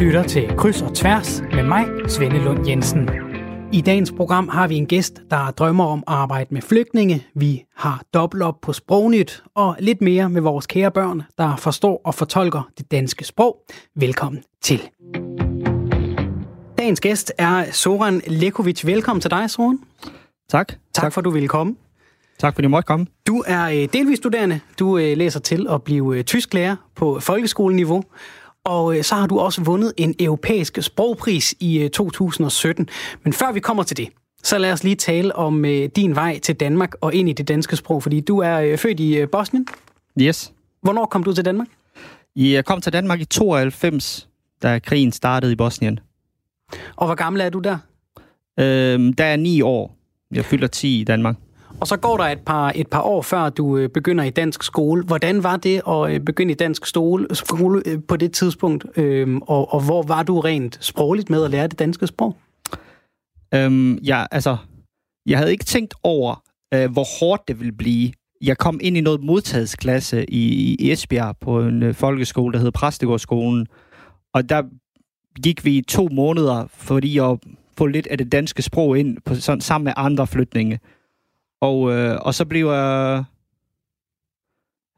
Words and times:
lytter 0.00 0.22
til 0.22 0.56
Kryds 0.56 0.82
og 0.82 0.94
Tværs 0.94 1.42
med 1.54 1.62
mig, 1.62 1.86
Svende 2.08 2.38
Lund 2.38 2.68
Jensen. 2.68 3.08
I 3.72 3.80
dagens 3.80 4.12
program 4.12 4.48
har 4.48 4.68
vi 4.68 4.74
en 4.74 4.86
gæst, 4.86 5.20
der 5.30 5.50
drømmer 5.50 5.84
om 5.84 5.98
at 5.98 6.14
arbejde 6.14 6.54
med 6.54 6.62
flygtninge. 6.62 7.26
Vi 7.34 7.64
har 7.76 8.02
dobbelt 8.14 8.42
op 8.42 8.60
på 8.62 8.72
sprognyt 8.72 9.42
og 9.54 9.76
lidt 9.78 10.00
mere 10.00 10.28
med 10.28 10.42
vores 10.42 10.66
kære 10.66 10.90
børn, 10.90 11.22
der 11.38 11.56
forstår 11.56 12.00
og 12.04 12.14
fortolker 12.14 12.70
det 12.78 12.90
danske 12.90 13.24
sprog. 13.24 13.56
Velkommen 13.96 14.42
til. 14.62 14.80
Dagens 16.78 17.00
gæst 17.00 17.32
er 17.38 17.64
Soran 17.72 18.22
Lekovic. 18.26 18.86
Velkommen 18.86 19.20
til 19.20 19.30
dig, 19.30 19.50
Soran. 19.50 19.78
Tak. 20.48 20.68
Tak, 20.68 20.78
tak. 20.94 21.12
for, 21.12 21.20
at 21.20 21.24
du 21.24 21.30
ville 21.30 21.48
komme. 21.48 21.76
Tak 22.38 22.54
fordi 22.54 22.64
du 22.64 22.70
måtte 22.70 22.86
komme. 22.86 23.06
Du 23.26 23.44
er 23.46 23.64
øh, 23.64 23.88
delvis 23.92 24.18
studerende. 24.18 24.60
Du 24.78 24.98
øh, 24.98 25.16
læser 25.16 25.40
til 25.40 25.66
at 25.70 25.82
blive 25.82 26.16
øh, 26.16 26.24
tysklærer 26.24 26.76
på 26.96 27.20
folkeskoleniveau. 27.20 28.02
Og 28.64 28.96
så 29.02 29.14
har 29.14 29.26
du 29.26 29.38
også 29.38 29.62
vundet 29.62 29.92
en 29.96 30.14
europæisk 30.20 30.78
sprogpris 30.82 31.54
i 31.60 31.88
2017. 31.92 32.88
Men 33.22 33.32
før 33.32 33.52
vi 33.52 33.60
kommer 33.60 33.82
til 33.82 33.96
det, 33.96 34.08
så 34.42 34.58
lad 34.58 34.72
os 34.72 34.84
lige 34.84 34.96
tale 34.96 35.36
om 35.36 35.62
din 35.96 36.14
vej 36.14 36.38
til 36.38 36.54
Danmark 36.54 36.94
og 37.00 37.14
ind 37.14 37.28
i 37.28 37.32
det 37.32 37.48
danske 37.48 37.76
sprog. 37.76 38.02
Fordi 38.02 38.20
du 38.20 38.38
er 38.38 38.76
født 38.76 39.00
i 39.00 39.26
Bosnien. 39.26 39.66
Yes. 40.20 40.52
Hvornår 40.82 41.06
kom 41.06 41.22
du 41.22 41.32
til 41.32 41.44
Danmark? 41.44 41.68
Jeg 42.36 42.64
kom 42.64 42.80
til 42.80 42.92
Danmark 42.92 43.20
i 43.20 43.24
92, 43.24 44.28
da 44.62 44.78
krigen 44.78 45.12
startede 45.12 45.52
i 45.52 45.56
Bosnien. 45.56 46.00
Og 46.96 47.06
hvor 47.06 47.14
gammel 47.14 47.40
er 47.42 47.50
du 47.50 47.58
der? 47.58 47.78
Øhm, 48.60 49.12
der 49.12 49.24
er 49.24 49.36
ni 49.36 49.60
år. 49.60 49.96
Jeg 50.32 50.44
fylder 50.44 50.66
10 50.66 51.00
i 51.00 51.04
Danmark. 51.04 51.36
Og 51.80 51.86
så 51.86 51.96
går 51.96 52.16
der 52.16 52.24
et 52.24 52.40
par, 52.40 52.72
et 52.74 52.88
par 52.88 53.02
år, 53.02 53.22
før 53.22 53.48
du 53.48 53.76
øh, 53.76 53.88
begynder 53.88 54.24
i 54.24 54.30
dansk 54.30 54.62
skole. 54.62 55.04
Hvordan 55.04 55.42
var 55.42 55.56
det 55.56 55.82
at 55.88 56.10
øh, 56.10 56.20
begynde 56.20 56.52
i 56.52 56.54
dansk 56.54 56.86
skole, 56.86 57.26
skole 57.34 57.82
på 58.08 58.16
det 58.16 58.32
tidspunkt? 58.32 58.84
Øhm, 58.96 59.42
og, 59.42 59.74
og 59.74 59.84
hvor 59.84 60.02
var 60.02 60.22
du 60.22 60.40
rent 60.40 60.78
sprogligt 60.80 61.30
med 61.30 61.44
at 61.44 61.50
lære 61.50 61.66
det 61.66 61.78
danske 61.78 62.06
sprog? 62.06 62.36
Øhm, 63.54 63.94
ja, 63.94 64.24
altså, 64.30 64.56
jeg 65.26 65.38
havde 65.38 65.52
ikke 65.52 65.64
tænkt 65.64 65.94
over, 66.02 66.42
øh, 66.74 66.90
hvor 66.92 67.18
hårdt 67.20 67.48
det 67.48 67.58
ville 67.58 67.72
blive. 67.72 68.12
Jeg 68.42 68.58
kom 68.58 68.80
ind 68.82 68.96
i 68.96 69.00
noget 69.00 69.22
modtagsklasse 69.22 70.30
i, 70.30 70.74
i 70.74 70.92
Esbjerg 70.92 71.36
på 71.40 71.60
en 71.60 71.82
øh, 71.82 71.94
folkeskole, 71.94 72.52
der 72.52 72.58
hedder 72.58 72.78
Præstegårdsskolen. 72.78 73.66
Og 74.34 74.48
der 74.48 74.62
gik 75.42 75.64
vi 75.64 75.76
i 75.76 75.82
to 75.82 76.08
måneder, 76.12 76.66
fordi 76.70 77.18
at 77.18 77.38
få 77.78 77.86
lidt 77.86 78.06
af 78.06 78.18
det 78.18 78.32
danske 78.32 78.62
sprog 78.62 78.98
ind 78.98 79.16
på, 79.24 79.34
sådan, 79.34 79.60
sammen 79.60 79.84
med 79.84 79.92
andre 79.96 80.26
flytninge. 80.26 80.80
Og, 81.60 81.92
øh, 81.92 82.18
og 82.20 82.34
så 82.34 82.44
blev 82.44 82.66
øh, 82.66 83.24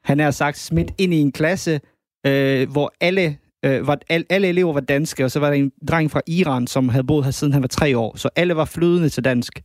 han 0.05 0.21
er 0.21 0.31
sagt 0.31 0.59
smidt 0.59 0.91
ind 0.99 1.15
i 1.15 1.21
en 1.21 1.33
klasse, 1.33 1.81
øh, 2.27 2.71
hvor 2.71 2.93
alle, 3.01 3.39
øh, 3.65 3.87
var, 3.87 3.99
al, 4.09 4.25
alle 4.31 4.49
elever 4.49 4.73
var 4.73 4.81
danske, 4.81 5.25
og 5.25 5.31
så 5.31 5.41
var 5.41 5.47
der 5.47 5.57
en 5.57 5.73
dreng 5.89 6.11
fra 6.11 6.21
Iran, 6.27 6.67
som 6.67 6.89
havde 6.89 7.05
boet 7.05 7.25
her 7.25 7.31
siden 7.31 7.53
han 7.53 7.63
var 7.63 7.69
tre 7.69 7.99
år. 7.99 8.17
Så 8.17 8.29
alle 8.37 8.57
var 8.57 8.65
flydende 8.65 9.09
til 9.09 9.25
dansk. 9.25 9.61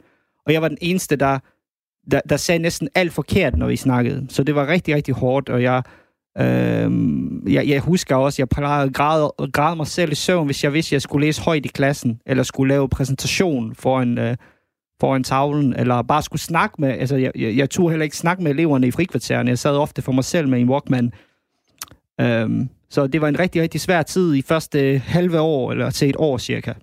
Og 0.45 0.53
jeg 0.53 0.61
var 0.61 0.67
den 0.67 0.77
eneste, 0.81 1.15
der, 1.15 1.39
der, 2.11 2.21
der 2.29 2.37
sagde 2.37 2.59
næsten 2.59 2.89
alt 2.95 3.13
forkert, 3.13 3.57
når 3.57 3.67
vi 3.67 3.75
snakkede. 3.75 4.25
Så 4.29 4.43
det 4.43 4.55
var 4.55 4.67
rigtig, 4.67 4.95
rigtig 4.95 5.13
hårdt, 5.13 5.49
og 5.49 5.63
jeg, 5.63 5.83
øh, 6.37 6.91
jeg, 7.53 7.67
jeg 7.67 7.79
husker 7.79 8.15
også, 8.15 8.41
jeg 8.41 8.49
plejede 8.49 9.33
at 9.39 9.53
græde 9.53 9.75
mig 9.75 9.87
selv 9.87 10.11
i 10.11 10.15
søvn, 10.15 10.45
hvis 10.45 10.63
jeg 10.63 10.73
vidste, 10.73 10.89
at 10.89 10.93
jeg 10.93 11.01
skulle 11.01 11.27
læse 11.27 11.41
højt 11.41 11.65
i 11.65 11.67
klassen, 11.67 12.21
eller 12.25 12.43
skulle 12.43 12.73
lave 12.73 12.89
præsentation 12.89 13.75
for 13.75 14.01
en... 14.01 14.17
Øh, 14.17 14.35
foran 14.99 15.23
tavlen, 15.23 15.75
eller 15.75 16.01
bare 16.01 16.21
skulle 16.21 16.41
snakke 16.41 16.75
med, 16.81 16.89
altså 16.89 17.15
jeg, 17.15 17.31
jeg, 17.35 17.57
jeg 17.57 17.69
turde 17.69 17.89
heller 17.89 18.03
ikke 18.03 18.17
snakke 18.17 18.43
med 18.43 18.51
eleverne 18.51 18.87
i 18.87 18.91
frikvartererne, 18.91 19.49
jeg 19.49 19.59
sad 19.59 19.77
ofte 19.77 20.01
for 20.01 20.11
mig 20.11 20.23
selv 20.23 20.47
med 20.47 20.59
en 20.61 20.69
Walkman. 20.69 21.11
Øhm, 22.21 22.69
så 22.89 23.07
det 23.07 23.21
var 23.21 23.27
en 23.27 23.39
rigtig, 23.39 23.61
rigtig 23.61 23.81
svær 23.81 24.01
tid 24.01 24.35
i 24.35 24.41
første 24.41 25.01
halve 25.05 25.39
år, 25.39 25.71
eller 25.71 25.89
til 25.89 26.09
et 26.09 26.15
år 26.19 26.37
cirka. 26.37 26.73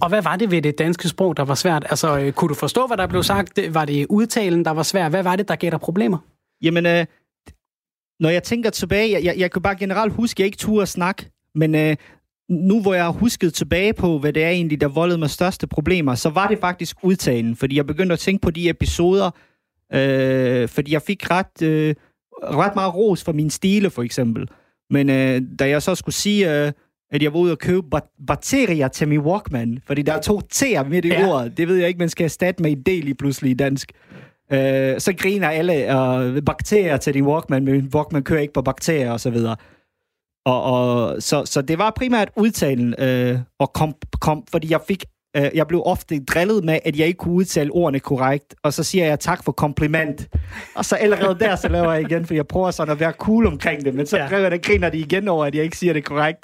Og 0.00 0.08
hvad 0.08 0.22
var 0.22 0.36
det 0.36 0.50
ved 0.50 0.62
det 0.62 0.78
danske 0.78 1.08
sprog, 1.08 1.36
der 1.36 1.44
var 1.44 1.54
svært? 1.54 1.84
Altså, 1.90 2.18
øh, 2.18 2.32
kunne 2.32 2.48
du 2.48 2.54
forstå, 2.54 2.86
hvad 2.86 2.96
der 2.96 3.06
blev 3.06 3.22
sagt? 3.22 3.74
Var 3.74 3.84
det 3.84 4.06
udtalen, 4.10 4.64
der 4.64 4.70
var 4.70 4.82
svært? 4.82 5.10
Hvad 5.10 5.22
var 5.22 5.36
det, 5.36 5.48
der 5.48 5.56
gav 5.56 5.70
dig 5.70 5.80
problemer? 5.80 6.18
Jamen, 6.62 6.86
øh, 6.86 7.06
når 8.20 8.30
jeg 8.30 8.42
tænker 8.42 8.70
tilbage, 8.70 9.12
jeg, 9.12 9.24
jeg, 9.24 9.34
jeg 9.38 9.50
kan 9.50 9.62
bare 9.62 9.76
generelt 9.76 10.12
huske, 10.12 10.36
at 10.36 10.38
jeg 10.38 10.46
ikke 10.46 10.58
turde 10.58 10.86
snakke, 10.86 11.30
men 11.54 11.74
øh, 11.74 11.96
nu 12.52 12.82
hvor 12.82 12.94
jeg 12.94 13.04
har 13.04 13.12
husket 13.12 13.54
tilbage 13.54 13.92
på, 13.92 14.18
hvad 14.18 14.32
det 14.32 14.44
er 14.44 14.48
egentlig, 14.48 14.80
der 14.80 14.88
voldede 14.88 15.18
mig 15.18 15.30
største 15.30 15.66
problemer, 15.66 16.14
så 16.14 16.28
var 16.30 16.48
det 16.48 16.58
faktisk 16.58 16.96
udtalen, 17.02 17.56
fordi 17.56 17.76
jeg 17.76 17.86
begyndte 17.86 18.12
at 18.12 18.18
tænke 18.18 18.42
på 18.42 18.50
de 18.50 18.68
episoder, 18.68 19.30
øh, 19.94 20.68
fordi 20.68 20.92
jeg 20.92 21.02
fik 21.02 21.30
ret, 21.30 21.62
øh, 21.62 21.94
ret 22.42 22.74
meget 22.74 22.94
ros 22.94 23.24
for 23.24 23.32
min 23.32 23.50
stile, 23.50 23.90
for 23.90 24.02
eksempel. 24.02 24.48
Men 24.90 25.10
øh, 25.10 25.42
da 25.58 25.68
jeg 25.68 25.82
så 25.82 25.94
skulle 25.94 26.14
sige, 26.14 26.66
øh, 26.66 26.72
at 27.10 27.22
jeg 27.22 27.32
var 27.32 27.38
ude 27.38 27.52
og 27.52 27.58
købe 27.58 27.86
batterier 28.26 28.88
til 28.88 29.08
min 29.08 29.20
Walkman, 29.20 29.78
fordi 29.86 30.02
der 30.02 30.12
er 30.12 30.20
to 30.20 30.40
T'er 30.54 30.88
midt 30.88 31.04
i 31.04 31.08
ja. 31.08 31.28
ordet, 31.28 31.56
det 31.56 31.68
ved 31.68 31.76
jeg 31.76 31.88
ikke, 31.88 31.98
man 31.98 32.08
skal 32.08 32.24
erstatte 32.24 32.62
med 32.62 32.72
en 32.72 32.82
del 32.82 33.08
i 33.08 33.14
pludselig 33.14 33.50
i 33.50 33.54
dansk. 33.54 33.92
Øh, 34.52 35.00
så 35.00 35.14
griner 35.18 35.48
alle 35.48 35.74
øh, 35.74 36.42
bakterier 36.42 36.96
til 36.96 37.14
din 37.14 37.26
Walkman, 37.26 37.64
men 37.64 37.90
Walkman 37.94 38.22
kører 38.22 38.40
ikke 38.40 38.52
på 38.52 38.62
bakterier 38.62 39.10
og 39.10 39.20
så 39.20 39.30
videre. 39.30 39.56
Og, 40.46 40.62
og, 40.62 41.22
så, 41.22 41.44
så 41.44 41.62
det 41.62 41.78
var 41.78 41.92
primært 41.96 42.28
udtalen, 42.36 42.94
øh, 42.98 43.38
og 43.58 43.72
kom, 43.72 43.94
kom, 44.20 44.44
fordi 44.50 44.70
jeg 44.70 44.80
fik 44.88 45.04
øh, 45.36 45.50
jeg 45.54 45.66
blev 45.66 45.82
ofte 45.86 46.24
drillet 46.24 46.64
med, 46.64 46.78
at 46.84 46.98
jeg 46.98 47.06
ikke 47.06 47.18
kunne 47.18 47.34
udtale 47.34 47.70
ordene 47.70 48.00
korrekt, 48.00 48.54
og 48.62 48.72
så 48.72 48.84
siger 48.84 49.06
jeg 49.06 49.20
tak 49.20 49.44
for 49.44 49.52
kompliment. 49.52 50.28
Og 50.74 50.84
så 50.84 50.96
allerede 50.96 51.38
der, 51.38 51.56
så 51.56 51.68
laver 51.68 51.92
jeg 51.92 52.02
igen, 52.02 52.26
for 52.26 52.34
jeg 52.34 52.46
prøver 52.46 52.70
sådan 52.70 52.92
at 52.92 53.00
være 53.00 53.12
cool 53.12 53.46
omkring 53.46 53.84
det, 53.84 53.94
men 53.94 54.06
så 54.06 54.18
ja. 54.18 54.50
der 54.50 54.58
griner 54.58 54.90
de 54.90 54.98
igen 54.98 55.28
over, 55.28 55.44
at 55.44 55.54
jeg 55.54 55.64
ikke 55.64 55.78
siger 55.78 55.92
det 55.92 56.04
korrekt. 56.04 56.38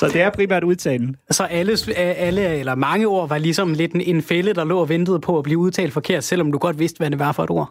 så 0.00 0.08
det 0.08 0.20
er 0.20 0.30
primært 0.30 0.64
udtalen. 0.64 1.16
Så 1.30 1.44
alle, 1.44 1.76
alle, 1.96 2.48
eller 2.48 2.74
mange 2.74 3.06
ord 3.06 3.28
var 3.28 3.38
ligesom 3.38 3.72
lidt 3.72 3.92
en, 3.94 4.22
fælde, 4.22 4.54
der 4.54 4.64
lå 4.64 4.80
og 4.80 4.88
ventede 4.88 5.20
på 5.20 5.38
at 5.38 5.44
blive 5.44 5.58
udtalt 5.58 5.92
forkert, 5.92 6.24
selvom 6.24 6.52
du 6.52 6.58
godt 6.58 6.78
vidste, 6.78 6.98
hvad 6.98 7.10
det 7.10 7.18
var 7.18 7.32
for 7.32 7.44
et 7.44 7.50
ord? 7.50 7.70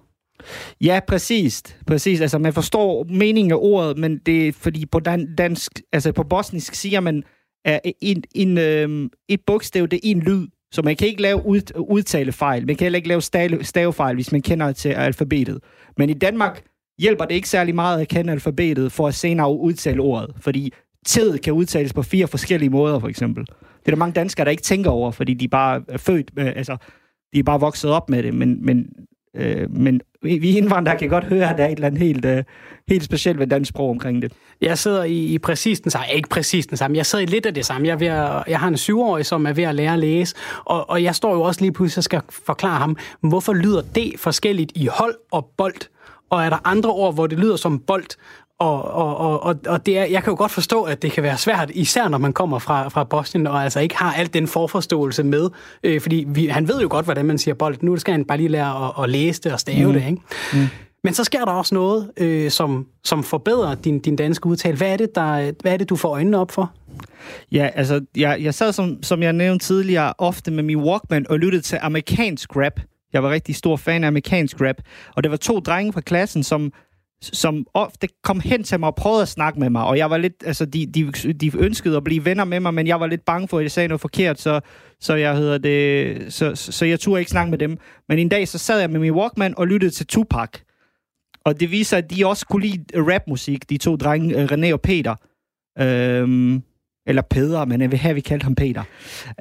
Ja, 0.81 0.99
præcis. 1.07 1.63
Præcis. 1.87 2.21
Altså, 2.21 2.37
man 2.37 2.53
forstår 2.53 3.05
meningen 3.09 3.51
af 3.51 3.57
ordet, 3.59 3.97
men 3.97 4.17
det 4.25 4.47
er 4.47 4.51
fordi 4.51 4.85
på 4.85 4.99
dan- 4.99 5.35
dansk, 5.35 5.71
altså 5.93 6.11
på 6.11 6.23
bosnisk 6.23 6.75
siger 6.75 6.99
man, 6.99 7.23
at 7.65 7.79
en, 8.01 8.23
en, 8.35 8.57
øh, 8.57 9.09
et 9.29 9.39
bogstav, 9.47 9.87
det 9.87 9.97
er 9.97 9.99
en 10.03 10.19
lyd. 10.19 10.47
Så 10.71 10.81
man 10.81 10.95
kan 10.95 11.07
ikke 11.07 11.21
lave 11.21 11.45
ud, 11.45 11.61
udtalefejl. 11.89 12.65
Man 12.65 12.75
kan 12.75 12.85
heller 12.85 12.97
ikke 12.97 13.07
lave 13.07 13.21
stave, 13.21 13.63
stavefejl, 13.63 14.15
hvis 14.15 14.31
man 14.31 14.41
kender 14.41 14.71
til 14.71 14.89
alfabetet. 14.89 15.59
Men 15.97 16.09
i 16.09 16.13
Danmark 16.13 16.63
hjælper 16.99 17.25
det 17.25 17.35
ikke 17.35 17.49
særlig 17.49 17.75
meget 17.75 18.01
at 18.01 18.07
kende 18.07 18.31
alfabetet 18.31 18.91
for 18.91 19.07
at 19.07 19.15
senere 19.15 19.57
udtale 19.57 20.01
ordet. 20.01 20.35
Fordi 20.39 20.73
tid 21.05 21.37
kan 21.37 21.53
udtales 21.53 21.93
på 21.93 22.03
fire 22.03 22.27
forskellige 22.27 22.69
måder, 22.69 22.99
for 22.99 23.07
eksempel. 23.07 23.45
Det 23.45 23.85
er 23.85 23.91
der 23.91 23.95
mange 23.95 24.13
danskere, 24.13 24.45
der 24.45 24.51
ikke 24.51 24.63
tænker 24.63 24.89
over, 24.89 25.11
fordi 25.11 25.33
de 25.33 25.47
bare 25.47 25.83
er 25.87 25.97
født, 25.97 26.31
øh, 26.37 26.47
altså, 26.47 26.77
de 27.33 27.39
er 27.39 27.43
bare 27.43 27.59
vokset 27.59 27.91
op 27.91 28.09
med 28.09 28.23
det. 28.23 28.33
Men, 28.33 28.65
men 28.65 28.85
Øh, 29.35 29.71
men 29.71 30.01
vi 30.21 30.57
indvandrere 30.57 30.97
kan 30.97 31.09
godt 31.09 31.23
høre, 31.23 31.49
at 31.49 31.57
der 31.57 31.63
er 31.63 31.67
et 31.67 31.75
eller 31.75 31.87
andet 31.87 32.01
helt, 32.01 32.25
øh, 32.25 32.43
helt 32.87 33.03
specielt 33.03 33.39
ved 33.39 33.47
dansk 33.47 33.69
sprog 33.69 33.89
omkring 33.89 34.21
det. 34.21 34.31
Jeg 34.61 34.77
sidder 34.77 35.03
i, 35.03 35.25
i 35.25 35.37
præcis 35.37 35.79
den 35.79 35.91
samme, 35.91 36.07
ikke 36.15 36.29
præcis 36.29 36.67
den 36.67 36.77
samme, 36.77 36.97
jeg 36.97 37.05
sidder 37.05 37.23
i 37.23 37.27
lidt 37.27 37.45
af 37.45 37.53
det 37.53 37.65
samme. 37.65 37.87
Jeg, 37.87 37.93
er 37.93 37.97
ved 37.97 38.07
at, 38.07 38.43
jeg 38.47 38.59
har 38.59 38.67
en 38.67 38.77
syvårig, 38.77 39.25
som 39.25 39.45
er 39.45 39.53
ved 39.53 39.63
at 39.63 39.75
lære 39.75 39.93
at 39.93 39.99
læse, 39.99 40.35
og, 40.65 40.89
og 40.89 41.03
jeg 41.03 41.15
står 41.15 41.33
jo 41.33 41.41
også 41.41 41.61
lige 41.61 41.73
pludselig 41.73 41.97
og 41.97 42.03
skal 42.03 42.21
forklare 42.29 42.79
ham, 42.79 42.97
hvorfor 43.21 43.53
lyder 43.53 43.81
det 43.95 44.13
forskelligt 44.17 44.71
i 44.75 44.85
hold 44.85 45.15
og 45.31 45.49
bold, 45.57 45.89
og 46.29 46.43
er 46.43 46.49
der 46.49 46.57
andre 46.63 46.89
ord, 46.89 47.13
hvor 47.13 47.27
det 47.27 47.39
lyder 47.39 47.55
som 47.55 47.79
bold, 47.79 48.05
og, 48.59 48.83
og, 48.83 49.43
og, 49.43 49.55
og 49.67 49.85
det 49.85 49.97
er, 49.97 50.05
jeg 50.05 50.23
kan 50.23 50.31
jo 50.31 50.37
godt 50.37 50.51
forstå, 50.51 50.83
at 50.83 51.01
det 51.01 51.11
kan 51.11 51.23
være 51.23 51.37
svært, 51.37 51.71
især 51.73 52.07
når 52.07 52.17
man 52.17 52.33
kommer 52.33 52.59
fra, 52.59 52.87
fra 52.87 53.03
Bosnien, 53.03 53.47
og 53.47 53.63
altså 53.63 53.79
ikke 53.79 53.97
har 53.97 54.13
alt 54.13 54.33
den 54.33 54.47
forforståelse 54.47 55.23
med. 55.23 55.49
Øh, 55.83 56.01
fordi 56.01 56.25
vi, 56.27 56.45
han 56.45 56.67
ved 56.67 56.81
jo 56.81 56.87
godt, 56.89 57.05
hvordan 57.05 57.25
man 57.25 57.37
siger 57.37 57.55
bold. 57.55 57.77
Nu 57.81 57.97
skal 57.97 58.11
han 58.11 58.25
bare 58.25 58.37
lige 58.37 58.49
lære 58.49 58.87
at, 58.87 59.03
at 59.03 59.09
læse 59.09 59.41
det 59.41 59.53
og 59.53 59.59
stave 59.59 59.87
mm. 59.87 59.93
det. 59.93 60.05
Ikke? 60.07 60.21
Mm. 60.53 60.67
Men 61.03 61.13
så 61.13 61.23
sker 61.23 61.45
der 61.45 61.51
også 61.51 61.75
noget, 61.75 62.11
øh, 62.17 62.51
som, 62.51 62.87
som 63.03 63.23
forbedrer 63.23 63.75
din, 63.75 63.99
din 63.99 64.15
danske 64.15 64.47
udtale. 64.47 64.77
Hvad 64.77 64.93
er, 64.93 64.97
det, 64.97 65.15
der, 65.15 65.51
hvad 65.61 65.73
er 65.73 65.77
det, 65.77 65.89
du 65.89 65.95
får 65.95 66.09
øjnene 66.09 66.37
op 66.37 66.51
for? 66.51 66.71
Ja, 67.51 67.69
altså, 67.73 68.01
jeg, 68.17 68.37
jeg 68.41 68.53
sad, 68.53 68.73
som, 68.73 69.03
som 69.03 69.23
jeg 69.23 69.33
nævnte 69.33 69.65
tidligere, 69.65 70.13
ofte 70.17 70.51
med 70.51 70.63
min 70.63 70.77
Walkman 70.77 71.25
og 71.29 71.39
lyttede 71.39 71.61
til 71.61 71.79
amerikansk 71.81 72.55
rap. 72.55 72.79
Jeg 73.13 73.23
var 73.23 73.29
rigtig 73.29 73.55
stor 73.55 73.75
fan 73.75 74.03
af 74.03 74.07
amerikansk 74.07 74.61
rap. 74.61 74.75
Og 75.15 75.23
der 75.23 75.29
var 75.29 75.37
to 75.37 75.59
drenge 75.59 75.93
fra 75.93 76.01
klassen, 76.01 76.43
som 76.43 76.71
som 77.33 77.65
ofte 77.73 78.07
kom 78.23 78.39
hen 78.39 78.63
til 78.63 78.79
mig 78.79 78.87
og 78.87 78.95
prøvede 78.95 79.21
at 79.21 79.27
snakke 79.27 79.59
med 79.59 79.69
mig, 79.69 79.83
og 79.83 79.97
jeg 79.97 80.09
var 80.09 80.17
lidt, 80.17 80.43
altså 80.45 80.65
de, 80.65 80.85
de, 80.85 81.11
de 81.11 81.51
ønskede 81.57 81.97
at 81.97 82.03
blive 82.03 82.25
venner 82.25 82.43
med 82.43 82.59
mig, 82.59 82.73
men 82.73 82.87
jeg 82.87 82.99
var 82.99 83.07
lidt 83.07 83.25
bange 83.25 83.47
for, 83.47 83.57
at 83.57 83.63
jeg 83.63 83.71
sagde 83.71 83.87
noget 83.87 84.01
forkert, 84.01 84.41
så, 84.41 84.59
så 84.99 85.15
jeg 85.15 85.37
hedder 85.37 85.57
det, 85.57 86.33
så, 86.33 86.55
så 86.55 86.85
jeg 86.85 86.99
turde 86.99 87.19
ikke 87.19 87.31
snakke 87.31 87.49
med 87.49 87.57
dem. 87.57 87.77
Men 88.09 88.19
en 88.19 88.29
dag 88.29 88.47
så 88.47 88.57
sad 88.57 88.79
jeg 88.79 88.89
med 88.89 88.99
min 88.99 89.11
Walkman 89.11 89.53
og 89.57 89.67
lyttede 89.67 89.91
til 89.91 90.07
Tupac, 90.07 90.49
og 91.45 91.59
det 91.59 91.71
viser, 91.71 91.97
at 91.97 92.09
de 92.09 92.27
også 92.27 92.45
kunne 92.45 92.67
lide 92.67 92.83
øh, 92.93 93.07
rapmusik, 93.07 93.69
de 93.69 93.77
to 93.77 93.95
drenge, 93.95 94.41
øh, 94.41 94.45
René 94.45 94.73
og 94.73 94.81
Peter. 94.81 95.15
Øhm, 95.79 96.63
eller 97.07 97.21
Peder, 97.21 97.65
men 97.65 97.81
øh, 97.81 97.81
jeg 97.81 97.91
vil 97.91 97.99
have, 97.99 98.15
vi 98.15 98.21
kaldte 98.21 98.43
ham 98.43 98.55
Peter. 98.55 98.83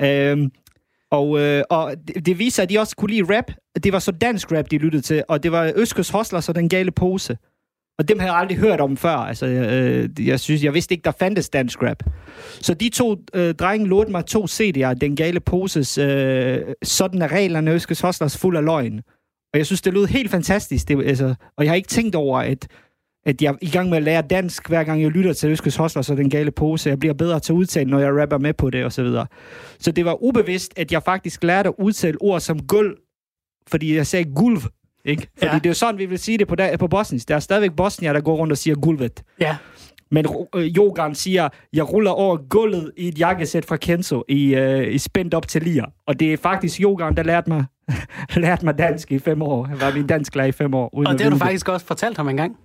Øhm, 0.01 0.51
og, 1.11 1.41
øh, 1.41 1.63
og 1.71 1.95
det, 2.27 2.39
viser, 2.39 2.63
at 2.63 2.71
de 2.71 2.79
også 2.79 2.97
kunne 2.97 3.11
lide 3.11 3.37
rap. 3.37 3.51
Det 3.85 3.93
var 3.93 3.99
så 3.99 4.13
dansk 4.13 4.53
rap, 4.53 4.71
de 4.71 4.79
lyttede 4.79 5.03
til, 5.03 5.25
og 5.29 5.43
det 5.43 5.53
var 5.53 5.73
Øskers 5.77 6.11
Hosler, 6.11 6.41
så 6.41 6.53
den 6.53 6.69
gale 6.69 6.91
pose. 6.91 7.37
Og 7.99 8.08
dem 8.08 8.19
havde 8.19 8.32
jeg 8.32 8.41
aldrig 8.41 8.58
hørt 8.58 8.81
om 8.81 8.96
før. 8.96 9.17
Altså, 9.17 9.46
øh, 9.46 10.26
jeg, 10.29 10.41
synes, 10.41 10.64
jeg 10.64 10.75
vidste 10.75 10.94
ikke, 10.94 11.05
der 11.05 11.12
fandtes 11.19 11.49
dansk 11.49 11.82
rap. 11.82 12.02
Så 12.61 12.75
de 12.75 12.88
to 12.88 13.17
øh, 13.35 13.55
drenge 13.55 13.87
lånte 13.87 14.12
mig 14.12 14.26
to 14.26 14.44
CD'er, 14.44 14.94
Den 14.94 15.17
Gale 15.17 15.41
Poses, 15.41 15.99
øh, 15.99 16.61
Sådan 16.82 17.23
er 17.23 17.32
reglerne, 17.32 17.70
Øskes 17.70 18.00
Hostlers, 18.00 18.38
fuld 18.38 18.56
af 18.56 18.64
løgn. 18.64 19.02
Og 19.52 19.58
jeg 19.58 19.67
synes, 19.67 19.82
det 19.82 19.93
lød 19.93 20.06
helt 20.06 20.31
fantastisk. 20.31 20.88
Det, 20.88 21.06
altså, 21.06 21.35
og 21.56 21.64
jeg 21.64 21.70
har 21.70 21.76
ikke 21.76 21.88
tænkt 21.88 22.14
over, 22.14 22.38
at, 22.38 22.69
at 23.26 23.43
jeg 23.43 23.49
er 23.49 23.56
i 23.62 23.70
gang 23.70 23.88
med 23.88 23.96
at 23.96 24.02
lære 24.02 24.23
dansk, 24.23 24.69
hver 24.69 24.85
gang 24.85 25.02
jeg 25.02 25.11
lytter 25.11 25.32
til 25.32 25.50
Øskes 25.50 25.76
Hostlers 25.76 26.11
og 26.11 26.17
Den 26.17 26.31
Gale 26.31 26.50
Pose. 26.50 26.91
Jeg 26.91 26.99
bliver 26.99 27.14
bedre 27.14 27.41
til 27.41 27.52
at 27.52 27.56
udtale, 27.56 27.91
når 27.91 27.99
jeg 27.99 28.23
rapper 28.23 28.38
med 28.38 28.55
på 28.55 28.70
det, 28.70 28.85
og 28.85 28.93
så 28.93 29.02
videre. 29.02 29.26
Så 29.79 29.93
det 29.93 30.05
var 30.05 30.23
ubevidst, 30.23 30.73
at 30.76 30.93
jeg 30.93 31.02
faktisk 31.02 31.44
lærte 31.44 31.69
at 31.69 31.75
udtale 31.79 32.19
ord 32.20 32.41
som 32.41 32.67
gulv, 32.67 32.96
fordi 33.69 33.96
jeg 33.96 34.06
sagde 34.06 34.35
gulv 34.35 34.58
ikke? 35.05 35.29
Fordi 35.39 35.53
ja. 35.53 35.59
det 35.59 35.67
er 35.67 35.71
jo 35.71 35.75
sådan, 35.75 35.99
vi 35.99 36.06
vil 36.06 36.19
sige 36.19 36.39
det 36.39 36.49
på, 36.49 36.55
der, 36.55 36.77
på 36.77 36.89
bosnisk. 36.89 37.29
Der 37.29 37.35
er 37.35 37.41
stadigvæk 37.41 37.77
bosnier, 37.77 38.12
der 38.12 38.21
går 38.21 38.37
rundt 38.37 38.53
og 38.53 38.59
siger 38.59 38.75
gulvet. 38.75 39.23
Ja. 39.41 39.56
Men 40.11 40.27
øh, 40.55 40.67
yogaen 40.67 41.15
siger, 41.15 41.49
jeg 41.73 41.93
ruller 41.93 42.11
over 42.11 42.37
gulvet 42.49 42.93
i 42.97 43.09
et 43.09 43.19
jakkesæt 43.19 43.65
fra 43.65 43.77
Kenzo 43.77 44.25
i, 44.29 44.55
øh, 44.55 44.95
i 44.95 44.99
spændt 44.99 45.35
op 45.35 45.49
til 45.49 45.62
lir. 45.62 45.85
Og 46.06 46.21
det 46.21 46.33
er 46.33 46.37
faktisk 46.37 46.81
yogaen, 46.81 47.17
der 47.17 47.23
lærte 47.23 47.51
mig, 47.51 47.65
lærte 48.37 48.65
mig 48.65 48.79
dansk 48.79 49.12
i 49.12 49.19
fem 49.19 49.43
år. 49.43 49.69
Jeg 49.69 49.81
var 49.81 49.95
min 49.95 50.06
dansk 50.06 50.35
lærer 50.35 50.47
i 50.47 50.53
fem 50.53 50.75
år. 50.75 50.95
Uden 50.95 51.06
og 51.06 51.12
det 51.12 51.21
har 51.21 51.31
du 51.31 51.37
faktisk 51.37 51.69
også 51.69 51.87
fortalt 51.87 52.17
ham 52.17 52.29
engang. 52.29 52.56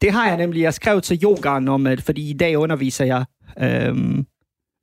Det 0.00 0.12
har 0.12 0.28
jeg 0.28 0.36
nemlig. 0.36 0.62
Jeg 0.62 0.74
skrev 0.74 1.00
til 1.00 1.24
yogaen 1.24 1.68
om, 1.68 1.86
at 1.86 2.02
fordi 2.02 2.30
i 2.30 2.32
dag 2.32 2.58
underviser 2.58 3.04
jeg... 3.04 3.24
Øh, 3.60 4.24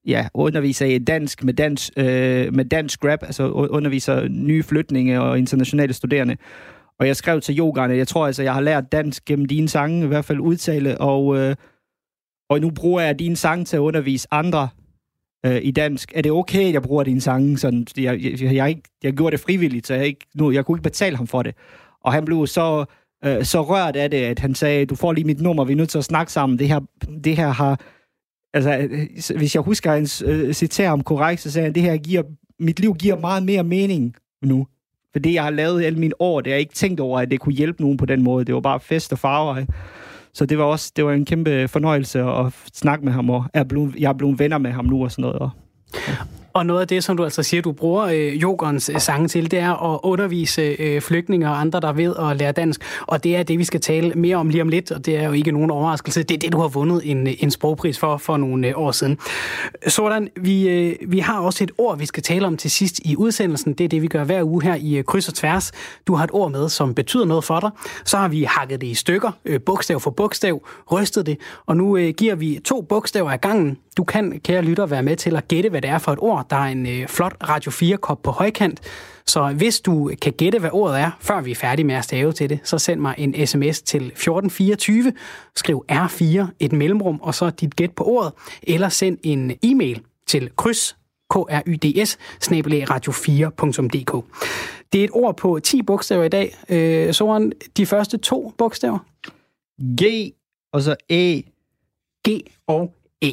ja, 0.07 0.27
underviser 0.33 0.85
i 0.85 0.97
dansk 0.97 1.44
med 1.44 1.53
dansk, 1.53 1.89
øh, 1.97 2.53
med 2.53 2.65
dansk 2.65 3.05
rap, 3.05 3.23
altså 3.23 3.50
underviser 3.50 4.27
nye 4.27 4.63
flytninge 4.63 5.21
og 5.21 5.38
internationale 5.38 5.94
studerende. 5.94 6.38
Og 6.99 7.07
jeg 7.07 7.15
skrev 7.15 7.41
til 7.41 7.59
yogaerne, 7.59 7.95
jeg 7.95 8.07
tror 8.07 8.25
altså, 8.25 8.43
jeg 8.43 8.53
har 8.53 8.61
lært 8.61 8.91
dansk 8.91 9.25
gennem 9.25 9.45
dine 9.45 9.69
sange, 9.69 10.03
i 10.03 10.07
hvert 10.07 10.25
fald 10.25 10.39
udtale, 10.39 11.01
og, 11.01 11.37
øh, 11.37 11.55
og 12.49 12.59
nu 12.59 12.69
bruger 12.69 13.01
jeg 13.01 13.19
dine 13.19 13.35
sange 13.35 13.65
til 13.65 13.75
at 13.75 13.81
undervise 13.81 14.27
andre 14.31 14.69
øh, 15.45 15.59
i 15.63 15.71
dansk. 15.71 16.11
Er 16.15 16.21
det 16.21 16.31
okay, 16.31 16.67
at 16.67 16.73
jeg 16.73 16.81
bruger 16.81 17.03
dine 17.03 17.21
sange? 17.21 17.57
Sådan, 17.57 17.87
jeg, 17.97 18.23
jeg, 18.23 18.41
jeg, 18.41 18.55
jeg, 18.55 18.77
jeg 19.03 19.13
gjorde 19.13 19.31
det 19.31 19.39
frivilligt, 19.39 19.87
så 19.87 19.93
jeg, 19.93 20.05
ikke, 20.05 20.25
nu, 20.35 20.51
jeg 20.51 20.65
kunne 20.65 20.75
ikke 20.77 20.83
betale 20.83 21.17
ham 21.17 21.27
for 21.27 21.43
det. 21.43 21.55
Og 22.01 22.13
han 22.13 22.25
blev 22.25 22.47
så, 22.47 22.85
øh, 23.25 23.43
så 23.45 23.61
rørt 23.61 23.95
af 23.95 24.11
det, 24.11 24.17
at 24.17 24.39
han 24.39 24.55
sagde, 24.55 24.85
du 24.85 24.95
får 24.95 25.13
lige 25.13 25.25
mit 25.25 25.41
nummer, 25.41 25.63
vi 25.63 25.73
er 25.73 25.77
nødt 25.77 25.89
til 25.89 25.97
at 25.97 26.03
snakke 26.03 26.31
sammen. 26.31 26.59
Det 26.59 26.67
her, 26.67 26.79
det 27.23 27.35
her 27.35 27.49
har... 27.49 27.79
Altså, 28.53 28.77
øh, 28.77 29.37
hvis 29.37 29.55
jeg 29.55 29.63
husker 29.63 29.91
hans 29.91 30.23
øh, 30.25 30.53
citat 30.53 30.89
om 30.89 31.03
korrekt, 31.03 31.41
så 31.41 31.51
sagde 31.51 31.65
han, 31.65 31.75
det 31.75 31.83
her 31.83 31.97
giver, 31.97 32.23
mit 32.59 32.79
liv 32.79 32.95
giver 32.95 33.19
meget 33.19 33.43
mere 33.43 33.63
mening 33.63 34.15
nu. 34.41 34.67
For 35.13 35.19
det, 35.19 35.33
jeg 35.33 35.44
har 35.44 35.51
lavet 35.51 35.83
alle 35.83 36.00
mine 36.00 36.21
år, 36.21 36.42
det 36.42 36.51
har 36.51 36.56
jeg 36.56 36.60
ikke 36.62 36.74
tænkt 36.74 37.00
over, 37.00 37.19
at 37.19 37.31
det 37.31 37.39
kunne 37.39 37.54
hjælpe 37.54 37.81
nogen 37.81 37.98
på 37.98 38.06
den 38.06 38.24
måde. 38.24 38.45
Det 38.45 38.56
var 38.56 38.62
bare 38.62 38.80
fest 38.80 39.12
og 39.12 39.19
farver. 39.19 39.65
Så 40.33 40.45
det 40.45 40.57
var 40.57 40.63
også 40.63 40.92
det 40.95 41.06
var 41.06 41.13
en 41.13 41.25
kæmpe 41.25 41.68
fornøjelse 41.68 42.21
at 42.21 42.54
snakke 42.74 43.06
med 43.06 43.13
ham, 43.13 43.30
og 43.30 43.45
jeg 43.54 43.60
er 43.60 43.63
blevet, 43.63 43.95
jeg 43.95 44.10
er 44.10 44.13
blevet 44.13 44.39
venner 44.39 44.57
med 44.57 44.71
ham 44.71 44.86
nu 44.86 45.04
og 45.04 45.12
sådan 45.12 45.21
noget. 45.21 45.39
Og, 45.39 45.50
ja. 46.07 46.15
Og 46.53 46.65
noget 46.65 46.81
af 46.81 46.88
det, 46.88 47.03
som 47.03 47.17
du 47.17 47.23
altså 47.23 47.44
siger, 47.44 47.61
du 47.61 47.71
bruger 47.71 48.03
øh, 48.05 48.41
yogerens 48.41 48.89
øh, 48.89 49.00
sange 49.00 49.27
til, 49.27 49.51
det 49.51 49.59
er 49.59 49.94
at 49.94 50.00
undervise 50.03 50.61
øh, 50.61 51.01
flygtninge 51.01 51.50
og 51.50 51.59
andre, 51.59 51.79
der 51.79 51.94
ved 51.94 52.15
at 52.19 52.38
lære 52.38 52.51
dansk. 52.51 52.81
Og 53.01 53.23
det 53.23 53.35
er 53.35 53.44
det, 53.44 53.59
vi 53.59 53.63
skal 53.63 53.81
tale 53.81 54.13
mere 54.15 54.35
om 54.35 54.50
lige 54.50 54.61
om 54.61 54.69
lidt, 54.69 54.91
og 54.91 55.05
det 55.05 55.17
er 55.17 55.25
jo 55.25 55.31
ikke 55.31 55.51
nogen 55.51 55.71
overraskelse. 55.71 56.23
Det 56.23 56.35
er 56.35 56.39
det, 56.39 56.51
du 56.51 56.59
har 56.59 56.67
vundet 56.67 57.01
en, 57.11 57.27
en 57.39 57.51
sprogpris 57.51 58.00
for 58.00 58.17
for 58.17 58.38
nogle 58.38 58.67
øh, 58.67 58.73
år 58.75 58.91
siden. 58.91 59.17
Sådan, 59.88 60.29
vi, 60.35 60.69
øh, 60.69 60.95
vi 61.07 61.19
har 61.19 61.39
også 61.39 61.63
et 61.63 61.71
ord, 61.77 61.97
vi 61.97 62.05
skal 62.05 62.23
tale 62.23 62.47
om 62.47 62.57
til 62.57 62.71
sidst 62.71 63.00
i 63.05 63.15
udsendelsen. 63.15 63.73
Det 63.73 63.83
er 63.83 63.89
det, 63.89 64.01
vi 64.01 64.07
gør 64.07 64.23
hver 64.23 64.44
uge 64.44 64.63
her 64.63 64.75
i 64.75 64.95
øh, 64.95 65.03
Kryds 65.03 65.27
og 65.27 65.33
Tværs. 65.33 65.71
Du 66.07 66.15
har 66.15 66.23
et 66.23 66.31
ord 66.33 66.51
med, 66.51 66.69
som 66.69 66.95
betyder 66.95 67.25
noget 67.25 67.44
for 67.44 67.59
dig. 67.59 67.69
Så 68.05 68.17
har 68.17 68.27
vi 68.27 68.44
hakket 68.44 68.81
det 68.81 68.88
i 68.88 68.94
stykker, 68.94 69.31
øh, 69.45 69.61
bogstav 69.61 70.00
for 70.00 70.11
bogstav, 70.11 70.65
rystet 70.91 71.25
det, 71.25 71.38
og 71.65 71.77
nu 71.77 71.97
øh, 71.97 72.13
giver 72.17 72.35
vi 72.35 72.59
to 72.65 72.81
bogstaver 72.81 73.31
af 73.31 73.41
gangen. 73.41 73.77
Du 73.97 74.03
kan, 74.03 74.39
kære 74.44 74.61
lytter, 74.61 74.85
være 74.85 75.03
med 75.03 75.15
til 75.15 75.35
at 75.35 75.47
gætte, 75.47 75.69
hvad 75.69 75.81
det 75.81 75.89
er 75.89 75.97
for 75.97 76.11
et 76.11 76.19
ord. 76.21 76.42
Der 76.49 76.55
er 76.55 76.67
en 76.67 76.87
øh, 76.87 77.07
flot 77.07 77.35
Radio 77.49 77.71
4-kop 77.71 78.21
på 78.23 78.31
højkant. 78.31 78.81
Så 79.25 79.53
hvis 79.57 79.79
du 79.81 80.11
kan 80.21 80.33
gætte, 80.33 80.59
hvad 80.59 80.69
ordet 80.73 80.99
er, 80.99 81.11
før 81.19 81.41
vi 81.41 81.51
er 81.51 81.55
færdige 81.55 81.85
med 81.85 81.95
at 81.95 82.03
stave 82.03 82.31
til 82.31 82.49
det, 82.49 82.59
så 82.63 82.77
send 82.77 83.01
mig 83.01 83.15
en 83.17 83.47
sms 83.47 83.81
til 83.81 84.07
1424, 84.07 85.13
skriv 85.55 85.85
R4, 85.91 86.45
et 86.59 86.71
mellemrum, 86.71 87.19
og 87.21 87.35
så 87.35 87.49
dit 87.49 87.75
gæt 87.75 87.91
på 87.91 88.03
ordet, 88.03 88.33
eller 88.63 88.89
send 88.89 89.17
en 89.23 89.51
e-mail 89.63 90.01
til 90.27 90.49
kryds, 90.55 90.97
kryds, 91.29 91.73
radio4.dk. 92.89 94.25
Det 94.93 94.99
er 94.99 95.03
et 95.03 95.11
ord 95.13 95.37
på 95.37 95.59
10 95.59 95.81
bogstaver 95.81 96.23
i 96.23 96.29
dag. 96.29 96.55
Øh, 96.69 97.13
Soren, 97.13 97.51
de 97.77 97.85
første 97.85 98.17
to 98.17 98.53
bogstaver? 98.57 98.99
G, 100.01 100.03
og 100.73 100.81
så 100.81 100.95
E. 101.09 101.41
G 102.27 102.29
og 102.67 102.93
E. 103.21 103.31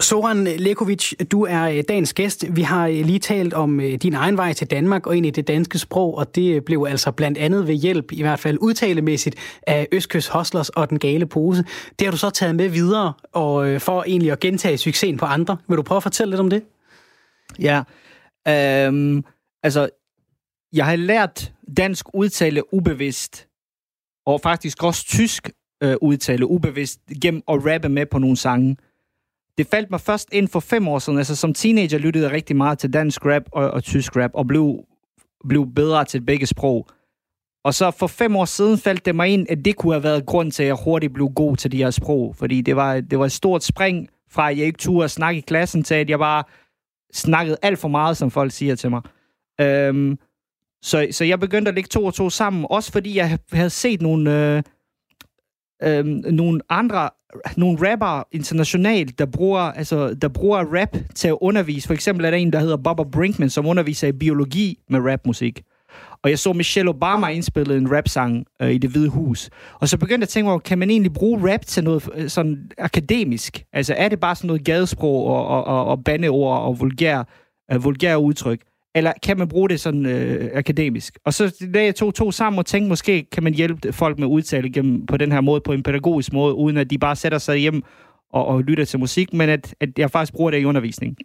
Soran 0.00 0.44
Lekovic, 0.44 1.12
du 1.32 1.42
er 1.42 1.62
øh, 1.62 1.82
dagens 1.88 2.14
gæst. 2.14 2.44
Vi 2.50 2.62
har 2.62 2.86
øh, 2.86 2.94
lige 2.94 3.18
talt 3.18 3.54
om 3.54 3.80
øh, 3.80 3.94
din 3.94 4.14
egen 4.14 4.36
vej 4.36 4.52
til 4.52 4.70
Danmark 4.70 5.06
og 5.06 5.16
ind 5.16 5.26
i 5.26 5.30
det 5.30 5.48
danske 5.48 5.78
sprog, 5.78 6.18
og 6.18 6.34
det 6.34 6.64
blev 6.64 6.86
altså 6.88 7.10
blandt 7.10 7.38
andet 7.38 7.66
ved 7.66 7.74
hjælp, 7.74 8.12
i 8.12 8.22
hvert 8.22 8.38
fald 8.38 8.58
udtalemæssigt, 8.60 9.36
af 9.66 9.88
Østkyst 9.92 10.28
Hostlers 10.28 10.68
og 10.68 10.90
Den 10.90 10.98
Gale 10.98 11.26
Pose. 11.26 11.64
Det 11.98 12.06
har 12.06 12.10
du 12.10 12.16
så 12.16 12.30
taget 12.30 12.54
med 12.56 12.68
videre, 12.68 13.12
og 13.32 13.82
for 13.82 14.04
egentlig 14.06 14.32
at 14.32 14.40
gentage 14.40 14.78
succesen 14.78 15.16
på 15.16 15.24
andre. 15.24 15.56
Vil 15.68 15.76
du 15.76 15.82
prøve 15.82 15.96
at 15.96 16.02
fortælle 16.02 16.30
lidt 16.30 16.40
om 16.40 16.50
det? 16.50 16.62
Ja, 17.58 17.82
øhm, 18.48 19.24
altså, 19.62 19.88
jeg 20.72 20.86
har 20.86 20.96
lært 20.96 21.52
dansk 21.76 22.06
udtale 22.14 22.74
ubevidst, 22.74 23.46
og 24.26 24.40
faktisk 24.40 24.82
også 24.82 25.04
tysk 25.06 25.50
øh, 25.82 25.96
udtale 26.02 26.46
ubevidst, 26.46 27.00
gennem 27.22 27.42
at 27.48 27.66
rappe 27.66 27.88
med 27.88 28.06
på 28.06 28.18
nogle 28.18 28.36
sange 28.36 28.76
det 29.58 29.66
faldt 29.66 29.90
mig 29.90 30.00
først 30.00 30.28
ind 30.32 30.48
for 30.48 30.60
fem 30.60 30.88
år 30.88 30.98
siden. 30.98 31.18
Altså 31.18 31.36
som 31.36 31.54
teenager 31.54 31.98
lyttede 31.98 32.24
jeg 32.24 32.32
rigtig 32.32 32.56
meget 32.56 32.78
til 32.78 32.92
dansk 32.92 33.26
rap 33.26 33.42
og, 33.52 33.70
og 33.70 33.84
tysk 33.84 34.16
rap, 34.16 34.30
og 34.34 34.46
blev, 34.46 34.84
blev 35.48 35.66
bedre 35.74 36.04
til 36.04 36.20
begge 36.20 36.46
sprog. 36.46 36.86
Og 37.64 37.74
så 37.74 37.90
for 37.90 38.06
fem 38.06 38.36
år 38.36 38.44
siden 38.44 38.78
faldt 38.78 39.06
det 39.06 39.14
mig 39.14 39.28
ind, 39.28 39.46
at 39.50 39.64
det 39.64 39.76
kunne 39.76 39.92
have 39.92 40.02
været 40.02 40.26
grund 40.26 40.52
til, 40.52 40.62
at 40.62 40.66
jeg 40.66 40.76
hurtigt 40.84 41.12
blev 41.14 41.28
god 41.28 41.56
til 41.56 41.72
de 41.72 41.76
her 41.76 41.90
sprog. 41.90 42.36
Fordi 42.36 42.60
det 42.60 42.76
var, 42.76 43.00
det 43.00 43.18
var 43.18 43.24
et 43.24 43.32
stort 43.32 43.64
spring 43.64 44.08
fra, 44.30 44.50
at 44.50 44.58
jeg 44.58 44.66
ikke 44.66 44.78
turde 44.78 45.04
at 45.04 45.10
snakke 45.10 45.38
i 45.38 45.40
klassen, 45.40 45.82
til 45.82 45.94
at 45.94 46.10
jeg 46.10 46.18
bare 46.18 46.44
snakkede 47.14 47.56
alt 47.62 47.78
for 47.78 47.88
meget, 47.88 48.16
som 48.16 48.30
folk 48.30 48.52
siger 48.52 48.74
til 48.74 48.90
mig. 48.90 49.02
Øhm, 49.60 50.18
så, 50.82 51.08
så 51.10 51.24
jeg 51.24 51.40
begyndte 51.40 51.68
at 51.68 51.74
lægge 51.74 51.88
to 51.88 52.04
og 52.04 52.14
to 52.14 52.30
sammen, 52.30 52.66
også 52.70 52.92
fordi 52.92 53.16
jeg 53.16 53.38
havde 53.52 53.70
set 53.70 54.02
nogle, 54.02 54.56
øh, 54.56 54.62
øh, 55.82 56.04
nogle 56.06 56.60
andre 56.68 57.10
nogle 57.56 57.92
rapper 57.92 58.26
internationalt, 58.32 59.18
der 59.18 59.26
bruger, 59.26 59.60
altså, 59.60 60.14
der 60.14 60.28
bruger 60.28 60.80
rap 60.80 60.96
til 61.14 61.28
at 61.28 61.36
undervise. 61.40 61.86
For 61.86 61.94
eksempel 61.94 62.24
er 62.24 62.30
der 62.30 62.38
en, 62.38 62.52
der 62.52 62.60
hedder 62.60 62.76
Bobber 62.76 63.04
Brinkman, 63.04 63.50
som 63.50 63.66
underviser 63.66 64.08
i 64.08 64.12
biologi 64.12 64.78
med 64.88 65.00
rapmusik. 65.00 65.62
Og 66.22 66.30
jeg 66.30 66.38
så 66.38 66.52
Michelle 66.52 66.90
Obama 66.90 67.28
indspille 67.28 67.76
en 67.76 67.96
rapsang 67.96 68.44
øh, 68.62 68.70
i 68.70 68.78
det 68.78 68.90
hvide 68.90 69.08
hus. 69.08 69.50
Og 69.74 69.88
så 69.88 69.98
begyndte 69.98 70.20
jeg 70.20 70.22
at 70.22 70.28
tænke 70.28 70.50
over, 70.50 70.58
kan 70.58 70.78
man 70.78 70.90
egentlig 70.90 71.12
bruge 71.12 71.52
rap 71.52 71.66
til 71.66 71.84
noget 71.84 72.08
øh, 72.14 72.28
sådan 72.28 72.70
akademisk? 72.78 73.64
Altså 73.72 73.94
er 73.96 74.08
det 74.08 74.20
bare 74.20 74.34
sådan 74.34 74.46
noget 74.46 74.64
gadesprog 74.64 75.26
og, 75.26 75.46
og, 75.46 75.64
og, 75.64 75.84
og 75.84 76.04
bandeord 76.04 76.60
og 76.60 76.80
vulgær, 76.80 77.24
øh, 77.72 77.84
vulgære 77.84 78.18
udtryk? 78.18 78.60
Eller 78.96 79.12
kan 79.22 79.38
man 79.38 79.48
bruge 79.48 79.68
det 79.68 79.80
sådan 79.80 80.06
øh, 80.06 80.50
akademisk? 80.54 81.18
Og 81.24 81.34
så 81.34 81.66
da 81.74 81.84
jeg 81.84 81.94
tog 81.94 82.14
to 82.14 82.30
sammen 82.30 82.58
og 82.58 82.66
tænkte, 82.66 82.88
måske 82.88 83.24
kan 83.32 83.42
man 83.42 83.54
hjælpe 83.54 83.92
folk 83.92 84.18
med 84.18 84.26
udtale 84.26 84.72
gennem, 84.72 85.06
på 85.06 85.16
den 85.16 85.32
her 85.32 85.40
måde, 85.40 85.60
på 85.60 85.72
en 85.72 85.82
pædagogisk 85.82 86.32
måde, 86.32 86.54
uden 86.54 86.76
at 86.76 86.90
de 86.90 86.98
bare 86.98 87.16
sætter 87.16 87.38
sig 87.38 87.56
hjem 87.58 87.82
og, 88.32 88.46
og 88.46 88.62
lytter 88.62 88.84
til 88.84 88.98
musik, 88.98 89.32
men 89.32 89.48
at, 89.48 89.74
at 89.80 89.88
jeg 89.98 90.10
faktisk 90.10 90.32
bruger 90.32 90.50
det 90.50 90.60
i 90.60 90.64
undervisning. 90.64 91.16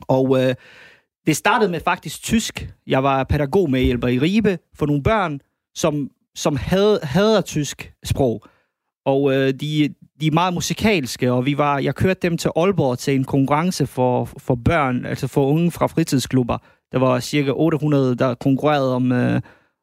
Og 0.00 0.42
øh, 0.42 0.54
det 1.26 1.36
startede 1.36 1.70
med 1.70 1.80
faktisk 1.80 2.22
tysk. 2.22 2.72
Jeg 2.86 3.02
var 3.02 3.24
pædagog 3.24 3.70
med 3.70 3.80
hjælper 3.80 4.08
i 4.08 4.18
Ribe 4.18 4.58
for 4.74 4.86
nogle 4.86 5.02
børn, 5.02 5.40
som, 5.74 6.10
som 6.34 6.56
havde, 6.56 7.00
hader 7.02 7.40
tysk 7.40 7.92
sprog. 8.04 8.42
Og 9.04 9.34
øh, 9.34 9.54
de, 9.60 9.94
de 10.20 10.26
er 10.26 10.32
meget 10.32 10.54
musikalske, 10.54 11.32
og 11.32 11.46
vi 11.46 11.58
var, 11.58 11.78
jeg 11.78 11.94
kørte 11.94 12.20
dem 12.22 12.36
til 12.38 12.50
Aalborg 12.56 12.98
til 12.98 13.14
en 13.14 13.24
konkurrence 13.24 13.86
for, 13.86 14.24
for 14.24 14.54
børn, 14.54 15.06
altså 15.06 15.26
for 15.26 15.46
unge 15.46 15.70
fra 15.70 15.86
fritidsklubber, 15.86 16.58
der 16.92 16.98
var 16.98 17.20
cirka 17.20 17.50
800, 17.50 18.16
der 18.16 18.34
konkurrerede 18.34 18.94
om, 18.94 19.12
øh, 19.12 19.40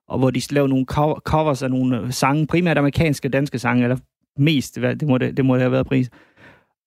og 0.07 0.19
hvor 0.19 0.29
de 0.29 0.41
lavede 0.51 0.69
nogle 0.69 0.85
covers 1.23 1.63
af 1.63 1.69
nogle 1.69 1.99
øh, 1.99 2.11
sange, 2.11 2.47
primært 2.47 2.77
amerikanske 2.77 3.27
og 3.27 3.33
danske 3.33 3.59
sange, 3.59 3.83
eller 3.83 3.97
mest, 4.37 4.75
det 4.75 5.07
må 5.07 5.17
det, 5.17 5.37
det, 5.37 5.45
må 5.45 5.53
det 5.53 5.61
have 5.61 5.71
været 5.71 5.87
pris. 5.87 6.09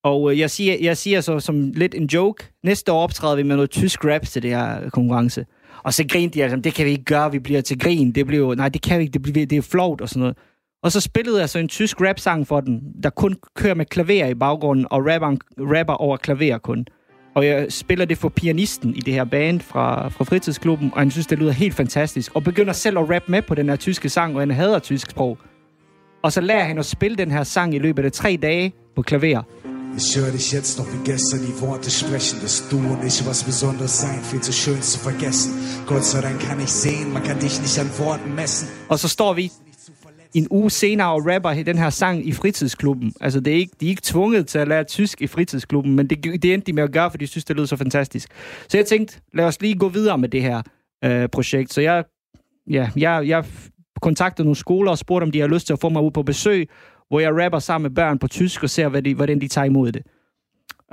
Og 0.04 0.32
øh, 0.32 0.38
jeg, 0.38 0.50
siger, 0.50 0.76
jeg 0.80 0.96
siger 0.96 1.20
så 1.20 1.40
som 1.40 1.72
lidt 1.74 1.94
en 1.94 2.06
joke, 2.06 2.44
næste 2.64 2.92
år 2.92 3.02
optræder 3.02 3.36
vi 3.36 3.42
med 3.42 3.56
noget 3.56 3.70
tysk 3.70 4.04
rap 4.04 4.22
til 4.22 4.42
det 4.42 4.50
her 4.50 4.90
konkurrence. 4.90 5.46
Og 5.84 5.94
så 5.94 6.04
grinte 6.08 6.34
de 6.34 6.42
altså, 6.42 6.56
det 6.56 6.74
kan 6.74 6.86
vi 6.86 6.90
ikke 6.90 7.04
gøre, 7.04 7.32
vi 7.32 7.38
bliver 7.38 7.60
til 7.60 7.78
grin. 7.78 8.12
Det 8.12 8.26
bliver 8.26 8.54
nej, 8.54 8.68
det 8.68 8.82
kan 8.82 8.98
vi 8.98 9.04
ikke, 9.04 9.12
det, 9.12 9.22
bliver, 9.22 9.46
det 9.46 9.58
er 9.58 9.62
flot 9.62 10.00
og 10.00 10.08
sådan 10.08 10.20
noget. 10.20 10.36
Og 10.82 10.92
så 10.92 11.00
spillede 11.00 11.40
jeg 11.40 11.48
så 11.48 11.58
en 11.58 11.68
tysk 11.68 12.00
rap-sang 12.00 12.46
for 12.46 12.60
den, 12.60 12.82
der 13.02 13.10
kun 13.10 13.36
kører 13.56 13.74
med 13.74 13.86
klaver 13.86 14.26
i 14.26 14.34
baggrunden, 14.34 14.86
og 14.90 15.06
rapper, 15.06 15.36
rapper 15.58 15.94
over 15.94 16.16
klaver 16.16 16.58
kun 16.58 16.86
og 17.34 17.46
jeg 17.46 17.66
spiller 17.72 18.04
det 18.04 18.18
for 18.18 18.28
pianisten 18.28 18.94
i 18.94 19.00
det 19.00 19.14
her 19.14 19.24
band 19.24 19.60
fra, 19.60 20.08
fra 20.08 20.24
fritidsklubben, 20.24 20.90
og 20.92 20.98
han 20.98 21.10
synes, 21.10 21.26
det 21.26 21.38
lyder 21.38 21.52
helt 21.52 21.74
fantastisk. 21.74 22.32
Og 22.34 22.44
begynder 22.44 22.72
selv 22.72 22.98
at 22.98 23.10
rappe 23.10 23.30
med 23.30 23.42
på 23.42 23.54
den 23.54 23.68
her 23.68 23.76
tyske 23.76 24.08
sang, 24.08 24.34
og 24.34 24.40
han 24.40 24.50
hader 24.50 24.78
tysk 24.78 25.10
sprog. 25.10 25.38
Og 26.22 26.32
så 26.32 26.40
lærer 26.40 26.64
han 26.64 26.78
at 26.78 26.86
spille 26.86 27.16
den 27.16 27.30
her 27.30 27.44
sang 27.44 27.74
i 27.74 27.78
løbet 27.78 28.04
af 28.04 28.12
tre 28.12 28.38
dage 28.42 28.72
på 28.96 29.02
klaver. 29.02 29.42
Ich 29.98 30.16
höre 30.16 30.32
dich 30.32 30.54
jetzt 30.54 30.78
noch 30.78 30.88
wie 30.92 31.12
gestern 31.12 31.40
die 31.48 31.60
Worte 31.60 31.90
sprechen, 31.90 32.40
dass 32.40 32.68
du 32.70 32.78
und 32.78 33.04
ich 33.04 33.26
was 33.26 33.44
Besonderes 33.44 34.00
sein, 34.00 34.20
viel 34.30 34.40
zu 34.40 34.52
schön 34.52 34.80
zu 34.82 34.98
vergessen. 34.98 35.52
Gott 35.86 36.04
sei 36.04 36.20
Dank 36.20 36.40
kann 36.40 36.60
ich 36.60 36.72
sehen, 36.72 37.12
man 37.12 37.22
kann 37.22 37.38
dich 37.38 37.60
nicht 37.60 37.78
an 37.78 37.90
Worten 37.98 38.34
messen. 38.34 38.68
Og 38.88 38.98
så 38.98 39.08
står 39.08 39.32
vi 39.32 39.52
en 40.34 40.46
uge 40.50 40.70
senere 40.70 41.12
og 41.12 41.26
rapper 41.26 41.62
den 41.62 41.78
her 41.78 41.90
sang 41.90 42.26
i 42.28 42.32
fritidsklubben. 42.32 43.14
Altså, 43.20 43.40
det 43.40 43.52
er 43.52 43.56
ikke, 43.56 43.72
de 43.80 43.86
er 43.86 43.90
ikke 43.90 44.02
tvunget 44.04 44.46
til 44.46 44.58
at 44.58 44.68
lære 44.68 44.84
tysk 44.84 45.22
i 45.22 45.26
fritidsklubben, 45.26 45.96
men 45.96 46.06
det, 46.06 46.42
det 46.42 46.54
endte 46.54 46.66
de 46.66 46.72
med 46.72 46.82
at 46.82 46.92
gøre, 46.92 47.10
fordi 47.10 47.24
de 47.24 47.30
synes, 47.30 47.44
det 47.44 47.56
lød 47.56 47.66
så 47.66 47.76
fantastisk. 47.76 48.28
Så 48.68 48.76
jeg 48.76 48.86
tænkte, 48.86 49.20
lad 49.34 49.44
os 49.44 49.60
lige 49.60 49.74
gå 49.74 49.88
videre 49.88 50.18
med 50.18 50.28
det 50.28 50.42
her 50.42 50.62
øh, 51.04 51.28
projekt. 51.28 51.72
Så 51.72 51.80
jeg, 51.80 52.04
ja, 52.70 52.90
jeg, 52.96 53.28
jeg 53.28 53.44
kontaktede 54.02 54.46
nogle 54.46 54.56
skoler 54.56 54.90
og 54.90 54.98
spurgte, 54.98 55.24
om 55.24 55.30
de 55.30 55.40
har 55.40 55.46
lyst 55.46 55.66
til 55.66 55.72
at 55.72 55.80
få 55.80 55.88
mig 55.88 56.02
ud 56.02 56.10
på 56.10 56.22
besøg, 56.22 56.68
hvor 57.08 57.20
jeg 57.20 57.44
rapper 57.44 57.58
sammen 57.58 57.82
med 57.90 57.96
børn 57.96 58.18
på 58.18 58.28
tysk 58.28 58.62
og 58.62 58.70
ser, 58.70 58.88
hvad 58.88 59.02
de, 59.02 59.14
hvordan 59.14 59.40
de 59.40 59.48
tager 59.48 59.64
imod 59.64 59.92
det. 59.92 60.02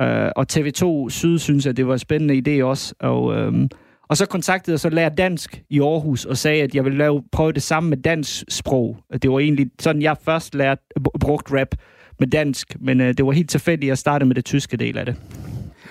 Øh, 0.02 0.32
og 0.36 0.46
TV2 0.52 1.10
Syd 1.10 1.38
synes, 1.40 1.66
at 1.66 1.78
det 1.78 1.88
var 1.88 1.94
en 1.94 2.00
spændende 2.00 2.60
idé 2.60 2.64
også. 2.64 2.96
Og, 3.00 3.36
Øh, 3.36 3.70
og 4.10 4.18
så 4.18 4.26
kontaktede 4.26 4.74
jeg 4.74 4.80
så 4.80 4.90
lærer 4.90 5.10
dansk 5.10 5.64
i 5.70 5.80
Aarhus 5.80 6.26
og 6.26 6.38
sagde, 6.38 6.64
at 6.64 6.76
jeg 6.76 6.86
ville 6.86 6.98
lave, 6.98 7.24
prøve 7.32 7.52
det 7.52 7.64
samme 7.64 7.90
med 7.90 7.98
dansk 7.98 8.44
sprog. 8.50 8.98
Det 9.22 9.32
var 9.32 9.40
egentlig 9.40 9.68
sådan, 9.80 10.02
jeg 10.02 10.16
først 10.26 10.56
lærte 10.56 10.84
brugt 11.20 11.52
rap 11.52 11.76
med 12.20 12.28
dansk, 12.28 12.76
men 12.80 13.02
øh, 13.02 13.14
det 13.18 13.26
var 13.26 13.32
helt 13.32 13.50
tilfældigt, 13.50 13.88
at 13.88 13.90
jeg 13.90 13.98
startede 13.98 14.28
med 14.28 14.36
det 14.36 14.46
tyske 14.46 14.78
del 14.78 14.98
af 14.98 15.06
det, 15.06 15.16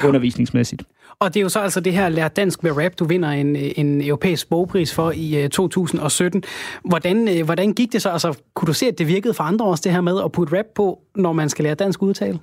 undervisningsmæssigt. 0.05 0.83
Og 1.21 1.35
det 1.35 1.41
er 1.41 1.43
jo 1.43 1.49
så 1.49 1.61
altså 1.61 1.81
det 1.81 1.93
her 1.93 2.09
Lær 2.09 2.29
Dansk 2.29 2.63
med 2.63 2.85
Rap, 2.85 2.93
du 2.99 3.05
vinder 3.05 3.29
en, 3.29 3.57
en 3.57 4.03
europæisk 4.03 4.49
bogpris 4.49 4.95
for 4.95 5.13
i 5.17 5.43
øh, 5.43 5.51
2017. 5.51 6.43
Hvordan, 6.85 7.29
øh, 7.29 7.45
hvordan 7.45 7.73
gik 7.73 7.93
det 7.93 8.03
så? 8.03 8.11
Altså, 8.11 8.39
kunne 8.55 8.67
du 8.67 8.73
se, 8.73 8.87
at 8.87 8.99
det 8.99 9.09
virkede 9.09 9.35
for 9.35 9.45
andre 9.45 9.67
også, 9.67 9.83
det 9.85 9.93
her 9.93 10.01
med 10.01 10.21
at 10.25 10.33
putte 10.33 10.59
rap 10.59 10.67
på, 10.75 10.99
når 11.17 11.33
man 11.33 11.49
skal 11.49 11.63
lære 11.63 11.75
dansk 11.75 12.03
udtale? 12.03 12.39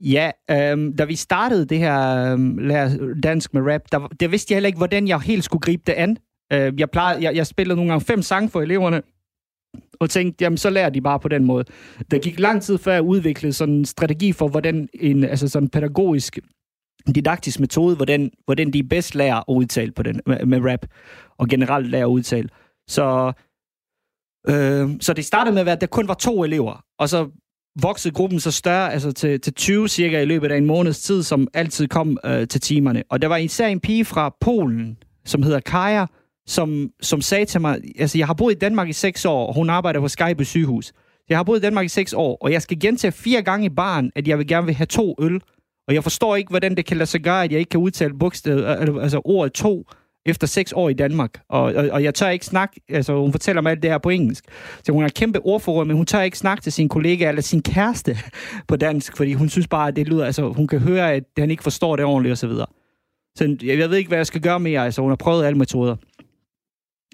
Ja, 0.00 0.30
øhm, 0.50 0.96
da 0.96 1.04
vi 1.04 1.16
startede 1.16 1.64
det 1.64 1.78
her 1.78 2.32
øhm, 2.32 2.58
Dansk 3.22 3.54
med 3.54 3.62
Rap, 3.62 3.82
der, 3.92 3.98
der 4.20 4.28
vidste 4.28 4.52
jeg 4.52 4.56
heller 4.56 4.66
ikke, 4.66 4.76
hvordan 4.76 5.08
jeg 5.08 5.20
helt 5.20 5.44
skulle 5.44 5.60
gribe 5.60 5.82
det 5.86 5.92
an. 5.92 6.16
Øh, 6.52 6.80
jeg, 6.80 6.90
plejede, 6.90 7.22
jeg, 7.22 7.34
jeg 7.36 7.46
spillede 7.46 7.76
nogle 7.76 7.90
gange 7.90 8.04
fem 8.04 8.22
sange 8.22 8.48
for 8.48 8.60
eleverne, 8.60 9.02
og 10.00 10.10
tænkte, 10.10 10.44
jamen 10.44 10.56
så 10.56 10.70
lærer 10.70 10.90
de 10.90 11.00
bare 11.00 11.20
på 11.20 11.28
den 11.28 11.44
måde. 11.44 11.64
Der 12.10 12.18
gik 12.18 12.40
lang 12.40 12.62
tid 12.62 12.78
før 12.78 12.92
jeg 12.92 13.02
udviklede 13.02 13.52
sådan 13.52 13.74
en 13.74 13.84
strategi 13.84 14.32
for, 14.32 14.48
hvordan 14.48 14.88
en 14.94 15.24
altså 15.24 15.48
sådan 15.48 15.68
pædagogisk 15.68 16.38
didaktisk 17.14 17.60
metode, 17.60 17.96
hvordan, 17.96 18.30
hvordan 18.44 18.70
de 18.70 18.82
bedst 18.82 19.14
lærer 19.14 19.36
at 19.36 19.44
udtale 19.48 19.92
på 19.92 20.02
den, 20.02 20.20
med, 20.26 20.46
med 20.46 20.60
rap, 20.72 20.86
og 21.38 21.48
generelt 21.48 21.86
lærer 21.86 22.06
at 22.06 22.10
udtale. 22.10 22.48
Så, 22.88 23.32
øh, 24.48 24.90
så 25.00 25.12
det 25.12 25.24
startede 25.24 25.54
med, 25.54 25.68
at 25.68 25.80
der 25.80 25.86
kun 25.86 26.08
var 26.08 26.14
to 26.14 26.44
elever, 26.44 26.84
og 26.98 27.08
så 27.08 27.30
voksede 27.78 28.14
gruppen 28.14 28.40
så 28.40 28.50
større, 28.50 28.92
altså 28.92 29.12
til, 29.12 29.40
til 29.40 29.54
20 29.54 29.88
cirka 29.88 30.20
i 30.22 30.24
løbet 30.24 30.52
af 30.52 30.56
en 30.56 30.66
måneds 30.66 31.00
tid, 31.02 31.22
som 31.22 31.48
altid 31.54 31.88
kom 31.88 32.18
øh, 32.24 32.48
til 32.48 32.60
timerne. 32.60 33.02
Og 33.10 33.22
der 33.22 33.28
var 33.28 33.36
især 33.36 33.66
en 33.66 33.80
pige 33.80 34.04
fra 34.04 34.34
Polen, 34.40 34.96
som 35.24 35.42
hedder 35.42 35.60
Kaja, 35.60 36.06
som, 36.46 36.90
som 37.00 37.20
sagde 37.20 37.44
til 37.44 37.60
mig, 37.60 37.80
altså 37.98 38.18
jeg 38.18 38.26
har 38.26 38.34
boet 38.34 38.54
i 38.54 38.58
Danmark 38.58 38.88
i 38.88 38.92
6 38.92 39.24
år, 39.24 39.46
og 39.46 39.54
hun 39.54 39.70
arbejder 39.70 40.00
på 40.00 40.08
Skype 40.08 40.44
sygehus. 40.44 40.92
Jeg 41.28 41.38
har 41.38 41.42
boet 41.42 41.58
i 41.58 41.62
Danmark 41.62 41.84
i 41.84 41.88
6 41.88 42.12
år, 42.12 42.38
og 42.40 42.52
jeg 42.52 42.62
skal 42.62 42.80
gentage 42.80 43.12
fire 43.12 43.42
gange 43.42 43.66
i 43.66 43.68
barn, 43.68 44.10
at 44.14 44.28
jeg 44.28 44.38
vil 44.38 44.46
gerne 44.46 44.66
vil 44.66 44.74
have 44.74 44.86
to 44.86 45.14
øl. 45.20 45.40
Og 45.88 45.94
jeg 45.94 46.02
forstår 46.02 46.36
ikke, 46.36 46.50
hvordan 46.50 46.74
det 46.76 46.86
kan 46.86 46.96
lade 46.96 47.06
sig 47.06 47.20
gøre, 47.20 47.44
at 47.44 47.52
jeg 47.52 47.58
ikke 47.58 47.68
kan 47.68 47.80
udtale 47.80 48.18
bogstavet, 48.18 48.88
øh, 48.88 49.02
altså 49.02 49.20
ordet 49.24 49.52
to, 49.52 49.84
efter 50.26 50.46
seks 50.46 50.72
år 50.72 50.88
i 50.88 50.92
Danmark. 50.92 51.40
Og, 51.48 51.62
og, 51.62 51.88
og 51.92 52.02
jeg 52.02 52.14
tør 52.14 52.28
ikke 52.28 52.46
snakke, 52.46 52.80
altså 52.88 53.20
hun 53.20 53.32
fortæller 53.32 53.62
mig 53.62 53.70
alt 53.70 53.82
det 53.82 53.90
her 53.90 53.98
på 53.98 54.08
engelsk. 54.08 54.44
Så 54.84 54.92
hun 54.92 55.02
har 55.02 55.08
kæmpe 55.08 55.40
ordforråd, 55.40 55.84
men 55.84 55.96
hun 55.96 56.06
tør 56.06 56.20
ikke 56.20 56.38
snakke 56.38 56.62
til 56.62 56.72
sin 56.72 56.88
kollega 56.88 57.28
eller 57.28 57.42
sin 57.42 57.62
kæreste 57.62 58.18
på 58.68 58.76
dansk, 58.76 59.16
fordi 59.16 59.32
hun 59.32 59.48
synes 59.48 59.68
bare, 59.68 59.88
at 59.88 59.96
det 59.96 60.08
lyder, 60.08 60.24
altså 60.24 60.48
hun 60.48 60.66
kan 60.66 60.78
høre, 60.78 61.12
at 61.12 61.24
han 61.38 61.50
ikke 61.50 61.62
forstår 61.62 61.96
det 61.96 62.04
ordentligt 62.04 62.32
osv. 62.32 62.50
Så, 62.50 62.66
så 63.36 63.56
jeg, 63.62 63.78
jeg 63.78 63.90
ved 63.90 63.96
ikke, 63.96 64.08
hvad 64.08 64.18
jeg 64.18 64.26
skal 64.26 64.40
gøre 64.40 64.60
mere, 64.60 64.84
altså 64.84 65.02
hun 65.02 65.10
har 65.10 65.16
prøvet 65.16 65.44
alle 65.44 65.58
metoder. 65.58 65.96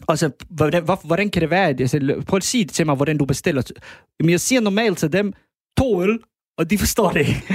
Og 0.07 0.19
så, 0.19 0.31
hvordan, 0.51 0.85
hvor, 0.85 1.01
hvordan 1.05 1.31
kan 1.31 1.43
det 1.43 1.51
være? 1.51 1.69
At, 1.69 1.81
altså, 1.81 2.23
prøv 2.29 2.37
at 2.37 2.45
sige 2.45 2.65
det 2.65 2.73
til 2.73 2.87
mig, 2.87 2.95
hvordan 2.97 3.19
du 3.19 3.25
bestiller. 3.25 3.73
Men 4.21 4.31
jeg 4.31 4.41
siger 4.41 4.61
normalt 4.61 4.99
til 4.99 5.13
dem, 5.13 5.33
to 5.79 6.03
øl, 6.03 6.19
og 6.59 6.71
de 6.71 6.79
forstår 6.79 7.11
det 7.11 7.21
ikke. 7.21 7.43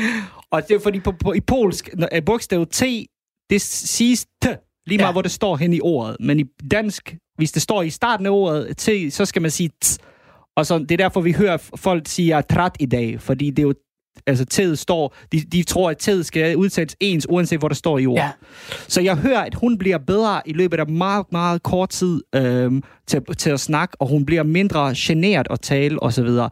Og 0.51 0.67
det 0.67 0.75
er 0.75 0.79
fordi 0.79 0.99
på, 0.99 1.11
på, 1.11 1.33
i 1.33 1.39
polsk, 1.39 1.89
når, 1.93 2.09
øh, 2.13 2.25
bogstavet 2.25 2.69
T, 2.69 2.83
det 3.49 3.61
siges 3.61 4.25
T, 4.25 4.45
lige 4.87 4.97
meget 4.97 5.07
ja. 5.07 5.11
hvor 5.11 5.21
det 5.21 5.31
står 5.31 5.55
hen 5.55 5.73
i 5.73 5.79
ordet. 5.81 6.17
Men 6.19 6.39
i 6.39 6.43
dansk, 6.71 7.15
hvis 7.37 7.51
det 7.51 7.61
står 7.61 7.81
i 7.81 7.89
starten 7.89 8.25
af 8.25 8.29
ordet 8.29 8.77
T, 8.77 8.89
så 9.09 9.25
skal 9.25 9.41
man 9.41 9.51
sige 9.51 9.69
T. 9.81 9.97
Og 10.57 10.65
så, 10.65 10.79
det 10.79 10.91
er 10.91 10.97
derfor, 10.97 11.21
vi 11.21 11.31
hører 11.31 11.57
folk 11.75 12.07
sige 12.07 12.41
træt 12.41 12.75
i 12.79 12.85
dag, 12.85 13.21
fordi 13.21 13.49
det 13.49 13.59
er 13.59 13.63
jo 13.63 13.73
altså 14.27 14.45
tædet 14.45 14.79
står, 14.79 15.15
de, 15.31 15.39
de 15.39 15.63
tror, 15.63 15.89
at 15.89 15.97
tædet 15.97 16.25
skal 16.25 16.57
udtales 16.57 16.95
ens, 16.99 17.29
uanset 17.29 17.59
hvor 17.59 17.67
der 17.67 17.75
står 17.75 17.99
i 17.99 18.05
ordet. 18.05 18.23
Ja. 18.23 18.31
Så 18.87 19.01
jeg 19.01 19.15
hører, 19.15 19.41
at 19.41 19.55
hun 19.55 19.77
bliver 19.77 19.97
bedre 19.97 20.41
i 20.45 20.53
løbet 20.53 20.79
af 20.79 20.87
meget, 20.87 21.25
meget 21.31 21.63
kort 21.63 21.89
tid 21.89 22.21
øhm, 22.35 22.83
til, 23.07 23.21
til 23.37 23.49
at 23.49 23.59
snakke, 23.59 23.97
og 23.99 24.07
hun 24.07 24.25
bliver 24.25 24.43
mindre 24.43 24.93
generet 24.97 25.47
at 25.49 25.59
tale 25.59 26.03
osv. 26.03 26.25
Og 26.25 26.51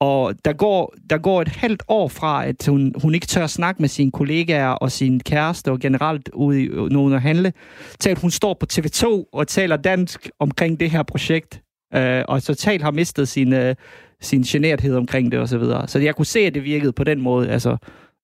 og 0.00 0.34
der 0.44 0.52
går, 0.52 0.94
der 1.10 1.18
går 1.18 1.42
et 1.42 1.48
halvt 1.48 1.82
år 1.88 2.08
fra, 2.08 2.46
at 2.46 2.66
hun, 2.68 2.94
hun 3.02 3.14
ikke 3.14 3.26
tør 3.26 3.46
snakke 3.46 3.82
med 3.82 3.88
sine 3.88 4.10
kollegaer 4.10 4.68
og 4.68 4.92
sin 4.92 5.20
kæreste 5.20 5.70
og 5.70 5.78
generelt 5.80 6.28
ude 6.28 6.62
i 6.62 6.66
øh, 6.66 6.90
nogen 6.90 7.12
at 7.12 7.22
handle, 7.22 7.52
til 8.00 8.10
at 8.10 8.18
hun 8.20 8.30
står 8.30 8.54
på 8.54 8.66
TV2 8.72 9.06
og 9.32 9.48
taler 9.48 9.76
dansk 9.76 10.30
omkring 10.40 10.80
det 10.80 10.90
her 10.90 11.02
projekt. 11.02 11.62
Øh, 11.94 12.24
og 12.28 12.42
totalt 12.42 12.82
har 12.82 12.90
mistet 12.90 13.28
sin, 13.28 13.52
øh, 13.52 13.74
sin 14.20 14.42
generthed 14.42 14.96
omkring 14.96 15.32
det 15.32 15.40
osv. 15.40 15.46
Så, 15.46 15.58
videre. 15.58 15.88
så 15.88 15.98
jeg 15.98 16.14
kunne 16.16 16.26
se, 16.26 16.40
at 16.40 16.54
det 16.54 16.64
virkede 16.64 16.92
på 16.92 17.04
den 17.04 17.20
måde. 17.20 17.50
Altså, 17.50 17.76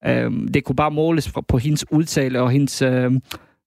øh, 0.07 0.33
det 0.54 0.64
kunne 0.64 0.76
bare 0.76 0.90
måles 0.90 1.33
på 1.49 1.59
hendes 1.59 1.93
udtale 1.93 2.40
og 2.40 2.50
hendes... 2.50 2.83
Øh, 2.83 3.12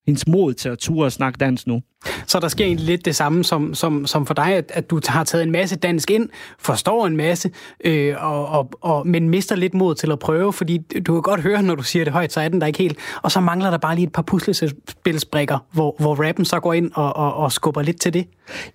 hendes 0.08 0.28
mod 0.28 0.54
til 0.54 0.70
at 0.70 0.78
ture 0.78 1.06
og 1.06 1.12
snakke 1.12 1.38
dansk 1.38 1.68
nu. 1.68 1.82
Så 2.28 2.40
der 2.40 2.48
sker 2.48 2.66
egentlig 2.66 2.86
lidt 2.86 3.06
det 3.06 3.16
samme 3.16 3.44
som, 3.44 3.74
som, 3.74 4.06
som 4.06 4.26
for 4.26 4.34
dig, 4.34 4.54
at, 4.54 4.72
at 4.74 4.90
du 4.90 5.00
har 5.08 5.24
taget 5.24 5.44
en 5.44 5.52
masse 5.52 5.76
dansk 5.76 6.12
ind, 6.12 6.30
forstår 6.60 7.08
en 7.08 7.18
masse, 7.18 7.52
øh, 7.86 8.16
og, 8.18 8.48
og, 8.48 8.72
og, 8.82 9.08
men 9.08 9.30
mister 9.30 9.56
lidt 9.56 9.74
mod 9.74 9.96
til 9.96 10.12
at 10.12 10.20
prøve, 10.20 10.54
fordi 10.54 10.78
du 10.78 11.14
kan 11.14 11.22
godt 11.22 11.42
høre, 11.42 11.64
når 11.64 11.76
du 11.76 11.84
siger 11.84 12.04
det 12.04 12.14
højt, 12.14 12.34
så 12.34 12.42
er 12.42 12.50
den 12.50 12.62
der 12.62 12.68
ikke 12.68 12.80
helt. 12.80 12.98
Og 13.22 13.32
så 13.32 13.40
mangler 13.40 13.70
der 13.70 13.78
bare 13.78 13.96
lige 13.96 14.06
et 14.06 14.14
par 14.14 14.22
puslespilsbrikker, 14.22 15.58
hvor, 15.72 15.96
hvor 16.00 16.28
rappen 16.28 16.46
så 16.46 16.60
går 16.60 16.74
ind 16.74 16.92
og, 16.94 17.16
og, 17.16 17.34
og 17.34 17.52
skubber 17.52 17.82
lidt 17.82 18.02
til 18.02 18.14
det. 18.14 18.28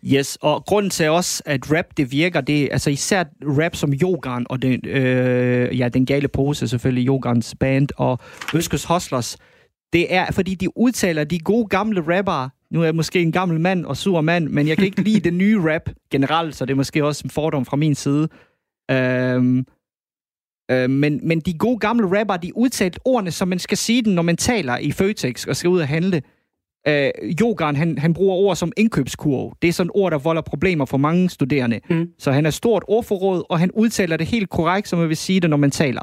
Yes, 0.05 0.39
og 0.41 0.65
grunden 0.65 0.91
til 0.91 1.11
også, 1.11 1.43
at 1.47 1.73
rap 1.73 1.87
det 1.97 2.13
virker, 2.13 2.41
det 2.41 2.63
er 2.63 2.69
altså 2.73 2.91
især 2.91 3.25
rap 3.43 3.77
som 3.77 3.93
Yogan 3.93 4.47
og 4.51 4.63
den, 4.63 4.87
øh, 4.87 5.79
ja, 5.79 5.89
den 5.89 6.07
gale 6.07 6.29
pose 6.29 6.69
selvfølgelig, 6.69 7.07
Yogans 7.07 7.55
band 7.61 7.89
og 7.97 8.19
Øskes 8.55 8.85
Hustlers, 8.85 9.37
det 9.93 10.15
er, 10.15 10.31
fordi 10.31 10.55
de 10.55 10.79
udtaler 10.79 11.25
de 11.25 11.39
gode 11.39 11.67
gamle 11.67 12.19
rappere. 12.19 12.51
Nu 12.71 12.81
er 12.81 12.85
jeg 12.85 12.95
måske 12.95 13.23
en 13.23 13.33
gammel 13.33 13.61
mand 13.61 13.85
og 13.85 13.97
sur 13.97 14.21
mand, 14.21 14.49
men 14.49 14.69
jeg 14.69 14.77
kan 14.77 14.87
ikke 14.87 15.03
lide 15.03 15.21
det 15.21 15.35
nye 15.35 15.61
rap 15.73 15.91
generelt, 16.11 16.57
så 16.57 16.65
det 16.65 16.73
er 16.73 16.77
måske 16.77 17.05
også 17.05 17.23
en 17.25 17.31
fordom 17.31 17.65
fra 17.65 17.77
min 17.77 17.95
side. 17.95 18.29
Øhm, 18.91 19.67
øh, 20.71 20.91
men, 20.91 21.21
men 21.23 21.41
de 21.41 21.59
gode 21.59 21.79
gamle 21.79 22.21
rappere, 22.21 22.39
de 22.43 22.57
udtalte 22.57 22.99
ordene, 23.05 23.31
som 23.31 23.49
man 23.49 23.59
skal 23.59 23.79
sige 23.79 24.03
den, 24.03 24.15
når 24.15 24.23
man 24.23 24.37
taler 24.37 24.79
i 24.79 24.93
Føtex 24.93 25.47
og 25.47 25.57
skal 25.57 25.71
ud 25.71 25.81
og 25.81 25.89
handle. 25.89 26.23
Øh, 26.89 27.11
Yogan, 27.41 27.77
han, 27.77 27.99
han 27.99 28.15
bruger 28.15 28.37
ord 28.37 28.57
som 28.57 28.73
indkøbskurv. 28.77 29.57
Det 29.63 29.69
er 29.69 29.73
sådan 29.73 29.89
et 29.89 29.93
ord, 29.95 30.13
der 30.13 30.19
volder 30.19 30.43
problemer 30.43 30.85
for 30.85 30.97
mange 30.97 31.31
studerende. 31.31 31.81
Mm. 31.91 32.09
Så 32.19 32.33
han 32.33 32.47
er 32.47 32.51
stort 32.51 32.85
ordforråd, 32.89 33.45
og 33.49 33.59
han 33.59 33.71
udtaler 33.71 34.17
det 34.17 34.27
helt 34.27 34.51
korrekt, 34.51 34.89
som 34.89 34.99
man 34.99 35.09
vil 35.09 35.17
sige 35.17 35.41
det, 35.41 35.51
når 35.51 35.57
man 35.57 35.71
taler. 35.71 36.03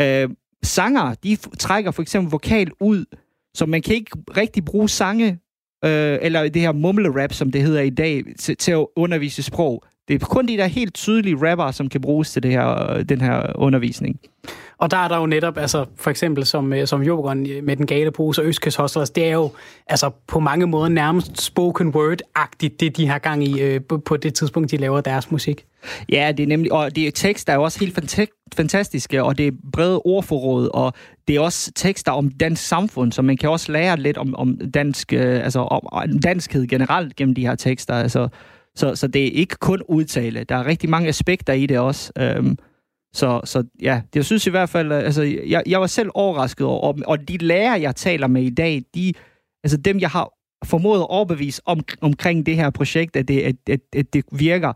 Øh, 0.00 0.28
sanger, 0.62 1.14
de 1.14 1.36
trækker 1.58 1.90
for 1.90 2.02
eksempel 2.02 2.30
vokal 2.30 2.70
ud, 2.80 3.04
så 3.54 3.66
man 3.66 3.82
kan 3.82 3.94
ikke 3.94 4.10
rigtig 4.36 4.64
bruge 4.64 4.88
sange, 4.88 5.38
øh, 5.84 6.18
eller 6.22 6.48
det 6.48 6.62
her 6.62 6.72
mumle-rap, 6.72 7.32
som 7.32 7.52
det 7.52 7.62
hedder 7.62 7.80
i 7.80 7.90
dag, 7.90 8.24
til, 8.38 8.56
til 8.56 8.72
at 8.72 8.86
undervise 8.96 9.42
sprog. 9.42 9.84
Det 10.12 10.22
er 10.22 10.26
kun 10.26 10.46
de 10.46 10.56
der 10.56 10.66
helt 10.66 10.94
tydelige 10.94 11.50
rapper, 11.50 11.70
som 11.70 11.88
kan 11.88 12.00
bruges 12.00 12.32
til 12.32 12.42
det 12.42 12.50
her, 12.50 13.02
den 13.08 13.20
her 13.20 13.52
undervisning. 13.54 14.20
Og 14.78 14.90
der 14.90 14.96
er 14.96 15.08
der 15.08 15.18
jo 15.18 15.26
netop, 15.26 15.58
altså 15.58 15.84
for 15.96 16.10
eksempel 16.10 16.46
som, 16.46 16.72
øh, 16.72 16.86
som 16.86 17.02
Jokeren 17.02 17.46
med 17.62 17.76
den 17.76 17.86
gale 17.86 18.10
pose 18.10 18.42
og 18.42 18.46
Østkes 18.46 18.76
Hostlers, 18.76 19.10
det 19.10 19.24
er 19.24 19.32
jo 19.32 19.50
altså 19.86 20.10
på 20.26 20.40
mange 20.40 20.66
måder 20.66 20.88
nærmest 20.88 21.42
spoken 21.42 21.88
word-agtigt, 21.88 22.80
det 22.80 22.96
de 22.96 23.06
har 23.06 23.18
gang 23.18 23.44
i 23.44 23.60
øh, 23.60 23.80
på 24.04 24.16
det 24.16 24.34
tidspunkt, 24.34 24.70
de 24.70 24.76
laver 24.76 25.00
deres 25.00 25.30
musik. 25.30 25.64
Ja, 26.08 26.32
det 26.36 26.42
er 26.42 26.46
nemlig, 26.46 26.72
og 26.72 26.96
det 26.96 27.06
er 27.06 27.10
tekster 27.10 27.52
er 27.52 27.56
jo 27.56 27.62
også 27.62 27.80
helt 27.80 28.00
fantastiske, 28.56 29.24
og 29.24 29.38
det 29.38 29.46
er 29.46 29.52
brede 29.72 29.98
ordforråd, 30.04 30.70
og 30.74 30.92
det 31.28 31.36
er 31.36 31.40
også 31.40 31.72
tekster 31.74 32.12
om 32.12 32.30
dansk 32.30 32.66
samfund, 32.66 33.12
så 33.12 33.22
man 33.22 33.36
kan 33.36 33.50
også 33.50 33.72
lære 33.72 33.96
lidt 33.96 34.18
om, 34.18 34.34
om 34.34 34.58
dansk, 34.74 35.12
øh, 35.12 35.44
altså 35.44 35.60
om 35.60 36.18
danskhed 36.18 36.66
generelt 36.66 37.16
gennem 37.16 37.34
de 37.34 37.46
her 37.46 37.54
tekster. 37.54 37.94
Altså, 37.94 38.28
så, 38.76 38.94
så 38.94 39.06
det 39.06 39.26
er 39.26 39.30
ikke 39.30 39.56
kun 39.60 39.82
udtale. 39.88 40.44
Der 40.44 40.54
er 40.54 40.66
rigtig 40.66 40.90
mange 40.90 41.08
aspekter 41.08 41.52
i 41.52 41.66
det 41.66 41.78
også. 41.78 42.12
Øhm, 42.18 42.56
Så, 43.14 43.40
så 43.44 43.64
ja, 43.82 44.02
jeg 44.14 44.24
synes 44.24 44.46
i 44.46 44.50
hvert 44.50 44.68
fald, 44.68 44.92
øh, 44.92 44.98
altså, 44.98 45.22
jeg, 45.22 45.62
jeg 45.66 45.80
var 45.80 45.86
selv 45.86 46.10
overrasket 46.14 46.66
over, 46.66 46.80
og, 46.80 46.98
og 47.06 47.28
de 47.28 47.36
lærere, 47.36 47.80
jeg 47.80 47.96
taler 47.96 48.26
med 48.26 48.42
i 48.42 48.50
dag, 48.50 48.82
de, 48.94 49.12
altså 49.64 49.76
dem, 49.76 49.98
jeg 49.98 50.10
har 50.10 50.32
formået 50.64 51.00
at 51.00 51.10
overbevise 51.10 51.62
om, 51.64 51.80
omkring 52.00 52.46
det 52.46 52.56
her 52.56 52.70
projekt, 52.70 53.16
at 53.16 53.28
det, 53.28 53.40
at, 53.40 53.56
at, 53.68 53.80
at 53.96 54.12
det 54.12 54.24
virker. 54.32 54.72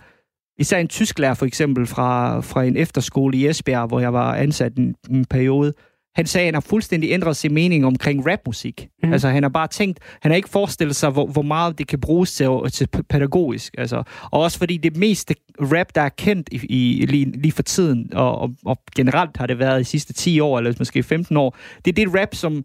Især 0.59 0.79
en 0.79 0.89
tysklærer 0.89 1.35
for 1.35 1.47
eksempel 1.47 1.87
fra, 1.87 2.41
fra 2.41 2.65
en 2.65 2.77
efterskole 2.77 3.39
i 3.39 3.47
Esbjerg, 3.47 3.89
hvor 3.89 4.01
jeg 4.01 4.13
var 4.13 4.35
ansat 4.35 4.77
en, 4.77 4.95
en 5.11 5.25
periode, 5.25 5.73
han 6.17 6.27
sagde, 6.27 6.45
at 6.45 6.47
han 6.47 6.55
har 6.55 6.61
fuldstændig 6.61 7.11
ændret 7.11 7.37
sin 7.37 7.55
mening 7.55 7.87
omkring 7.87 8.27
rapmusik. 8.27 8.89
Mm. 9.03 9.13
Altså, 9.13 9.29
han 9.29 9.43
har 9.43 9.51
bare 9.51 9.69
tænkt, 9.69 9.99
han 10.21 10.31
har 10.31 10.37
ikke 10.37 10.49
forestillet 10.49 10.97
sig, 10.97 11.11
hvor, 11.11 11.27
hvor 11.27 11.43
meget 11.43 11.79
det 11.79 11.87
kan 11.89 12.01
bruges 12.01 12.35
til, 12.35 12.49
til 12.73 12.89
pædagogisk. 13.09 13.75
Altså, 13.79 14.03
og 14.31 14.41
også 14.41 14.59
fordi 14.59 14.77
det 14.77 14.97
meste 14.97 15.35
rap, 15.61 15.87
der 15.95 16.01
er 16.01 16.09
kendt 16.09 16.49
i, 16.53 16.67
i, 16.69 17.07
lige, 17.07 17.25
lige 17.25 17.53
for 17.53 17.63
tiden, 17.63 18.15
og, 18.15 18.39
og, 18.39 18.55
og 18.65 18.79
generelt 18.97 19.37
har 19.37 19.47
det 19.47 19.59
været 19.59 19.79
de 19.79 19.85
sidste 19.85 20.13
10 20.13 20.41
år, 20.41 20.59
eller 20.59 20.75
måske 20.79 21.03
15 21.03 21.37
år, 21.37 21.57
det 21.85 21.99
er 21.99 22.05
det 22.05 22.21
rap, 22.21 22.35
som 22.35 22.65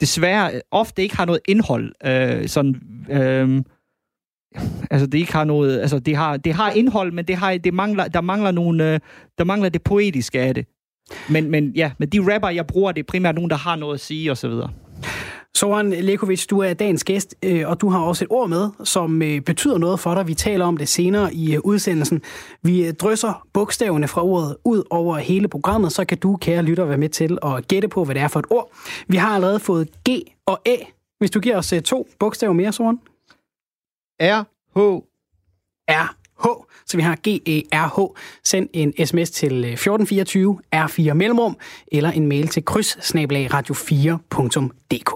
desværre 0.00 0.60
ofte 0.70 1.02
ikke 1.02 1.16
har 1.16 1.24
noget 1.24 1.40
indhold. 1.48 1.92
Øh, 2.04 2.48
sådan, 2.48 2.76
øh, 3.10 3.62
altså 4.90 5.06
det 5.06 5.18
ikke 5.18 5.32
har 5.32 5.44
noget, 5.44 5.80
altså 5.80 5.98
det 5.98 6.16
har, 6.16 6.36
det 6.36 6.52
har 6.52 6.70
indhold, 6.70 7.12
men 7.12 7.24
det 7.24 7.36
har, 7.36 7.58
det 7.58 7.74
mangler, 7.74 8.08
der 8.08 8.20
mangler 8.20 8.50
nogle, 8.50 8.94
øh, 8.94 9.00
der 9.38 9.44
mangler 9.44 9.68
det 9.68 9.82
poetiske 9.82 10.40
af 10.40 10.54
det. 10.54 10.66
Men, 11.30 11.50
men 11.50 11.72
ja, 11.76 11.90
med 11.98 12.06
de 12.06 12.34
rapper, 12.34 12.48
jeg 12.48 12.66
bruger, 12.66 12.92
det 12.92 13.00
er 13.00 13.06
primært 13.06 13.34
nogen, 13.34 13.50
der 13.50 13.56
har 13.56 13.76
noget 13.76 13.94
at 13.94 14.00
sige 14.00 14.32
osv. 14.32 14.50
Soren 15.56 15.90
Lekovic, 15.90 16.46
du 16.46 16.58
er 16.58 16.74
dagens 16.74 17.04
gæst, 17.04 17.34
øh, 17.42 17.68
og 17.68 17.80
du 17.80 17.88
har 17.88 18.00
også 18.00 18.24
et 18.24 18.30
ord 18.30 18.48
med, 18.48 18.70
som 18.84 19.22
øh, 19.22 19.40
betyder 19.40 19.78
noget 19.78 20.00
for 20.00 20.14
dig. 20.14 20.26
Vi 20.26 20.34
taler 20.34 20.64
om 20.64 20.76
det 20.76 20.88
senere 20.88 21.34
i 21.34 21.54
øh, 21.54 21.60
udsendelsen. 21.64 22.22
Vi 22.62 22.92
drysser 22.92 23.46
bogstaverne 23.52 24.08
fra 24.08 24.24
ordet 24.24 24.56
ud 24.64 24.82
over 24.90 25.18
hele 25.18 25.48
programmet, 25.48 25.92
så 25.92 26.04
kan 26.04 26.18
du, 26.18 26.36
kære 26.36 26.62
lytter, 26.62 26.84
være 26.84 26.98
med 26.98 27.08
til 27.08 27.38
at 27.42 27.68
gætte 27.68 27.88
på, 27.88 28.04
hvad 28.04 28.14
det 28.14 28.22
er 28.22 28.28
for 28.28 28.40
et 28.40 28.46
ord. 28.50 28.72
Vi 29.08 29.16
har 29.16 29.34
allerede 29.34 29.60
fået 29.60 29.88
G 30.08 30.10
og 30.46 30.60
A. 30.66 30.76
Hvis 31.18 31.30
du 31.30 31.40
giver 31.40 31.56
os 31.56 31.74
to 31.84 32.08
bogstaver 32.18 32.52
mere, 32.52 32.72
Soren. 32.72 33.00
R, 34.20 34.42
H. 34.74 34.78
R, 35.88 36.16
så 36.86 36.96
vi 36.96 37.02
har 37.02 37.16
G-E-R-H. 37.28 38.14
Send 38.44 38.68
en 38.72 39.06
sms 39.06 39.30
til 39.30 39.64
1424 39.64 40.58
R4 40.74 41.12
Mellemrum, 41.12 41.56
eller 41.92 42.10
en 42.10 42.26
mail 42.26 42.48
til 42.48 42.64
kryds 42.64 42.96
radio4.dk. 42.96 45.10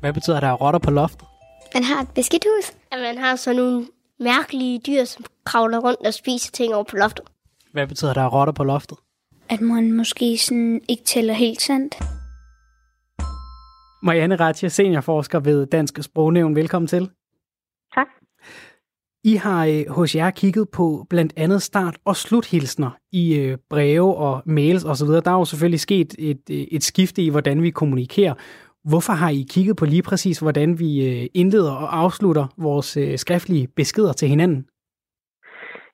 Hvad 0.00 0.12
betyder 0.12 0.40
der 0.40 0.52
rotter 0.52 0.80
på 0.80 0.90
loftet? 0.90 1.28
Man 1.74 1.84
har 1.84 2.02
et 2.02 2.08
beskidthus. 2.14 2.72
Ja, 2.92 2.98
man 2.98 3.18
har 3.18 3.36
sådan 3.36 3.56
nogle 3.56 3.86
mærkelige 4.20 4.80
dyr, 4.86 5.04
som 5.04 5.24
kravler 5.44 5.78
rundt 5.78 6.06
og 6.06 6.14
spiser 6.14 6.50
ting 6.52 6.74
over 6.74 6.84
på 6.84 6.96
loftet. 6.96 7.24
Hvad 7.72 7.86
betyder 7.86 8.14
der 8.14 8.26
rotter 8.26 8.52
på 8.52 8.64
loftet? 8.64 8.98
At 9.48 9.60
man 9.60 9.92
måske 9.92 10.38
sådan 10.38 10.80
ikke 10.88 11.04
tæller 11.04 11.34
helt 11.34 11.62
sandt. 11.62 11.94
Marianne 14.02 14.36
Ratje, 14.36 14.70
seniorforsker 14.70 15.40
ved 15.40 15.66
Dansk 15.66 16.02
Sprognævn. 16.02 16.56
Velkommen 16.56 16.88
til. 16.88 17.10
I 19.24 19.34
har 19.34 19.66
øh, 19.66 19.84
hos 19.88 20.14
jer 20.14 20.30
kigget 20.30 20.68
på 20.68 21.06
blandt 21.10 21.32
andet 21.36 21.62
start- 21.62 21.98
og 22.04 22.16
sluthilsner 22.16 22.90
i 23.12 23.34
øh, 23.34 23.58
breve 23.70 24.16
og 24.16 24.42
mails 24.46 24.84
osv. 24.84 25.06
Der 25.06 25.30
er 25.30 25.38
jo 25.38 25.44
selvfølgelig 25.44 25.80
sket 25.80 26.14
et, 26.18 26.40
øh, 26.50 26.56
et 26.70 26.84
skifte 26.84 27.22
i, 27.22 27.28
hvordan 27.28 27.62
vi 27.62 27.70
kommunikerer. 27.70 28.34
Hvorfor 28.84 29.12
har 29.12 29.30
I 29.30 29.46
kigget 29.50 29.76
på 29.76 29.84
lige 29.84 30.02
præcis, 30.02 30.38
hvordan 30.38 30.78
vi 30.78 31.06
øh, 31.06 31.26
indleder 31.34 31.72
og 31.72 31.98
afslutter 31.98 32.46
vores 32.58 32.96
øh, 32.96 33.18
skriftlige 33.18 33.68
beskeder 33.76 34.12
til 34.12 34.28
hinanden? 34.28 34.64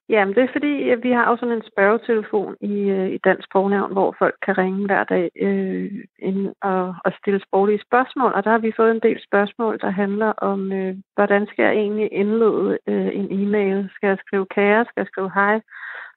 Jamen, 0.08 0.34
det 0.34 0.42
er 0.42 0.52
fordi, 0.52 0.88
at 0.90 1.02
vi 1.02 1.10
har 1.10 1.30
jo 1.30 1.36
sådan 1.36 1.54
en 1.54 1.70
spørgetelefon 1.72 2.56
i, 2.60 2.74
øh, 2.90 3.08
i 3.10 3.18
Dansk 3.18 3.44
Sprognævn, 3.48 3.92
hvor 3.92 4.16
folk 4.18 4.36
kan 4.42 4.58
ringe 4.58 4.86
hver 4.86 5.04
dag 5.04 5.30
øh, 5.40 6.04
ind 6.18 6.54
og, 6.62 6.94
og 7.04 7.12
stille 7.18 7.40
sproglige 7.46 7.82
spørgsmål. 7.86 8.32
Og 8.32 8.44
der 8.44 8.50
har 8.50 8.58
vi 8.58 8.72
fået 8.76 8.90
en 8.90 9.00
del 9.00 9.20
spørgsmål, 9.22 9.78
der 9.80 9.90
handler 9.90 10.32
om, 10.52 10.72
øh, 10.72 10.96
hvordan 11.14 11.46
skal 11.46 11.62
jeg 11.62 11.74
egentlig 11.74 12.08
indlede 12.12 12.78
øh, 12.86 13.10
en 13.20 13.28
e-mail? 13.40 13.90
Skal 13.94 14.08
jeg 14.08 14.18
skrive 14.26 14.46
kære? 14.46 14.84
Skal 14.84 15.00
jeg 15.00 15.06
skrive 15.06 15.30
hej? 15.34 15.60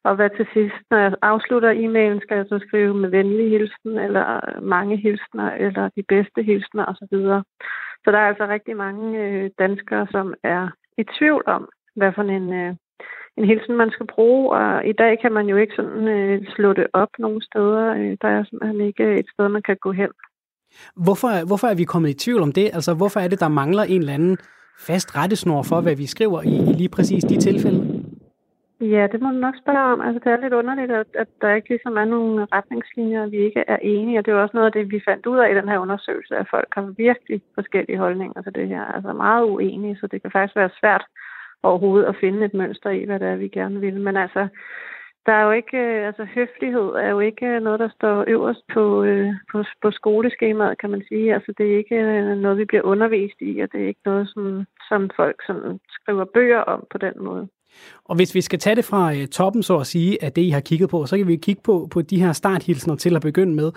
Og 0.04 0.16
hvad 0.16 0.30
til 0.30 0.48
sidst, 0.54 0.84
når 0.92 0.98
jeg 0.98 1.14
afslutter 1.22 1.72
e-mailen, 1.72 2.22
skal 2.22 2.38
jeg 2.38 2.46
så 2.50 2.60
skrive 2.68 2.94
med 2.94 3.10
venlig 3.10 3.50
hilsen, 3.50 3.98
eller 4.06 4.26
øh, 4.48 4.64
mange 4.64 4.98
hilsner, 4.98 5.52
eller 5.52 5.90
de 5.96 6.04
bedste 6.04 6.44
hilsner 6.44 6.86
osv. 6.86 7.16
Så 8.04 8.12
der 8.12 8.18
er 8.18 8.28
altså 8.28 8.48
rigtig 8.48 8.78
mange 8.78 9.20
øh, 9.24 9.50
danskere, 9.60 10.08
som 10.12 10.34
er 10.44 10.68
i 10.98 11.04
tvivl 11.04 11.44
om, 11.48 11.70
hvad 11.96 12.12
for 12.14 12.24
en... 12.24 12.54
Øh, 12.54 12.76
en 13.38 13.46
hilsen, 13.46 13.76
man 13.76 13.92
skal 13.92 14.08
bruge, 14.16 14.52
og 14.58 14.86
i 14.86 14.94
dag 14.94 15.20
kan 15.22 15.32
man 15.32 15.46
jo 15.48 15.56
ikke 15.58 15.74
sådan 15.76 16.08
øh, 16.08 16.46
slå 16.56 16.74
det 16.74 16.88
op 16.94 17.10
nogle 17.20 17.42
steder. 17.44 17.94
Øh, 17.94 18.18
der 18.22 18.28
er 18.28 18.44
simpelthen 18.44 18.82
ikke 18.82 19.20
et 19.20 19.26
sted, 19.34 19.50
man 19.50 19.62
kan 19.62 19.78
gå 19.78 19.92
hen. 19.92 20.10
Hvorfor, 21.06 21.48
hvorfor 21.48 21.68
er 21.68 21.76
vi 21.76 21.84
kommet 21.84 22.10
i 22.10 22.18
tvivl 22.24 22.42
om 22.42 22.52
det? 22.52 22.70
Altså, 22.74 22.94
hvorfor 22.94 23.20
er 23.20 23.28
det, 23.28 23.40
der 23.40 23.48
mangler 23.48 23.84
en 23.84 24.02
eller 24.02 24.14
anden 24.14 24.38
fast 24.80 25.18
rettesnor 25.18 25.64
for, 25.64 25.82
hvad 25.82 25.96
vi 25.96 26.06
skriver 26.06 26.42
i, 26.42 26.56
i 26.70 26.74
lige 26.82 26.90
præcis 26.90 27.24
de 27.24 27.38
tilfælde? 27.38 27.82
Ja, 28.82 29.08
det 29.12 29.22
må 29.22 29.30
du 29.30 29.40
nok 29.48 29.56
spørge 29.62 29.92
om. 29.94 30.02
Altså, 30.02 30.20
det 30.24 30.32
er 30.32 30.44
lidt 30.44 30.54
underligt, 30.54 30.92
at, 30.92 31.08
at 31.14 31.28
der 31.42 31.54
ikke 31.54 31.70
ligesom 31.70 31.98
er 31.98 32.06
nogle 32.06 32.48
retningslinjer, 32.54 33.26
vi 33.26 33.38
ikke 33.38 33.64
er 33.68 33.78
enige. 33.82 34.20
Og 34.20 34.26
det 34.26 34.32
er 34.32 34.36
også 34.36 34.58
noget 34.58 34.66
af 34.66 34.72
det, 34.72 34.92
vi 34.92 35.02
fandt 35.10 35.26
ud 35.26 35.38
af 35.38 35.52
i 35.52 35.58
den 35.60 35.70
her 35.70 35.78
undersøgelse, 35.78 36.36
at 36.36 36.48
folk 36.50 36.68
har 36.76 36.82
virkelig 36.98 37.42
forskellige 37.56 37.98
holdninger 37.98 38.42
til 38.42 38.56
det 38.56 38.68
her. 38.68 38.84
Altså 38.96 39.14
meget 39.14 39.44
uenige, 39.44 39.98
så 40.00 40.08
det 40.08 40.22
kan 40.22 40.32
faktisk 40.32 40.56
være 40.56 40.78
svært 40.80 41.06
overhovedet 41.64 42.06
at 42.08 42.16
finde 42.20 42.46
et 42.46 42.54
mønster 42.54 42.90
i, 42.90 43.06
hvad 43.06 43.20
det 43.20 43.28
er, 43.28 43.36
vi 43.36 43.48
gerne 43.48 43.80
vil. 43.80 44.02
Men 44.02 44.18
altså, 44.18 44.48
der 45.26 45.34
er 45.34 45.44
jo 45.44 45.52
ikke, 45.52 45.78
øh, 45.78 46.08
altså 46.08 46.24
høflighed 46.36 46.90
er 47.06 47.10
jo 47.10 47.20
ikke 47.20 47.60
noget, 47.60 47.80
der 47.80 47.90
står 47.98 48.24
øverst 48.28 48.64
på, 48.74 49.04
øh, 49.04 49.34
på, 49.52 49.64
på 49.82 49.92
skoleskemaet, 49.92 50.80
kan 50.82 50.90
man 50.90 51.04
sige. 51.08 51.34
Altså 51.34 51.54
det 51.58 51.66
er 51.72 51.78
ikke 51.78 51.96
øh, 51.96 52.38
noget, 52.38 52.58
vi 52.58 52.66
bliver 52.66 52.84
undervist 52.84 53.40
i, 53.42 53.60
og 53.60 53.68
det 53.72 53.82
er 53.82 53.88
ikke 53.88 54.06
noget, 54.06 54.30
som, 54.34 54.66
som 54.90 55.10
folk 55.16 55.38
sådan 55.48 55.80
skriver 55.90 56.26
bøger 56.34 56.60
om 56.60 56.84
på 56.92 56.98
den 56.98 57.14
måde. 57.20 57.48
Og 58.06 58.16
hvis 58.16 58.36
vi 58.36 58.42
skal 58.42 58.60
tage 58.60 58.76
det 58.76 58.86
fra 58.86 59.26
toppen, 59.26 59.64
så 59.64 59.78
at 59.78 59.88
sige, 59.88 60.24
af 60.24 60.32
det, 60.32 60.42
I 60.42 60.50
har 60.50 60.60
kigget 60.60 60.90
på, 60.90 61.06
så 61.06 61.18
kan 61.18 61.28
vi 61.28 61.36
kigge 61.36 61.62
på, 61.66 61.88
på 61.92 62.02
de 62.02 62.22
her 62.22 62.34
starthilsner 62.34 62.96
til 62.96 63.16
at 63.16 63.22
begynde 63.22 63.56
med. 63.56 63.72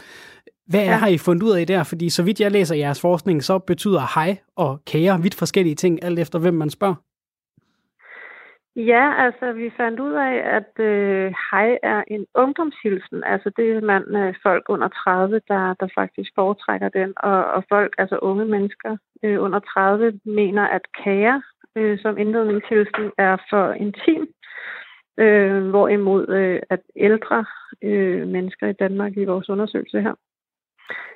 Hvad 0.67 0.81
er, 0.81 0.85
ja. 0.85 0.97
har 0.97 1.09
I 1.09 1.19
fundet 1.19 1.43
ud 1.43 1.51
af 1.51 1.67
der? 1.67 1.83
Fordi 1.83 2.11
så 2.11 2.23
vidt 2.23 2.41
jeg 2.41 2.51
læser 2.51 2.75
jeres 2.75 3.01
forskning, 3.01 3.43
så 3.43 3.59
betyder 3.59 4.21
hej 4.21 4.37
og 4.57 4.81
kære 4.87 5.23
vidt 5.23 5.35
forskellige 5.35 5.75
ting, 5.75 6.05
alt 6.05 6.19
efter 6.19 6.39
hvem 6.39 6.55
man 6.55 6.71
spørger. 6.71 6.95
Ja, 8.77 9.15
altså 9.25 9.53
vi 9.53 9.71
fandt 9.77 10.01
ud 10.01 10.13
af, 10.13 10.35
at 10.59 10.85
øh, 10.85 11.35
hej 11.51 11.79
er 11.83 12.05
en 12.07 12.27
ungdomshilsen. 12.35 13.25
Altså 13.25 13.51
det 13.57 13.71
er 13.71 13.81
man 13.81 14.17
øh, 14.17 14.35
folk 14.43 14.65
under 14.69 14.89
30, 14.89 15.41
der, 15.49 15.75
der 15.81 15.89
faktisk 15.95 16.31
foretrækker 16.35 16.89
den. 16.89 17.13
Og, 17.17 17.45
og 17.45 17.65
folk, 17.69 17.95
altså 17.99 18.19
unge 18.19 18.45
mennesker 18.45 18.97
øh, 19.23 19.43
under 19.43 19.59
30, 19.59 20.21
mener, 20.25 20.63
at 20.63 20.83
kære 21.05 21.43
øh, 21.77 21.99
som 21.99 22.19
indledningshilsen 22.19 23.13
er 23.19 23.37
for 23.51 23.73
intim. 23.73 24.29
Øh, 25.19 25.69
hvorimod 25.69 26.29
øh, 26.29 26.61
at 26.71 26.81
ældre 26.97 27.45
øh, 27.83 28.29
mennesker 28.29 28.67
i 28.69 28.73
Danmark 28.73 29.17
i 29.17 29.25
vores 29.25 29.49
undersøgelse 29.49 30.01
her, 30.01 30.15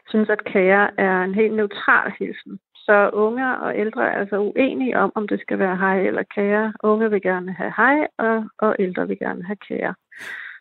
synes, 0.09 0.29
at 0.29 0.45
kære 0.45 1.01
er 1.01 1.23
en 1.23 1.35
helt 1.35 1.55
neutral 1.55 2.13
hilsen. 2.19 2.59
Så 2.87 3.11
unge 3.13 3.59
og 3.59 3.79
ældre 3.79 4.03
er 4.03 4.19
altså 4.21 4.39
uenige 4.39 4.99
om, 4.99 5.13
om 5.15 5.29
det 5.29 5.41
skal 5.41 5.59
være 5.59 5.77
hej 5.77 6.07
eller 6.07 6.23
kære. 6.23 6.73
Unge 6.83 7.11
vil 7.11 7.23
gerne 7.23 7.53
have 7.53 7.73
hej, 7.77 8.07
og, 8.19 8.45
og 8.59 8.77
ældre 8.79 9.09
vil 9.09 9.19
gerne 9.19 9.45
have 9.45 9.57
kære. 9.69 9.95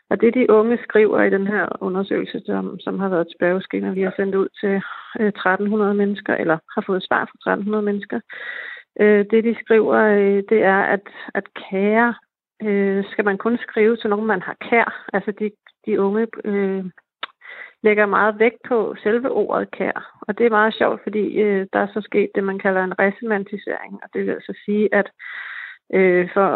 Og 0.10 0.22
det, 0.22 0.34
de 0.34 0.50
unge 0.50 0.78
skriver 0.84 1.24
i 1.24 1.30
den 1.30 1.48
her 1.48 1.84
undersøgelse, 1.84 2.42
som, 2.46 2.80
som 2.80 3.00
har 3.00 3.10
været 3.10 3.26
et 3.26 3.36
spørgeskema, 3.38 3.90
vi 3.90 4.02
har 4.02 4.14
sendt 4.16 4.36
ud 4.36 4.48
til 4.62 4.76
øh, 5.20 5.28
1300 5.28 5.94
mennesker, 5.94 6.34
eller 6.36 6.58
har 6.76 6.84
fået 6.86 7.04
svar 7.04 7.26
fra 7.26 7.52
1300 7.52 7.84
mennesker, 7.84 8.20
øh, 9.00 9.26
det 9.32 9.44
de 9.44 9.56
skriver, 9.64 9.96
øh, 9.96 10.44
det 10.50 10.64
er, 10.64 10.82
at, 10.82 11.08
at 11.34 11.44
kære 11.70 12.16
øh, 12.64 13.04
skal 13.12 13.26
man 13.26 13.38
kun 13.38 13.58
skrive 13.58 13.98
til 13.98 14.10
nogen, 14.10 14.28
man 14.28 14.42
har 14.42 14.56
kær. 14.70 15.06
Altså 15.14 15.32
de, 15.32 15.52
de 15.86 16.02
unge 16.02 16.28
øh, 16.46 16.86
lægger 17.88 18.06
meget 18.06 18.40
vægt 18.40 18.62
på 18.70 18.96
selve 19.04 19.30
ordet 19.32 19.72
kær. 19.72 19.98
Og 20.28 20.38
det 20.38 20.46
er 20.46 20.58
meget 20.60 20.74
sjovt, 20.74 21.00
fordi 21.04 21.26
øh, 21.46 21.68
der 21.74 21.80
er 21.80 21.88
så 21.94 22.02
sket 22.02 22.30
det, 22.36 22.44
man 22.44 22.60
kalder 22.60 22.84
en 22.84 23.00
resemantisering. 23.00 23.94
Og 24.04 24.08
det 24.14 24.26
vil 24.26 24.32
altså 24.32 24.54
sige, 24.66 24.86
at 25.00 25.08
øh, 25.94 26.30
for, 26.34 26.50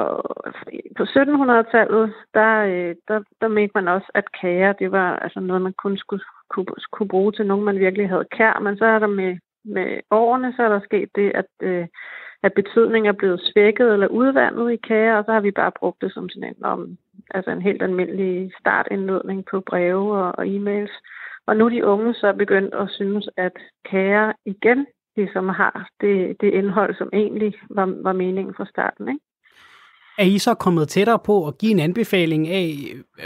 på 0.97 1.03
1700-tallet, 1.03 2.13
der, 2.33 2.51
øh, 2.71 2.95
der, 3.07 3.19
der 3.41 3.47
mente 3.47 3.71
man 3.75 3.87
også, 3.87 4.09
at 4.13 4.31
kære, 4.41 4.75
det 4.79 4.91
var 4.91 5.09
altså 5.15 5.39
noget, 5.39 5.61
man 5.61 5.73
kun 5.83 5.97
skulle 5.97 6.23
kunne, 6.49 6.65
kunne 6.91 7.07
bruge 7.07 7.31
til 7.31 7.45
nogen, 7.45 7.65
man 7.65 7.79
virkelig 7.79 8.09
havde 8.09 8.27
kær. 8.37 8.59
Men 8.59 8.77
så 8.77 8.85
er 8.85 8.99
der 8.99 9.07
med, 9.07 9.37
med 9.65 9.99
årene, 10.11 10.53
så 10.55 10.63
er 10.63 10.69
der 10.69 10.79
sket 10.79 11.09
det, 11.15 11.31
at, 11.35 11.45
øh, 11.61 11.87
at 12.43 12.53
betydningen 12.53 13.09
er 13.09 13.17
blevet 13.17 13.41
svækket 13.41 13.93
eller 13.93 14.07
udvandet 14.07 14.71
i 14.71 14.75
kære, 14.75 15.17
og 15.17 15.25
så 15.25 15.31
har 15.31 15.41
vi 15.41 15.51
bare 15.51 15.71
brugt 15.79 16.01
det 16.01 16.13
som 16.13 16.29
sådan 16.29 16.49
en, 16.49 16.63
om, 16.63 16.97
altså 17.31 17.51
en 17.51 17.61
helt 17.61 17.83
almindelig 17.83 18.51
startindledning 18.59 19.45
på 19.51 19.61
breve 19.61 20.17
og, 20.17 20.31
og 20.37 20.45
e-mails. 20.45 20.93
Og 21.49 21.57
nu 21.57 21.65
er 21.65 21.69
de 21.69 21.85
unge 21.85 22.13
så 22.13 22.33
begyndt 22.33 22.73
at 22.73 22.89
synes, 22.89 23.29
at 23.37 23.51
kære 23.85 24.33
igen 24.45 24.87
ligesom 25.15 25.49
har 25.49 25.89
det, 26.01 26.41
det 26.41 26.53
indhold, 26.53 26.95
som 26.95 27.09
egentlig 27.13 27.53
var, 27.69 27.93
var 28.03 28.13
meningen 28.13 28.53
fra 28.53 28.65
starten. 28.65 29.07
Ikke? 29.07 29.21
Er 30.17 30.23
I 30.23 30.37
så 30.37 30.53
kommet 30.53 30.87
tættere 30.87 31.19
på 31.25 31.47
at 31.47 31.57
give 31.57 31.71
en 31.71 31.79
anbefaling 31.79 32.47
af, 32.47 32.69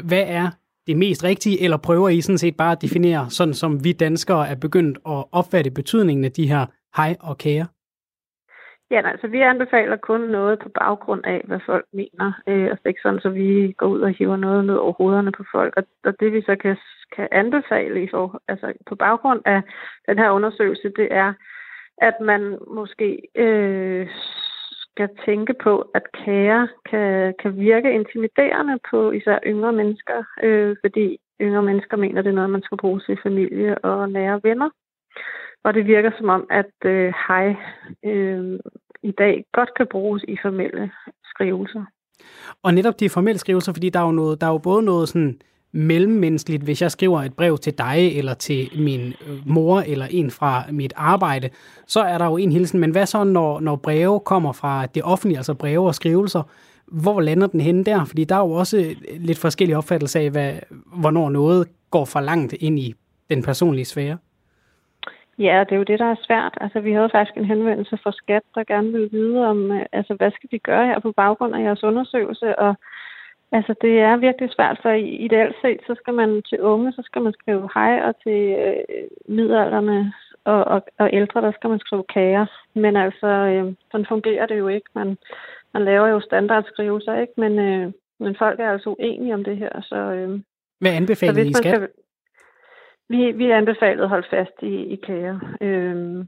hvad 0.04 0.24
er 0.28 0.48
det 0.88 0.98
mest 0.98 1.24
rigtige, 1.24 1.64
eller 1.64 1.78
prøver 1.78 2.10
I 2.10 2.22
sådan 2.22 2.38
set 2.38 2.58
bare 2.58 2.72
at 2.72 2.82
definere, 2.82 3.30
sådan 3.30 3.54
som 3.54 3.84
vi 3.84 3.92
danskere 3.92 4.48
er 4.48 4.56
begyndt 4.56 4.98
at 4.98 5.24
opfatte 5.32 5.72
betydningen 5.72 6.26
af 6.26 6.32
de 6.32 6.48
her 6.48 6.66
hej 6.98 7.16
og 7.20 7.38
kære? 7.38 7.68
Ja, 8.92 9.02
nej, 9.02 9.12
altså 9.12 9.28
vi 9.28 9.40
anbefaler 9.42 9.96
kun 9.96 10.22
noget 10.22 10.60
på 10.60 10.70
baggrund 10.70 11.22
af, 11.26 11.42
hvad 11.48 11.60
folk 11.66 11.86
mener. 11.94 12.28
Øh, 12.48 12.66
altså 12.72 12.86
ikke 12.88 13.02
sådan, 13.04 13.20
så 13.20 13.30
vi 13.30 13.74
går 13.78 13.88
ud 13.88 14.02
og 14.02 14.16
hiver 14.18 14.38
noget 14.38 14.66
ned 14.66 14.76
over 14.76 14.94
hovederne 14.94 15.32
på 15.32 15.44
folk. 15.52 15.74
Og, 15.78 15.84
og 16.04 16.14
det 16.20 16.34
vi 16.34 16.42
så 16.42 16.56
kan, 16.62 16.78
kan 17.16 17.28
anbefale 17.32 18.04
i 18.04 18.08
for, 18.12 18.42
altså 18.48 18.74
på 18.90 18.96
baggrund 18.96 19.42
af 19.46 19.62
den 20.08 20.18
her 20.18 20.30
undersøgelse, 20.32 20.92
det 20.98 21.08
er, 21.12 21.34
at 21.98 22.16
man 22.22 22.58
måske 22.68 23.22
øh, 23.36 24.08
skal 24.94 25.10
tænke 25.26 25.54
på, 25.64 25.74
at 25.94 26.04
kære 26.26 26.68
kan, 26.90 27.34
kan 27.42 27.60
virke 27.60 27.94
intimiderende 27.94 28.80
på 28.90 29.12
især 29.12 29.40
yngre 29.46 29.74
mennesker, 29.74 30.24
øh, 30.44 30.76
fordi 30.82 31.18
yngre 31.42 31.64
mennesker 31.64 31.98
mener, 31.98 32.22
det 32.22 32.30
er 32.30 32.40
noget, 32.40 32.50
man 32.50 32.64
skal 32.64 32.78
bruge 32.78 33.02
til 33.06 33.18
familie 33.24 33.78
og 33.78 34.10
nære 34.10 34.40
venner. 34.44 34.70
Og 35.64 35.74
det 35.74 35.86
virker 35.86 36.12
som 36.18 36.30
om, 36.30 36.48
at 36.50 36.76
øh, 36.86 37.14
hej 37.28 37.56
øh, 38.06 38.60
i 39.04 39.12
dag 39.12 39.46
godt 39.54 39.70
kan 39.78 39.88
bruges 39.92 40.24
i 40.28 40.38
formelle 40.42 40.92
skrivelser. 41.26 41.86
Og 42.64 42.74
netop 42.74 43.00
de 43.00 43.10
formelle 43.10 43.40
skrivelser, 43.40 43.74
fordi 43.74 43.90
der 43.90 44.00
er 44.00 44.06
jo, 44.06 44.12
noget, 44.12 44.42
der 44.42 44.48
er 44.48 44.52
jo 44.52 44.58
både 44.58 44.84
noget 44.84 45.10
sådan 45.10 45.40
mellemmenneskeligt, 45.74 46.64
hvis 46.64 46.82
jeg 46.82 46.92
skriver 46.92 47.22
et 47.22 47.34
brev 47.34 47.58
til 47.58 47.78
dig, 47.78 48.18
eller 48.18 48.34
til 48.34 48.70
min 48.78 49.14
øh, 49.28 49.38
mor, 49.46 49.80
eller 49.80 50.06
en 50.12 50.32
fra 50.32 50.64
mit 50.72 50.94
arbejde, 50.96 51.50
så 51.88 52.02
er 52.02 52.18
der 52.18 52.26
jo 52.26 52.38
en 52.38 52.52
hilsen. 52.52 52.80
Men 52.80 52.92
hvad 52.92 53.06
så, 53.06 53.24
når, 53.24 53.60
når 53.60 53.76
breve 53.76 54.20
kommer 54.20 54.52
fra 54.52 54.86
det 54.86 55.04
offentlige, 55.04 55.38
altså 55.38 55.54
breve 55.54 55.88
og 55.88 55.96
skrivelser, 55.96 56.44
hvor 56.88 57.22
lander 57.22 57.48
den 57.48 57.62
henne 57.62 57.84
der? 57.84 58.06
Fordi 58.06 58.24
der 58.24 58.36
er 58.36 58.40
jo 58.40 58.52
også 58.52 58.96
lidt 59.20 59.40
forskellige 59.40 59.78
opfattelser 59.78 60.20
af, 60.20 60.30
hvad, 60.30 60.54
hvornår 61.02 61.30
noget 61.30 61.68
går 61.92 62.06
for 62.06 62.20
langt 62.20 62.54
ind 62.54 62.80
i 62.80 62.94
den 63.30 63.44
personlige 63.44 63.86
sfære. 63.86 64.18
Ja, 65.40 65.64
det 65.68 65.72
er 65.72 65.76
jo 65.76 65.84
det, 65.84 66.00
der 66.00 66.06
er 66.06 66.26
svært. 66.28 66.58
Altså, 66.62 66.80
vi 66.80 66.92
havde 66.94 67.10
faktisk 67.12 67.38
en 67.38 67.46
henvendelse 67.46 67.98
fra 68.04 68.12
Skat, 68.12 68.42
der 68.56 68.64
gerne 68.64 68.92
ville 68.92 69.10
vide 69.12 69.48
om, 69.48 69.72
øh, 69.72 69.86
altså, 69.92 70.14
hvad 70.14 70.32
skal 70.32 70.50
vi 70.52 70.58
gøre 70.58 70.86
her 70.86 71.00
på 71.00 71.12
baggrund 71.12 71.56
af 71.56 71.64
jeres 71.64 71.84
undersøgelse, 71.84 72.60
og 72.60 72.76
Altså, 73.58 73.76
det 73.82 74.00
er 74.00 74.18
virkelig 74.18 74.50
svært, 74.52 74.80
for 74.82 74.90
ideelt 74.90 75.56
set, 75.62 75.80
så 75.88 75.96
skal 76.02 76.14
man 76.14 76.42
til 76.50 76.60
unge, 76.62 76.92
så 76.92 77.02
skal 77.06 77.22
man 77.22 77.34
skrive 77.34 77.70
hej, 77.74 78.02
og 78.08 78.14
til 78.24 78.42
øh, 78.66 79.08
midalderne 79.28 80.14
og, 80.44 80.64
og, 80.64 80.82
og 80.98 81.10
ældre, 81.14 81.42
der 81.42 81.52
skal 81.52 81.70
man 81.70 81.80
skrive 81.80 82.04
kære. 82.04 82.48
Men 82.76 82.96
altså, 82.96 83.28
øh, 83.28 83.74
sådan 83.92 84.06
fungerer 84.06 84.46
det 84.46 84.58
jo 84.58 84.68
ikke. 84.68 84.90
Man, 84.96 85.18
man 85.74 85.86
laver 85.86 86.08
jo 86.08 86.20
standardskrivelser, 86.20 87.16
ikke? 87.16 87.34
Men, 87.38 87.60
øh, 87.60 87.92
men 88.20 88.36
folk 88.36 88.60
er 88.60 88.72
altså 88.72 88.90
uenige 88.90 89.34
om 89.34 89.44
det 89.44 89.58
her, 89.58 89.82
så... 89.82 89.96
Øh, 89.96 90.40
Hvad 90.80 90.92
anbefaler 90.96 91.44
I 91.44 91.54
skat? 91.54 91.76
Skal, 91.76 91.90
vi, 93.10 93.32
vi 93.32 93.52
anbefalede 93.52 94.04
at 94.04 94.10
holde 94.10 94.28
fast 94.30 94.58
i, 94.62 94.76
i 94.76 94.96
kære. 94.96 95.40
Øh, 95.62 96.26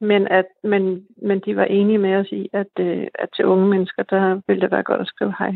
men, 0.00 0.28
at, 0.28 0.46
men, 0.62 1.06
men 1.22 1.40
de 1.40 1.56
var 1.56 1.64
enige 1.64 1.98
med 1.98 2.14
os 2.16 2.32
i, 2.32 2.48
at, 2.52 2.72
øh, 2.80 3.06
at 3.14 3.28
til 3.36 3.44
unge 3.44 3.68
mennesker, 3.68 4.02
der 4.02 4.40
ville 4.46 4.60
det 4.60 4.70
være 4.70 4.82
godt 4.82 5.00
at 5.00 5.06
skrive 5.06 5.34
hej. 5.38 5.54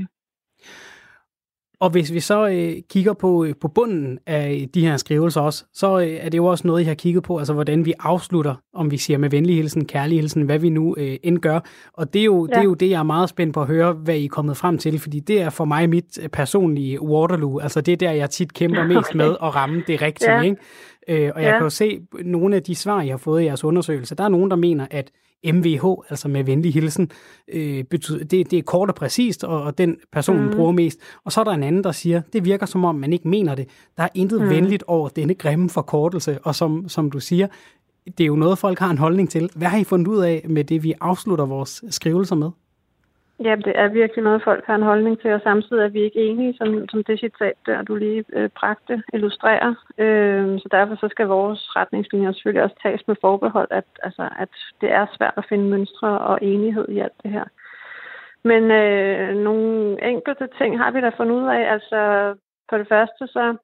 Og 1.80 1.90
hvis 1.90 2.12
vi 2.12 2.20
så 2.20 2.48
øh, 2.48 2.72
kigger 2.90 3.12
på, 3.12 3.44
øh, 3.44 3.54
på 3.60 3.68
bunden 3.68 4.18
af 4.26 4.68
de 4.74 4.86
her 4.86 4.96
skrivelser 4.96 5.40
også, 5.40 5.64
så 5.74 5.98
øh, 5.98 6.08
er 6.08 6.28
det 6.28 6.38
jo 6.38 6.46
også 6.46 6.66
noget, 6.66 6.80
I 6.80 6.84
har 6.84 6.94
kigget 6.94 7.22
på, 7.22 7.38
altså 7.38 7.52
hvordan 7.52 7.84
vi 7.84 7.94
afslutter, 7.98 8.54
om 8.74 8.90
vi 8.90 8.96
siger 8.96 9.18
med 9.18 9.30
venlig 9.30 9.56
hilsen, 9.56 9.84
kærlig 9.84 10.18
hilsen, 10.18 10.42
hvad 10.42 10.58
vi 10.58 10.68
nu 10.68 10.94
øh, 10.98 11.16
end 11.22 11.38
gør. 11.38 11.60
Og 11.92 12.14
det 12.14 12.20
er, 12.20 12.24
jo, 12.24 12.46
ja. 12.46 12.54
det 12.54 12.60
er 12.60 12.64
jo 12.64 12.74
det, 12.74 12.90
jeg 12.90 12.98
er 12.98 13.02
meget 13.02 13.28
spændt 13.28 13.54
på 13.54 13.60
at 13.60 13.66
høre, 13.66 13.92
hvad 13.92 14.16
I 14.16 14.24
er 14.24 14.28
kommet 14.28 14.56
frem 14.56 14.78
til, 14.78 14.98
fordi 14.98 15.20
det 15.20 15.40
er 15.40 15.50
for 15.50 15.64
mig 15.64 15.88
mit 15.88 16.18
øh, 16.22 16.28
personlige 16.28 17.02
Waterloo. 17.02 17.58
Altså 17.58 17.80
det 17.80 17.92
er 17.92 17.96
der, 17.96 18.10
jeg 18.10 18.30
tit 18.30 18.54
kæmper 18.54 18.84
mest 18.84 19.10
okay. 19.10 19.16
med 19.16 19.36
at 19.42 19.54
ramme 19.54 19.82
det 19.86 20.02
rigtige. 20.02 20.32
Ja. 20.32 20.42
Ikke? 20.42 20.56
Øh, 21.08 21.32
og 21.34 21.42
jeg 21.42 21.50
ja. 21.50 21.56
kan 21.56 21.62
jo 21.62 21.70
se, 21.70 22.00
nogle 22.24 22.56
af 22.56 22.62
de 22.62 22.74
svar, 22.74 23.02
I 23.02 23.08
har 23.08 23.16
fået 23.16 23.42
i 23.42 23.44
jeres 23.44 23.64
undersøgelse, 23.64 24.14
der 24.14 24.24
er 24.24 24.28
nogen, 24.28 24.50
der 24.50 24.56
mener, 24.56 24.86
at 24.90 25.10
MVH, 25.44 25.84
altså 26.10 26.28
med 26.28 26.44
venlig 26.44 26.74
hilsen, 26.74 27.10
øh, 27.48 27.84
betyder, 27.84 28.24
det, 28.24 28.50
det 28.50 28.58
er 28.58 28.62
kort 28.62 28.88
og 28.88 28.94
præcist, 28.94 29.44
og, 29.44 29.62
og 29.62 29.78
den 29.78 29.96
person 30.12 30.44
mm. 30.44 30.50
bruger 30.50 30.72
mest. 30.72 30.98
Og 31.24 31.32
så 31.32 31.40
er 31.40 31.44
der 31.44 31.52
en 31.52 31.62
anden, 31.62 31.84
der 31.84 31.92
siger, 31.92 32.22
det 32.32 32.44
virker 32.44 32.66
som 32.66 32.84
om, 32.84 32.94
man 32.94 33.12
ikke 33.12 33.28
mener 33.28 33.54
det. 33.54 33.68
Der 33.96 34.02
er 34.02 34.08
intet 34.14 34.40
mm. 34.40 34.50
venligt 34.50 34.84
over 34.86 35.08
denne 35.08 35.34
grimme 35.34 35.70
forkortelse, 35.70 36.38
og 36.42 36.54
som, 36.54 36.88
som 36.88 37.10
du 37.10 37.20
siger, 37.20 37.46
det 38.18 38.24
er 38.24 38.26
jo 38.26 38.36
noget, 38.36 38.58
folk 38.58 38.78
har 38.78 38.90
en 38.90 38.98
holdning 38.98 39.30
til. 39.30 39.50
Hvad 39.54 39.68
har 39.68 39.78
I 39.78 39.84
fundet 39.84 40.08
ud 40.08 40.18
af 40.18 40.46
med 40.48 40.64
det, 40.64 40.82
vi 40.82 40.94
afslutter 41.00 41.46
vores 41.46 41.84
skrivelser 41.90 42.36
med? 42.36 42.50
Ja, 43.44 43.56
det 43.56 43.72
er 43.78 43.88
virkelig 43.88 44.24
noget, 44.24 44.42
folk 44.42 44.64
har 44.66 44.74
en 44.74 44.82
holdning 44.82 45.20
til, 45.20 45.32
og 45.32 45.40
samtidig 45.40 45.84
er 45.84 45.88
vi 45.88 46.00
ikke 46.00 46.18
enige, 46.18 46.54
som, 46.54 46.88
som 46.88 47.04
det 47.04 47.20
citat 47.20 47.54
der, 47.66 47.82
du 47.82 47.94
lige 47.94 48.24
øh, 48.32 48.48
bragte, 48.48 49.02
illustrerer. 49.12 49.74
Øh, 49.98 50.58
så 50.60 50.68
derfor 50.70 50.94
så 50.94 51.08
skal 51.10 51.26
vores 51.26 51.76
retningslinjer 51.76 52.32
selvfølgelig 52.32 52.62
også 52.62 52.76
tages 52.82 53.08
med 53.08 53.16
forbehold, 53.20 53.68
at, 53.70 53.84
altså, 54.02 54.28
at 54.38 54.48
det 54.80 54.92
er 54.92 55.06
svært 55.16 55.34
at 55.36 55.46
finde 55.48 55.64
mønstre 55.64 56.18
og 56.18 56.38
enighed 56.42 56.88
i 56.88 56.98
alt 56.98 57.22
det 57.22 57.30
her. 57.30 57.44
Men 58.44 58.70
øh, 58.70 59.36
nogle 59.36 60.04
enkelte 60.04 60.48
ting 60.58 60.78
har 60.78 60.90
vi 60.90 61.00
da 61.00 61.08
fundet 61.08 61.34
ud 61.34 61.48
af. 61.48 61.72
Altså, 61.72 62.00
for 62.68 62.78
det 62.78 62.88
første 62.88 63.26
så 63.26 63.56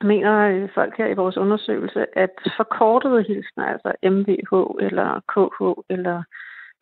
mener 0.00 0.34
øh, 0.48 0.68
folk 0.74 0.96
her 0.98 1.06
i 1.06 1.14
vores 1.14 1.36
undersøgelse, 1.36 2.18
at 2.18 2.36
forkortede 2.56 3.22
hilsner, 3.22 3.64
altså 3.64 3.92
MVH 4.02 4.52
eller 4.86 5.20
KH 5.32 5.82
eller 5.94 6.22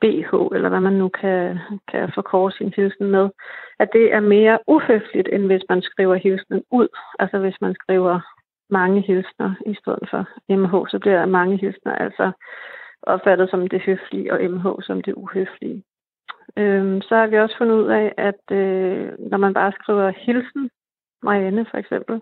BH, 0.00 0.33
eller 0.54 0.68
hvad 0.68 0.80
man 0.80 0.92
nu 0.92 1.09
kan, 1.09 1.59
kan 1.88 2.12
forkorte 2.14 2.57
sin 2.57 2.72
hilsen 2.76 3.11
med, 3.11 3.28
at 3.78 3.88
det 3.92 4.12
er 4.12 4.20
mere 4.20 4.59
uhøfligt, 4.66 5.28
end 5.33 5.46
hvis 5.46 5.62
man 5.68 5.83
skriver 5.83 6.14
hilsen 6.14 6.62
ud. 6.70 6.88
Altså 7.18 7.38
hvis 7.38 7.61
man 7.61 7.74
skriver 7.74 8.20
mange 8.70 9.00
hilsner 9.00 9.54
i 9.66 9.74
stedet 9.74 10.09
for 10.11 10.22
MH, 10.48 10.88
så 10.88 10.98
bliver 10.98 11.26
mange 11.26 11.57
hilsner 11.57 11.94
altså 11.94 12.33
opfattet 13.02 13.50
som 13.50 13.68
det 13.68 13.80
høflige, 13.83 14.33
og 14.33 14.50
MH 14.50 14.66
som 14.83 15.02
det 15.02 15.14
uhøflige. 15.14 15.83
Øhm, 16.57 17.00
så 17.00 17.16
har 17.16 17.26
vi 17.26 17.38
også 17.38 17.57
fundet 17.59 17.74
ud 17.74 17.88
af, 17.88 18.14
at 18.16 18.57
øh, 18.57 19.12
når 19.30 19.38
man 19.38 19.54
bare 19.54 19.72
skriver 19.72 20.12
hilsen, 20.16 20.70
Marianne 21.22 21.66
for 21.70 21.78
eksempel, 21.78 22.20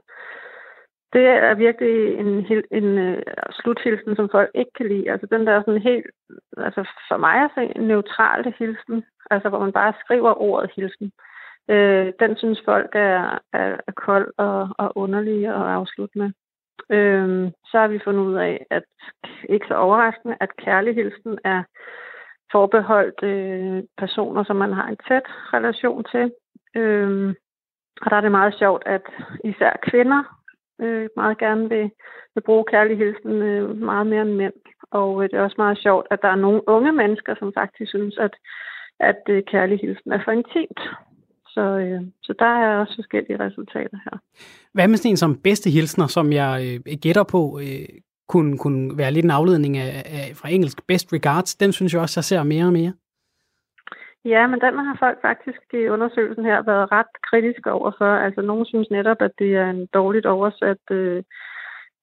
det 1.12 1.27
er 1.27 1.55
virkelig 1.55 2.14
en, 2.14 2.27
en, 2.27 2.53
øh, 2.53 2.62
en 2.70 3.12
uh, 3.12 3.22
sluthilsen, 3.53 4.16
som 4.16 4.29
folk 4.33 4.51
ikke 4.55 4.70
kan 4.77 4.88
lide. 4.88 5.11
Altså 5.11 5.27
den 5.27 5.46
der 5.46 5.62
sådan 5.62 5.83
helt, 5.83 6.07
altså 6.57 6.88
for 7.09 7.16
mig 7.16 7.37
er 7.37 7.48
se 7.55 7.62
en 7.77 8.55
hilsen, 8.59 9.05
altså 9.31 9.48
hvor 9.48 9.59
man 9.59 9.72
bare 9.72 9.92
skriver 10.05 10.42
ordet 10.42 10.70
hilsen. 10.77 11.12
Øh, 11.70 12.12
den 12.20 12.37
synes 12.37 12.62
folk 12.64 12.90
er, 12.94 13.38
er, 13.53 13.77
er 13.87 13.92
kold 13.96 14.33
og, 14.37 14.68
og 14.79 14.92
underlig 14.96 15.46
at 15.46 15.55
afslutte 15.79 16.18
med. 16.18 16.31
Øh, 16.90 17.51
så 17.70 17.79
har 17.79 17.88
vi 17.88 18.01
fundet 18.05 18.22
ud 18.22 18.35
af, 18.35 18.66
at 18.70 18.85
ikke 19.48 19.66
så 19.68 19.75
overraskende, 19.75 20.37
at 20.40 20.57
kærlig 20.57 20.94
hilsen 20.94 21.38
er 21.44 21.62
forbeholdt 22.53 23.22
øh, 23.22 23.83
personer, 23.98 24.44
som 24.44 24.57
man 24.57 24.72
har 24.72 24.88
en 24.88 24.96
tæt 25.09 25.27
relation 25.55 26.05
til. 26.05 26.33
Øh, 26.77 27.35
og 28.03 28.11
der 28.11 28.16
er 28.16 28.20
det 28.20 28.31
meget 28.31 28.55
sjovt, 28.55 28.83
at 28.87 29.03
især 29.44 29.77
kvinder 29.83 30.41
øh, 30.82 31.08
meget 31.16 31.38
gerne 31.38 31.68
vil, 31.68 31.90
vil 32.34 32.42
bruge 32.48 32.64
kærlig 32.72 32.98
hilsen 32.98 33.32
øh, 33.32 33.76
meget 33.76 34.06
mere 34.06 34.22
end 34.22 34.34
mænd. 34.34 34.52
Og 34.90 35.22
øh, 35.22 35.30
det 35.30 35.36
er 35.36 35.42
også 35.42 35.60
meget 35.64 35.78
sjovt, 35.78 36.06
at 36.10 36.18
der 36.22 36.28
er 36.28 36.44
nogle 36.46 36.60
unge 36.68 36.92
mennesker, 36.92 37.34
som 37.38 37.52
faktisk 37.58 37.90
synes, 37.90 38.18
at, 38.18 38.34
at 39.00 39.22
øh, 39.28 39.42
kærlig 39.52 39.78
hilsen 39.80 40.12
er 40.12 40.20
for 40.24 40.32
intimt. 40.32 40.80
Så, 41.54 41.60
øh, 41.60 42.00
så 42.22 42.34
der 42.38 42.52
er 42.62 42.78
også 42.78 42.94
forskellige 42.94 43.40
resultater 43.46 43.98
her. 44.04 44.18
Hvad 44.74 44.88
med 44.88 44.96
sådan 44.96 45.10
en 45.10 45.16
som 45.16 45.36
bedste 45.36 45.70
hilsner, 45.70 46.06
som 46.06 46.32
jeg 46.32 46.52
øh, 46.66 46.96
gætter 47.02 47.24
på, 47.24 47.60
øh, 47.62 47.88
kunne, 48.28 48.58
kunne 48.58 48.98
være 48.98 49.12
lidt 49.12 49.24
en 49.24 49.30
afledning 49.30 49.76
af, 49.76 50.02
af, 50.16 50.36
fra 50.36 50.48
engelsk 50.48 50.86
best 50.86 51.12
regards? 51.12 51.54
Den 51.54 51.72
synes 51.72 51.92
jeg 51.92 52.00
også, 52.00 52.18
jeg 52.20 52.24
ser 52.24 52.42
mere 52.42 52.64
og 52.64 52.72
mere. 52.72 52.92
Ja, 54.24 54.46
men 54.46 54.61
den 54.61 54.74
har 54.78 54.96
folk 54.98 55.18
faktisk 55.22 55.62
i 55.72 55.88
undersøgelsen 55.88 56.44
her 56.44 56.62
været 56.62 56.92
ret 56.92 57.12
kritiske 57.30 57.72
overfor. 57.72 58.12
Altså, 58.26 58.40
nogen 58.40 58.66
synes 58.66 58.90
netop, 58.90 59.16
at 59.20 59.30
det 59.38 59.56
er 59.56 59.70
en 59.70 59.87
dårligt 59.94 60.26
oversat 60.26 60.85
øh, 60.90 61.22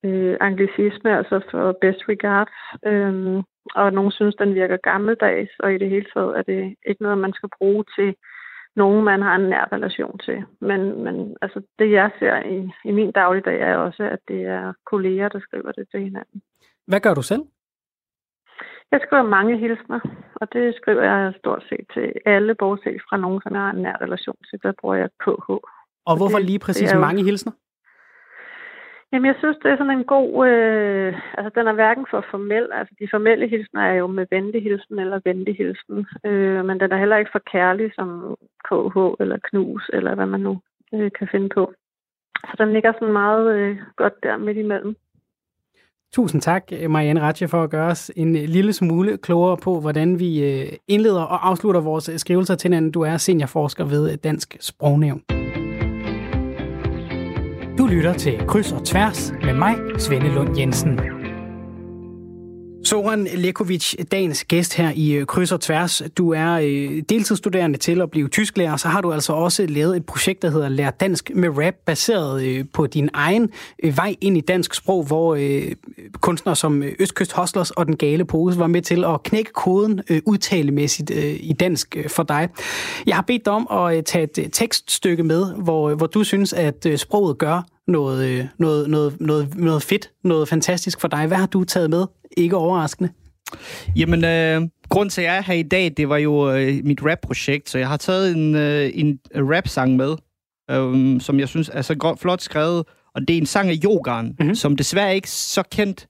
øh, 0.06 0.38
anglicisme, 0.42 1.18
altså 1.18 1.42
for 1.52 1.78
best 1.82 2.02
regards. 2.10 2.58
Øhm, 2.86 3.44
og 3.76 3.94
nogen 3.94 4.12
synes, 4.12 4.36
den 4.36 4.56
virker 4.56 4.78
gammeldags, 4.78 5.52
og 5.60 5.74
i 5.74 5.78
det 5.78 5.90
hele 5.90 6.06
taget 6.14 6.38
er 6.38 6.42
det 6.42 6.76
ikke 6.90 7.02
noget, 7.02 7.18
man 7.18 7.34
skal 7.34 7.50
bruge 7.58 7.84
til 7.98 8.16
nogen, 8.76 9.04
man 9.04 9.22
har 9.22 9.36
en 9.36 9.50
nær 9.50 9.68
relation 9.72 10.20
til. 10.26 10.44
Men, 10.62 11.04
men 11.04 11.38
altså, 11.42 11.62
det, 11.80 11.92
jeg 11.92 12.12
ser 12.20 12.36
i, 12.56 12.72
i 12.90 12.92
min 12.92 13.12
dagligdag, 13.12 13.60
er 13.62 13.76
også, 13.76 14.04
at 14.04 14.20
det 14.28 14.42
er 14.46 14.74
kolleger, 14.86 15.30
der 15.30 15.40
skriver 15.40 15.72
det 15.72 15.86
til 15.92 16.00
hinanden. 16.00 16.42
Hvad 16.88 17.00
gør 17.00 17.14
du 17.14 17.22
selv? 17.22 17.42
Jeg 18.92 19.00
skriver 19.06 19.24
mange 19.24 19.58
hilsner, 19.58 20.00
og 20.36 20.54
det 20.54 20.76
skriver 20.76 21.04
jeg 21.04 21.34
stort 21.38 21.64
set 21.70 21.86
til 21.94 22.14
alle, 22.26 22.56
bortset 22.56 23.02
fra 23.10 23.18
nogen, 23.18 23.42
som 23.42 23.54
jeg 23.54 23.62
har 23.62 23.72
en 23.72 23.82
nær 23.82 23.98
relation 24.02 24.36
til. 24.50 24.60
Der 24.64 24.72
bruger 24.82 24.96
jeg 24.96 25.10
KH. 25.20 25.50
Og 26.06 26.18
hvorfor 26.18 26.38
det, 26.38 26.46
lige 26.46 26.60
præcis 26.60 26.90
det 26.92 27.00
mange 27.00 27.24
hilsner? 27.24 27.52
Jamen, 29.12 29.26
jeg 29.26 29.36
synes, 29.38 29.58
det 29.64 29.72
er 29.72 29.78
sådan 29.78 29.98
en 29.98 30.04
god... 30.04 30.48
Øh, 30.48 31.14
altså, 31.38 31.52
den 31.56 31.68
er 31.68 31.74
hverken 31.74 32.06
for 32.10 32.26
formel. 32.32 32.70
Altså, 32.74 32.96
de 33.00 33.08
formelle 33.12 33.48
hilsner 33.48 33.82
er 33.82 33.94
jo 33.94 34.08
med 34.08 34.26
venlig 34.30 34.64
hilsen 34.64 35.00
eller 35.00 35.20
venlig 35.26 35.56
hilsen. 35.58 36.08
Øh, 36.26 36.66
men 36.66 36.80
den 36.80 36.92
er 36.92 36.98
heller 36.98 37.18
ikke 37.18 37.32
for 37.32 37.44
kærlig 37.52 37.92
som 37.96 38.36
KH 38.68 38.98
eller 39.22 39.38
knus, 39.44 39.90
eller 39.94 40.16
hvad 40.16 40.26
man 40.26 40.40
nu 40.40 40.60
øh, 40.94 41.12
kan 41.20 41.28
finde 41.32 41.50
på. 41.50 41.74
Så 42.48 42.56
den 42.60 42.74
ligger 42.74 42.94
sådan 42.94 43.14
meget 43.14 43.56
øh, 43.56 43.78
godt 43.96 44.24
der 44.24 44.38
midt 44.38 44.58
imellem. 44.58 44.96
Tusind 46.14 46.42
tak, 46.42 46.64
øh, 46.72 46.90
Marianne 46.90 47.22
Ratje, 47.22 47.48
for 47.48 47.64
at 47.64 47.70
gøre 47.70 47.88
os 47.88 48.12
en 48.16 48.36
øh, 48.36 48.44
lille 48.44 48.74
smule 48.74 49.18
klogere 49.18 49.58
på, 49.58 49.80
hvordan 49.80 50.20
vi 50.20 50.44
øh, 50.44 50.72
indleder 50.88 51.22
og 51.22 51.50
afslutter 51.50 51.82
vores 51.82 52.10
skrivelser 52.18 52.56
til 52.56 52.68
hinanden. 52.68 52.92
Du 52.92 53.02
er 53.02 53.18
seniorforsker 53.18 53.86
ved 53.86 54.18
Dansk 54.18 54.58
Sprognævn. 54.60 55.22
Du 57.78 57.86
lytter 57.86 58.14
til 58.14 58.40
Kryds 58.48 58.72
og 58.72 58.86
Tværs 58.86 59.34
med 59.44 59.54
mig, 59.54 59.76
Svende 59.98 60.28
Lund 60.28 60.60
Jensen. 60.60 61.19
Soren 62.84 63.28
Lekovic, 63.34 63.96
dagens 64.12 64.44
gæst 64.44 64.74
her 64.74 64.92
i 64.96 65.12
øh, 65.12 65.26
Kryds 65.26 65.52
og 65.52 65.62
Tværs. 65.62 66.02
Du 66.18 66.34
er 66.34 66.52
øh, 66.52 67.04
deltidsstuderende 67.10 67.78
til 67.78 68.02
at 68.02 68.12
blive 68.12 68.28
tysklærer, 68.28 68.78
så 68.78 68.88
har 68.88 69.02
du 69.02 69.14
altså 69.14 69.34
også 69.34 69.66
lavet 69.66 69.98
et 69.98 70.06
projekt, 70.06 70.42
der 70.42 70.50
hedder 70.50 70.70
Lær 70.70 70.90
Dansk 70.90 71.32
med 71.36 71.50
Rap, 71.50 71.74
baseret 71.86 72.44
øh, 72.44 72.66
på 72.74 72.88
din 72.88 73.10
egen 73.14 73.50
vej 73.84 74.16
ind 74.22 74.38
i 74.38 74.42
dansk 74.42 74.74
sprog, 74.74 75.04
hvor 75.04 75.38
kunstnere 76.22 76.56
som 76.56 76.84
Østkyst 77.00 77.34
Hostlers 77.34 77.72
og 77.72 77.86
Den 77.86 77.96
Gale 77.96 78.26
Pose 78.26 78.60
var 78.60 78.68
med 78.68 78.82
til 78.82 79.06
at 79.06 79.24
knække 79.24 79.52
koden 79.54 80.02
udtalemæssigt 80.26 81.12
i 81.40 81.56
dansk 81.60 81.98
for 82.08 82.24
dig. 82.24 82.50
Jeg 83.08 83.16
har 83.16 83.22
bedt 83.22 83.46
dig 83.46 83.54
om 83.54 83.68
at 83.72 84.06
tage 84.06 84.24
et 84.24 84.50
tekststykke 84.52 85.24
med, 85.24 85.54
hvor, 85.56 85.96
hvor 85.96 86.08
du 86.08 86.24
synes, 86.24 86.54
at 86.54 86.88
sproget 86.96 87.38
gør 87.38 87.62
noget, 87.90 88.50
noget, 88.58 88.90
noget, 88.90 89.22
noget, 89.22 89.58
noget 89.58 89.84
fedt, 89.84 90.12
noget 90.24 90.48
fantastisk 90.48 91.02
for 91.02 91.08
dig. 91.08 91.28
Hvad 91.28 91.38
har 91.38 91.48
du 91.48 91.64
taget 91.64 91.90
med 91.90 92.06
ikke 92.38 92.58
overraskende. 92.58 93.10
Jamen, 93.96 94.26
øh, 94.26 94.62
grund 94.90 95.10
til, 95.10 95.22
at 95.22 95.28
jeg 95.28 95.38
er 95.38 95.42
her 95.42 95.54
i 95.54 95.64
dag, 95.64 95.94
det 95.98 96.10
var 96.10 96.18
jo 96.18 96.52
øh, 96.52 96.80
mit 96.84 97.00
rap-projekt, 97.04 97.70
så 97.70 97.78
jeg 97.78 97.88
har 97.88 97.98
taget 97.98 98.36
en, 98.36 98.56
øh, 98.56 98.92
en 98.94 99.20
rap-sang 99.36 99.96
med, 99.96 100.16
øh, 100.72 101.22
som 101.22 101.40
jeg 101.40 101.48
synes 101.48 101.70
er 101.74 101.82
så 101.82 101.96
godt, 101.96 102.20
flot 102.20 102.42
skrevet, 102.42 102.84
og 103.16 103.22
det 103.22 103.34
er 103.34 103.38
en 103.38 103.46
sang 103.46 103.70
af 103.70 103.76
Yogan, 103.86 104.26
mm-hmm. 104.26 104.56
som 104.56 104.76
desværre 104.76 105.16
ikke 105.16 105.30
så 105.30 105.64
kendt. 105.72 106.08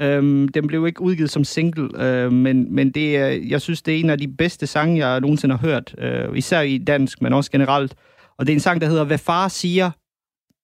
Øhm, 0.00 0.48
den 0.48 0.66
blev 0.66 0.86
ikke 0.86 1.02
udgivet 1.02 1.30
som 1.30 1.44
single, 1.44 2.04
øh, 2.04 2.32
men, 2.32 2.74
men 2.74 2.90
det 2.90 3.16
er, 3.16 3.26
jeg 3.26 3.60
synes, 3.60 3.82
det 3.82 3.94
er 3.94 4.00
en 4.00 4.10
af 4.10 4.18
de 4.18 4.28
bedste 4.28 4.66
sange, 4.66 5.06
jeg 5.06 5.20
nogensinde 5.20 5.56
har 5.56 5.68
hørt. 5.68 5.94
Øh, 5.98 6.38
især 6.38 6.60
i 6.60 6.78
dansk, 6.78 7.22
men 7.22 7.32
også 7.32 7.50
generelt. 7.50 7.94
Og 8.38 8.46
det 8.46 8.52
er 8.52 8.56
en 8.56 8.60
sang, 8.60 8.80
der 8.80 8.86
hedder 8.86 9.04
Hvad 9.04 9.18
far 9.18 9.48
siger, 9.48 9.90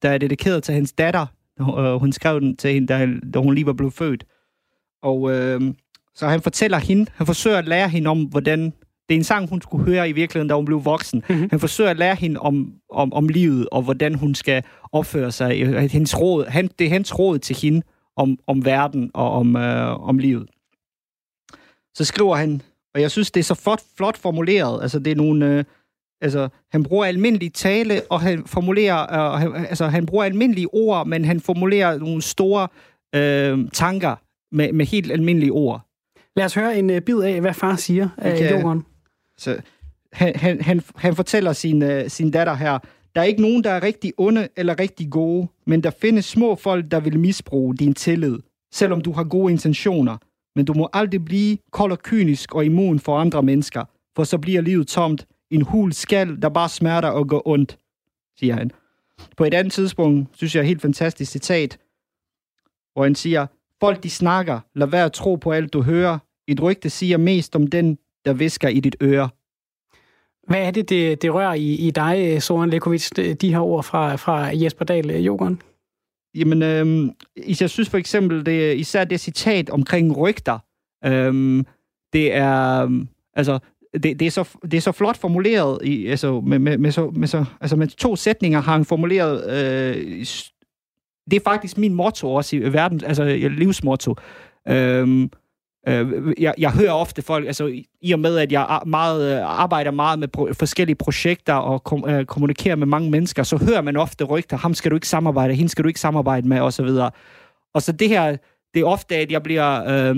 der 0.03 0.11
er 0.11 0.19
dedikeret 0.19 0.63
til 0.63 0.75
hendes 0.75 0.93
datter. 0.93 1.27
Øh, 1.61 1.95
hun 1.95 2.13
skrev 2.13 2.41
den 2.41 2.57
til 2.57 2.73
hende, 2.73 2.87
da, 2.87 3.09
da 3.35 3.39
hun 3.39 3.55
lige 3.55 3.67
var 3.67 3.73
blevet 3.73 3.95
født. 3.95 4.25
Og 5.03 5.31
øh, 5.31 5.75
så 6.15 6.27
han 6.27 6.41
fortæller 6.41 6.79
hende, 6.79 7.07
han 7.15 7.27
forsøger 7.27 7.59
at 7.59 7.69
lære 7.69 7.89
hende 7.89 8.11
om, 8.11 8.23
hvordan... 8.23 8.73
Det 9.09 9.15
er 9.15 9.19
en 9.19 9.25
sang, 9.25 9.49
hun 9.49 9.63
skulle 9.63 9.85
høre 9.85 10.09
i 10.09 10.13
virkeligheden, 10.13 10.49
da 10.49 10.55
hun 10.55 10.65
blev 10.65 10.85
voksen. 10.85 11.25
Mm-hmm. 11.29 11.49
Han 11.51 11.61
forsøger 11.61 11.91
at 11.91 11.97
lære 11.97 12.15
hende 12.15 12.41
om, 12.41 12.73
om, 12.91 13.13
om 13.13 13.29
livet, 13.29 13.69
og 13.73 13.83
hvordan 13.83 14.15
hun 14.15 14.35
skal 14.35 14.63
opføre 14.93 15.33
sig. 15.33 15.89
Hendes 15.91 16.21
råd, 16.21 16.47
han, 16.47 16.71
det 16.79 16.87
er 16.87 16.91
hans 16.91 17.19
råd 17.19 17.39
til 17.39 17.57
hende 17.57 17.83
om, 18.17 18.39
om 18.47 18.65
verden 18.65 19.11
og 19.15 19.31
om, 19.31 19.57
øh, 19.57 20.09
om 20.09 20.19
livet. 20.19 20.49
Så 21.95 22.05
skriver 22.05 22.37
han, 22.37 22.63
og 22.95 23.01
jeg 23.01 23.11
synes, 23.11 23.31
det 23.31 23.41
er 23.41 23.45
så 23.45 23.55
flot, 23.55 23.83
flot 23.97 24.17
formuleret. 24.17 24.83
Altså, 24.83 24.99
det 24.99 25.11
er 25.11 25.17
nogle... 25.17 25.47
Øh, 25.47 25.65
altså, 26.21 26.49
han 26.73 26.83
bruger 26.83 27.05
almindelig 27.05 27.53
tale, 27.53 28.03
og 28.11 28.21
han 28.21 28.47
formulerer... 28.47 29.33
Øh, 29.35 29.41
han, 29.41 29.67
altså, 29.67 29.87
han 29.87 30.07
bruger 30.07 30.25
almindelige 30.25 30.75
ord, 30.75 31.07
men 31.07 31.25
han 31.25 31.41
formulerer 31.41 31.99
nogle 31.99 32.23
store 32.23 32.69
øh, 33.15 33.69
tanker 33.73 34.17
med, 34.55 34.73
med 34.73 34.87
helt 34.87 35.13
almindelige 35.13 35.53
ord. 35.53 35.87
Lad 36.37 36.45
os 36.45 36.55
høre 36.55 36.79
en 36.79 36.91
uh, 36.91 37.01
bid 37.01 37.19
af, 37.19 37.41
hvad 37.41 37.55
far 37.55 37.77
siger 37.77 38.09
af 38.19 38.33
okay. 38.33 38.61
jorden. 38.63 38.85
Så, 39.39 39.61
han, 40.13 40.37
han, 40.37 40.61
han, 40.61 40.83
han 40.97 41.17
fortæller 41.17 41.53
sin, 41.53 41.83
uh, 41.83 42.01
sin 42.09 42.31
datter 42.31 42.55
her, 42.55 42.79
der 43.15 43.21
er 43.21 43.25
ikke 43.25 43.43
nogen, 43.43 43.65
der 43.65 43.71
er 43.71 43.83
rigtig 43.83 44.13
onde 44.19 44.49
eller 44.57 44.81
rigtig 44.81 45.11
gode, 45.11 45.49
men 45.67 45.83
der 45.83 45.91
findes 45.91 46.25
små 46.25 46.55
folk, 46.55 46.91
der 46.91 47.01
vil 47.01 47.19
misbruge 47.19 47.77
din 47.77 47.95
tillid, 47.95 48.39
selvom 48.73 49.01
du 49.01 49.13
har 49.13 49.25
gode 49.25 49.53
intentioner. 49.53 50.17
Men 50.57 50.65
du 50.65 50.75
må 50.75 50.89
aldrig 50.93 51.25
blive 51.25 51.59
kold 51.73 51.93
og 51.93 51.99
kynisk 51.99 52.55
og 52.55 52.65
immun 52.65 52.99
for 52.99 53.19
andre 53.19 53.43
mennesker, 53.43 53.85
for 54.17 54.25
så 54.25 54.39
bliver 54.39 54.61
livet 54.61 54.89
tomt. 54.89 55.27
En 55.51 55.63
hul 55.63 55.93
skal, 55.93 56.43
der 56.43 56.49
bare 56.49 56.69
smerter 56.69 57.09
og 57.09 57.29
går 57.29 57.49
ondt, 57.49 57.79
siger 58.39 58.55
han. 58.55 58.71
På 59.37 59.45
et 59.45 59.55
andet 59.55 59.73
tidspunkt, 59.73 60.37
synes 60.37 60.55
jeg 60.55 60.61
er 60.61 60.67
helt 60.67 60.83
fantastisk 60.83 61.33
citat, 61.33 61.79
hvor 62.95 63.03
han 63.03 63.15
siger, 63.15 63.47
Folk, 63.81 64.03
de 64.03 64.11
snakker. 64.11 64.61
Lad 64.75 64.87
være 64.87 65.05
at 65.05 65.13
tro 65.13 65.35
på 65.35 65.53
alt, 65.53 65.73
du 65.73 65.83
hører. 65.83 66.19
Et 66.49 66.63
rygte 66.63 66.91
siger 66.91 67.17
mest 67.17 67.57
om 67.57 67.67
den, 67.67 67.99
der 68.25 68.33
visker 68.33 68.69
i 68.69 68.81
dit 68.81 68.97
øre. 69.03 69.29
Hvad 70.47 70.67
er 70.67 70.71
det, 70.71 70.89
det, 70.89 71.23
det 71.23 71.35
rører 71.35 71.55
i, 71.55 71.75
i 71.75 71.91
dig, 71.91 72.43
Soren 72.43 72.71
Lekovic, 72.71 73.09
de 73.41 73.53
her 73.53 73.61
ord 73.61 73.85
fra, 73.85 74.17
fra 74.17 74.51
Jesper 74.53 74.85
Dahl 74.85 75.11
Jokeren? 75.11 75.63
Jamen, 76.35 76.63
øhm, 76.63 77.11
jeg 77.61 77.71
synes 77.71 77.89
for 77.89 77.99
eksempel, 77.99 78.47
det, 78.47 78.77
især 78.77 79.05
det 79.05 79.21
citat 79.21 79.71
omkring 79.71 80.17
rygter, 80.17 80.59
øhm, 81.05 81.67
det 82.13 82.35
er, 82.35 82.83
øhm, 82.83 83.09
altså, 83.35 83.59
det, 83.93 84.21
det, 84.21 84.23
er 84.23 84.31
så, 84.31 84.49
det 84.63 84.75
er 84.75 84.81
så 84.81 84.93
flot 84.93 85.17
formuleret, 85.17 85.79
i, 85.85 86.07
altså, 86.07 86.41
med, 86.41 86.59
med, 86.59 86.79
med, 86.79 86.93
så, 86.93 87.11
med, 87.11 87.29
så, 87.29 87.45
altså, 87.61 87.77
med 87.77 87.87
to 87.87 88.17
sætninger 88.17 88.61
har 88.61 88.73
han 88.73 88.85
formuleret 88.85 89.51
øh, 89.51 90.27
det 91.31 91.37
er 91.37 91.51
faktisk 91.51 91.79
min 91.79 91.95
motto 91.95 92.35
også 92.35 92.57
i 92.57 92.59
øh, 92.59 92.73
verden, 92.73 93.05
altså 93.05 93.25
livsmotto. 93.25 94.15
Øhm, 94.69 95.31
øh, 95.89 96.35
jeg, 96.39 96.55
jeg 96.59 96.71
hører 96.71 96.93
ofte 96.93 97.23
folk, 97.23 97.47
altså 97.47 97.83
i 98.03 98.13
og 98.13 98.19
med, 98.19 98.37
at 98.37 98.53
jeg 98.53 98.81
meget, 98.87 99.37
øh, 99.37 99.61
arbejder 99.63 99.91
meget 99.91 100.19
med 100.19 100.29
pro- 100.37 100.53
forskellige 100.53 100.97
projekter 100.97 101.55
og 101.55 101.85
kom, 101.85 102.05
øh, 102.09 102.25
kommunikerer 102.25 102.77
med 102.77 102.87
mange 102.87 103.11
mennesker, 103.11 103.43
så 103.43 103.57
hører 103.57 103.83
man 103.83 103.97
ofte 103.97 104.25
rygter, 104.25 104.57
ham 104.57 104.75
skal 104.75 104.91
du 104.91 104.97
ikke 104.97 105.09
samarbejde, 105.09 105.55
hende 105.55 105.69
skal 105.69 105.85
du 105.85 105.89
ikke 105.89 106.01
samarbejde 106.01 106.49
med, 106.49 106.61
osv. 106.61 106.85
Og, 106.85 107.13
og 107.75 107.83
så 107.83 107.93
det 107.93 108.09
her, 108.09 108.37
det 108.75 108.81
er 108.81 108.85
ofte, 108.85 109.17
at 109.17 109.33
jeg 109.33 109.43
bliver... 109.43 109.85
Øh, 110.11 110.17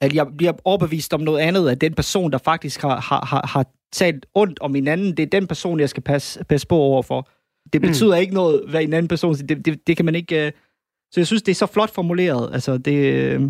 at 0.00 0.14
jeg 0.14 0.26
bliver 0.38 0.52
overbevist 0.64 1.14
om 1.14 1.20
noget 1.20 1.40
andet, 1.40 1.70
at 1.70 1.80
den 1.80 1.94
person, 1.94 2.32
der 2.32 2.38
faktisk 2.38 2.82
har, 2.82 3.00
har, 3.00 3.24
har, 3.26 3.46
har 3.52 3.66
talt 3.92 4.26
ondt 4.34 4.60
om 4.60 4.76
en 4.76 4.88
anden, 4.88 5.16
det 5.16 5.22
er 5.22 5.26
den 5.26 5.46
person, 5.46 5.80
jeg 5.80 5.88
skal 5.88 6.02
passe, 6.02 6.44
passe 6.44 6.66
på 6.66 6.76
overfor. 6.76 7.28
Det 7.72 7.82
mm. 7.82 7.88
betyder 7.88 8.16
mm. 8.16 8.20
ikke 8.20 8.34
noget, 8.34 8.64
hvad 8.70 8.82
en 8.82 8.92
anden 8.92 9.08
person 9.08 9.34
siger. 9.34 9.46
Det, 9.46 9.64
det, 9.64 9.86
det 9.86 9.96
kan 9.96 10.04
man 10.04 10.14
ikke... 10.14 10.46
Uh... 10.46 10.52
Så 11.10 11.20
jeg 11.20 11.26
synes, 11.26 11.42
det 11.42 11.52
er 11.52 11.56
så 11.56 11.66
flot 11.66 11.90
formuleret. 11.90 12.50
Altså, 12.52 12.78
det, 12.78 13.38
uh... 13.38 13.48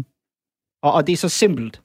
og, 0.82 0.92
og 0.92 1.06
det 1.06 1.12
er 1.12 1.16
så 1.16 1.28
simpelt. 1.28 1.82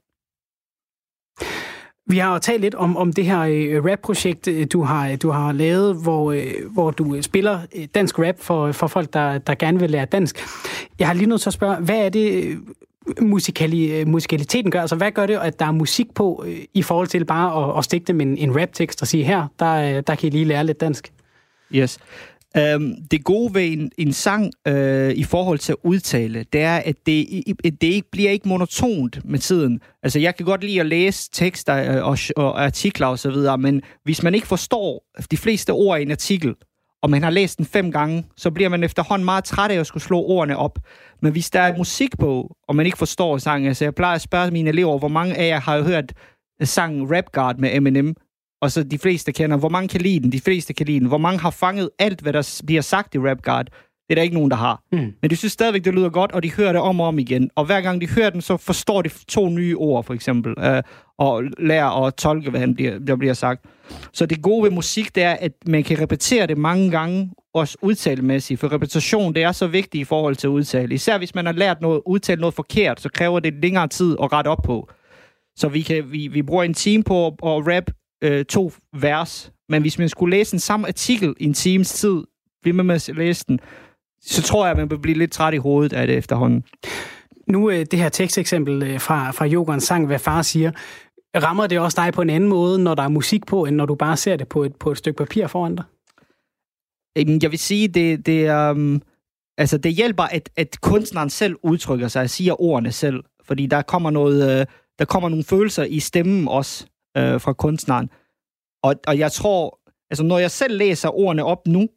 Vi 2.08 2.18
har 2.18 2.34
jo 2.34 2.40
talt 2.40 2.62
lidt 2.62 2.76
om, 2.76 2.98
om 2.98 3.14
det 3.14 3.26
her 3.26 3.40
uh, 3.80 3.86
rap-projekt, 3.86 4.50
du 4.74 4.82
har, 4.82 5.16
du 5.16 5.30
har 5.30 5.52
lavet, 5.52 6.04
hvor, 6.04 6.34
uh, 6.34 6.74
hvor 6.74 6.92
du 6.92 7.22
spiller 7.22 7.60
dansk 7.96 8.20
rap 8.20 8.40
for, 8.40 8.72
for 8.72 8.88
folk, 8.88 9.14
der, 9.14 9.38
der 9.38 9.56
gerne 9.56 9.80
vil 9.80 9.90
lære 9.90 10.06
dansk. 10.06 10.40
Jeg 11.00 11.08
har 11.08 11.14
lige 11.14 11.30
nødt 11.30 11.42
til 11.42 11.50
at 11.50 11.54
spørge, 11.54 11.76
hvad 11.76 12.06
er 12.06 12.10
det, 12.10 12.58
musikali, 13.22 14.04
musikaliteten 14.04 14.72
gør? 14.72 14.82
Altså, 14.82 14.96
hvad 14.96 15.12
gør 15.12 15.26
det, 15.26 15.38
at 15.38 15.60
der 15.60 15.66
er 15.66 15.72
musik 15.72 16.14
på, 16.14 16.44
øh, 16.48 16.60
i 16.74 16.82
forhold 16.82 17.08
til 17.08 17.26
bare 17.26 17.72
at, 17.72 17.78
at 17.78 17.84
stikke 17.84 18.06
dem 18.06 18.22
en, 18.22 18.38
en 18.38 18.62
rap-tekst 18.62 19.02
og 19.02 19.08
sige, 19.08 19.24
her, 19.24 19.48
der, 19.60 19.74
øh, 19.74 20.04
der 20.08 20.16
kan 20.16 20.28
I 20.28 20.30
lige 20.30 20.46
lære 20.46 20.66
lidt 20.66 20.82
dansk? 20.82 21.12
Yes. 21.76 22.00
Um, 22.76 22.96
det 23.12 23.24
gode 23.24 23.54
ved 23.54 23.72
en, 23.72 23.92
en 23.98 24.14
sang 24.14 24.52
uh, 24.70 25.10
i 25.10 25.24
forhold 25.24 25.60
til 25.60 25.72
at 25.72 25.78
udtale, 25.84 26.46
det 26.54 26.62
er, 26.62 26.76
at 26.76 26.96
det, 27.06 27.28
det 27.64 27.88
ikke 27.88 28.12
bliver 28.12 28.32
ikke 28.32 28.48
monotont 28.48 29.26
med 29.26 29.40
tiden. 29.40 29.80
Altså, 30.04 30.20
jeg 30.20 30.36
kan 30.36 30.46
godt 30.46 30.64
lide 30.64 30.80
at 30.80 30.86
læse 30.86 31.30
tekster 31.34 32.02
og, 32.02 32.18
og 32.36 32.64
artikler 32.64 33.08
og 33.08 33.20
så 33.20 33.32
videre, 33.32 33.58
men 33.58 33.82
hvis 34.04 34.24
man 34.24 34.36
ikke 34.36 34.48
forstår 34.48 35.04
de 35.32 35.38
fleste 35.38 35.72
ord 35.72 36.00
i 36.00 36.02
en 36.02 36.12
artikel, 36.12 36.56
og 37.04 37.10
man 37.10 37.24
har 37.24 37.30
læst 37.30 37.58
den 37.58 37.66
fem 37.66 37.92
gange, 37.92 38.26
så 38.38 38.52
bliver 38.52 38.70
man 38.70 38.84
efterhånden 38.84 39.26
meget 39.26 39.44
træt 39.44 39.72
af 39.72 39.80
at 39.80 39.88
skulle 39.88 40.04
slå 40.04 40.20
ordene 40.20 40.58
op. 40.58 40.80
Men 41.22 41.32
hvis 41.32 41.50
der 41.50 41.60
er 41.60 41.78
musik 41.78 42.18
på, 42.20 42.56
og 42.68 42.76
man 42.76 42.86
ikke 42.86 42.98
forstår 42.98 43.38
sangen, 43.38 43.68
altså 43.68 43.86
jeg 43.86 43.96
plejer 43.96 44.16
at 44.16 44.22
spørge 44.22 44.52
mine 44.52 44.70
elever, 44.70 44.98
hvor 44.98 45.08
mange 45.08 45.36
af 45.38 45.48
jer 45.48 45.60
har 45.60 45.82
hørt 45.82 46.14
sangen 46.64 47.16
Rap 47.16 47.32
God 47.32 47.54
med 47.58 47.76
Eminem, 47.76 48.16
og 48.62 48.72
så 48.72 48.84
de 48.84 48.98
fleste 48.98 49.32
kender. 49.32 49.58
Hvor 49.58 49.70
mange 49.70 49.88
kan 49.88 50.02
lide 50.02 50.20
den? 50.20 50.32
De 50.32 50.40
fleste 50.40 50.74
kan 50.74 50.86
lide 50.86 51.00
den. 51.00 51.08
Hvor 51.08 51.18
mange 51.18 51.40
har 51.40 51.50
fanget 51.50 51.90
alt, 52.00 52.22
hvad 52.22 52.34
der 52.34 52.62
bliver 52.66 52.82
sagt 52.82 53.16
i 53.16 53.20
Rap 53.20 53.42
God? 53.42 53.64
Det 54.12 54.18
er 54.18 54.20
der 54.20 54.24
ikke 54.24 54.36
nogen, 54.36 54.52
der 54.52 54.58
har. 54.58 54.84
Mm. 54.92 55.14
Men 55.22 55.30
de 55.30 55.36
synes 55.36 55.54
stadigvæk, 55.54 55.86
det 55.86 55.94
lyder 55.94 56.10
godt, 56.10 56.32
og 56.32 56.44
de 56.44 56.52
hører 56.52 56.72
det 56.72 56.82
om 56.82 57.00
og 57.00 57.08
om 57.08 57.20
igen. 57.20 57.50
Og 57.56 57.66
hver 57.66 57.82
gang 57.82 58.02
de 58.02 58.10
hører 58.10 58.30
den, 58.30 58.42
så 58.42 58.58
forstår 58.58 59.02
de 59.02 59.10
to 59.28 59.50
nye 59.50 59.78
ord, 59.78 60.04
for 60.04 60.14
eksempel, 60.14 60.54
øh, 60.60 60.84
og 61.18 61.44
lærer 61.60 62.06
at 62.06 62.16
tolke, 62.16 62.50
hvad 62.50 62.60
han 62.60 62.76
bliver, 62.76 63.00
der 63.00 63.16
bliver 63.16 63.34
sagt. 63.34 63.66
Så 64.14 64.26
det 64.26 64.42
gode 64.42 64.64
ved 64.64 64.72
musik, 64.72 65.16
det 65.16 65.24
er, 65.24 65.32
at 65.32 65.52
man 65.66 65.84
kan 65.84 66.02
repetere 66.02 66.48
det 66.48 66.58
mange 66.58 66.92
gange, 66.92 67.32
også 67.54 67.78
udtalemæssigt. 67.82 68.60
For 68.60 68.72
repetition, 68.72 69.36
det 69.36 69.44
er 69.44 69.52
så 69.52 69.68
vigtigt 69.68 70.02
i 70.02 70.06
forhold 70.06 70.36
til 70.36 70.50
udtale. 70.50 70.94
Især 70.94 71.18
hvis 71.18 71.36
man 71.36 71.46
har 71.46 71.54
lært 71.54 71.82
noget, 71.82 72.02
udtale 72.06 72.42
noget 72.42 72.54
forkert, 72.54 73.02
så 73.02 73.10
kræver 73.10 73.40
det 73.40 73.54
længere 73.62 73.88
tid 73.88 74.16
at 74.24 74.34
rette 74.34 74.48
op 74.48 74.62
på. 74.64 74.90
Så 75.56 75.68
vi, 75.68 75.82
kan, 75.82 76.12
vi, 76.12 76.28
vi 76.28 76.42
bruger 76.42 76.64
en 76.64 76.74
time 76.74 77.04
på 77.04 77.28
at, 77.28 77.34
at 77.34 77.68
rap 77.68 77.92
øh, 78.24 78.46
to 78.46 78.72
vers. 78.94 79.52
Men 79.70 79.82
hvis 79.82 80.00
man 80.00 80.10
skulle 80.10 80.38
læse 80.38 80.54
en 80.54 80.60
samme 80.60 80.88
artikel 80.88 81.36
i 81.40 81.46
en 81.46 81.54
times 81.54 81.94
tid, 81.94 82.24
blive 82.62 82.76
med 82.76 82.84
med 82.84 82.96
at 82.96 83.10
læse 83.16 83.46
den, 83.48 83.60
så 84.22 84.42
tror 84.42 84.66
jeg, 84.66 84.72
at 84.72 84.78
man 84.78 84.90
vil 84.90 85.00
blive 85.00 85.18
lidt 85.18 85.32
træt 85.32 85.54
i 85.54 85.58
hovedet 85.58 85.94
af 85.94 86.08
det 86.08 86.18
efterhånden. 86.18 86.64
Nu 87.48 87.70
øh, 87.70 87.86
det 87.92 88.00
her 88.00 88.10
teksteksempel 88.10 88.84
øh, 88.84 89.00
fra, 89.00 89.32
fra 89.32 89.46
Jokeren 89.46 89.82
sang, 89.82 90.06
hvad 90.06 90.20
far 90.20 90.42
siger, 90.42 90.72
rammer 91.36 91.68
det 91.68 91.80
også 91.80 92.02
dig 92.02 92.14
på 92.14 92.22
en 92.22 92.30
anden 92.30 92.50
måde, 92.50 92.84
når 92.84 92.96
der 92.96 93.04
er 93.04 93.08
musik 93.08 93.46
på, 93.46 93.66
end 93.66 93.76
når 93.76 93.86
du 93.86 93.96
bare 93.96 94.18
ser 94.18 94.36
det 94.36 94.48
på 94.48 94.64
et, 94.64 94.76
på 94.76 94.92
et 94.92 94.98
stykke 94.98 95.18
papir 95.18 95.48
foran 95.48 95.76
dig? 95.76 95.86
Jeg 97.16 97.52
vil 97.52 97.60
sige, 97.60 97.88
det, 97.88 98.26
det, 98.26 98.70
um, 98.72 99.02
altså 99.58 99.78
det 99.78 99.94
hjælper, 99.94 100.24
at, 100.24 100.50
at 100.58 100.78
kunstneren 100.82 101.30
selv 101.30 101.56
udtrykker 101.64 102.08
sig 102.08 102.22
og 102.22 102.30
siger 102.30 102.62
ordene 102.62 102.92
selv. 102.92 103.24
Fordi 103.44 103.66
der 103.66 103.82
kommer, 103.82 104.10
noget, 104.10 104.60
øh, 104.60 104.66
der 105.00 105.06
kommer 105.06 105.30
nogle 105.30 105.44
følelser 105.44 105.84
i 105.84 106.00
stemmen 106.00 106.48
også 106.48 106.86
øh, 107.18 107.42
fra 107.42 107.54
kunstneren. 107.54 108.10
Og, 108.84 108.96
og 109.08 109.18
jeg 109.18 109.32
tror, 109.32 109.80
altså 110.12 110.24
når 110.24 110.38
jeg 110.38 110.52
selv 110.52 110.78
læser 110.78 111.10
ordene 111.10 111.44
op 111.44 111.68
nu, 111.68 111.88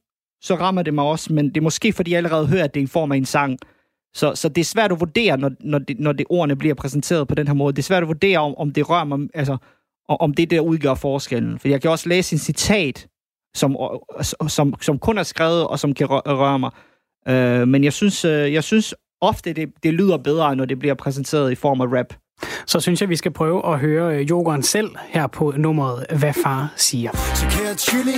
så 0.45 0.55
rammer 0.55 0.83
det 0.83 0.95
mig 0.95 1.05
også, 1.05 1.33
men 1.33 1.49
det 1.49 1.57
er 1.57 1.61
måske, 1.61 1.93
fordi 1.93 2.11
jeg 2.11 2.17
allerede 2.17 2.47
hører, 2.47 2.65
at 2.65 2.75
det 2.75 2.81
er 2.81 2.85
i 2.85 2.87
form 2.87 3.13
af 3.13 3.17
en 3.17 3.25
sang. 3.25 3.59
Så, 4.15 4.35
så 4.35 4.49
det 4.49 4.61
er 4.61 4.65
svært 4.65 4.93
at 4.93 5.01
vurdere, 5.01 5.37
når, 5.37 5.51
når, 5.61 5.79
det, 5.79 6.01
når 6.01 6.13
det 6.13 6.27
ordene 6.29 6.57
bliver 6.57 6.75
præsenteret 6.75 7.29
på 7.29 7.35
den 7.35 7.47
her 7.47 7.55
måde. 7.55 7.73
Det 7.73 7.79
er 7.79 7.83
svært 7.83 8.03
at 8.03 8.09
vurdere, 8.09 8.39
om, 8.39 8.55
om 8.57 8.73
det 8.73 8.91
rører 8.91 9.05
mig, 9.05 9.29
altså, 9.35 9.57
om 10.09 10.35
det 10.35 10.51
der 10.51 10.61
udgør 10.61 10.95
forskellen. 10.95 11.59
For 11.59 11.69
jeg 11.69 11.83
kan 11.83 11.91
også 11.91 12.09
læse 12.09 12.35
en 12.35 12.39
citat, 12.39 13.07
som, 13.55 13.77
som, 14.49 14.75
som 14.81 14.99
kun 14.99 15.19
er 15.19 15.23
skrevet, 15.23 15.67
og 15.67 15.79
som 15.79 15.95
kan 15.95 16.07
røre 16.11 16.59
mig. 16.59 16.71
Øh, 17.29 17.69
men 17.69 17.85
jeg 17.85 17.93
synes, 17.93 18.25
øh, 18.25 18.53
jeg 18.53 18.65
synes 18.65 18.95
ofte, 19.21 19.53
det, 19.53 19.69
det 19.83 19.95
lyder 19.95 20.17
bedre, 20.17 20.57
når 20.57 20.65
det 20.65 20.79
bliver 20.79 20.95
præsenteret 20.95 21.53
i 21.53 21.55
form 21.55 21.81
af 21.81 21.87
rap. 21.87 22.15
Så 22.67 22.81
synes 22.81 23.01
jeg, 23.01 23.09
vi 23.09 23.17
skal 23.17 23.33
prøve 23.33 23.73
at 23.73 23.79
høre 23.79 24.17
øh, 24.17 24.31
Jokeren 24.31 24.63
selv 24.63 24.91
her 25.09 25.27
på 25.27 25.53
nummeret 25.57 26.07
Hvad 26.19 26.33
far 26.45 26.73
siger. 26.77 27.11
Så 27.35 27.47
kære 27.51 27.75
chili, 27.75 28.17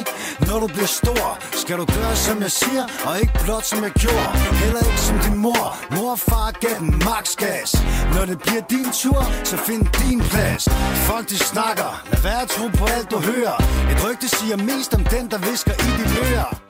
når 0.49 0.59
du 0.61 0.67
bliver 0.67 0.87
stor, 0.87 1.39
skal 1.63 1.77
du 1.77 1.85
gøre 1.85 2.17
som 2.17 2.41
jeg 2.41 2.51
siger, 2.51 2.85
og 3.07 3.13
ikke 3.21 3.33
blot 3.45 3.65
som 3.65 3.83
jeg 3.85 3.93
gjorde. 4.05 4.29
Heller 4.65 4.83
ikke 4.91 5.01
som 5.09 5.19
din 5.27 5.37
mor. 5.45 5.65
Mor 5.97 6.11
og 6.11 6.19
far 6.19 6.49
gav 6.65 6.77
den 6.81 6.91
max 7.09 7.25
gas. 7.45 7.71
Når 8.15 8.25
det 8.31 8.39
bliver 8.45 8.63
din 8.75 8.89
tur, 9.03 9.21
så 9.45 9.57
find 9.57 9.83
din 10.01 10.21
plads. 10.33 10.65
Folk 11.09 11.27
de 11.33 11.39
snakker, 11.53 11.89
lad 12.13 12.23
være 12.29 12.43
at 12.43 12.49
tro 12.49 12.67
på 12.81 12.85
alt 12.97 13.09
du 13.11 13.19
hører. 13.31 13.57
Et 13.93 13.99
rygte 14.05 14.29
siger 14.29 14.57
mest 14.57 14.91
om 14.99 15.03
den, 15.15 15.25
der 15.33 15.39
visker 15.51 15.75
i 15.87 15.89
dit 15.99 16.13
øre. 16.29 16.66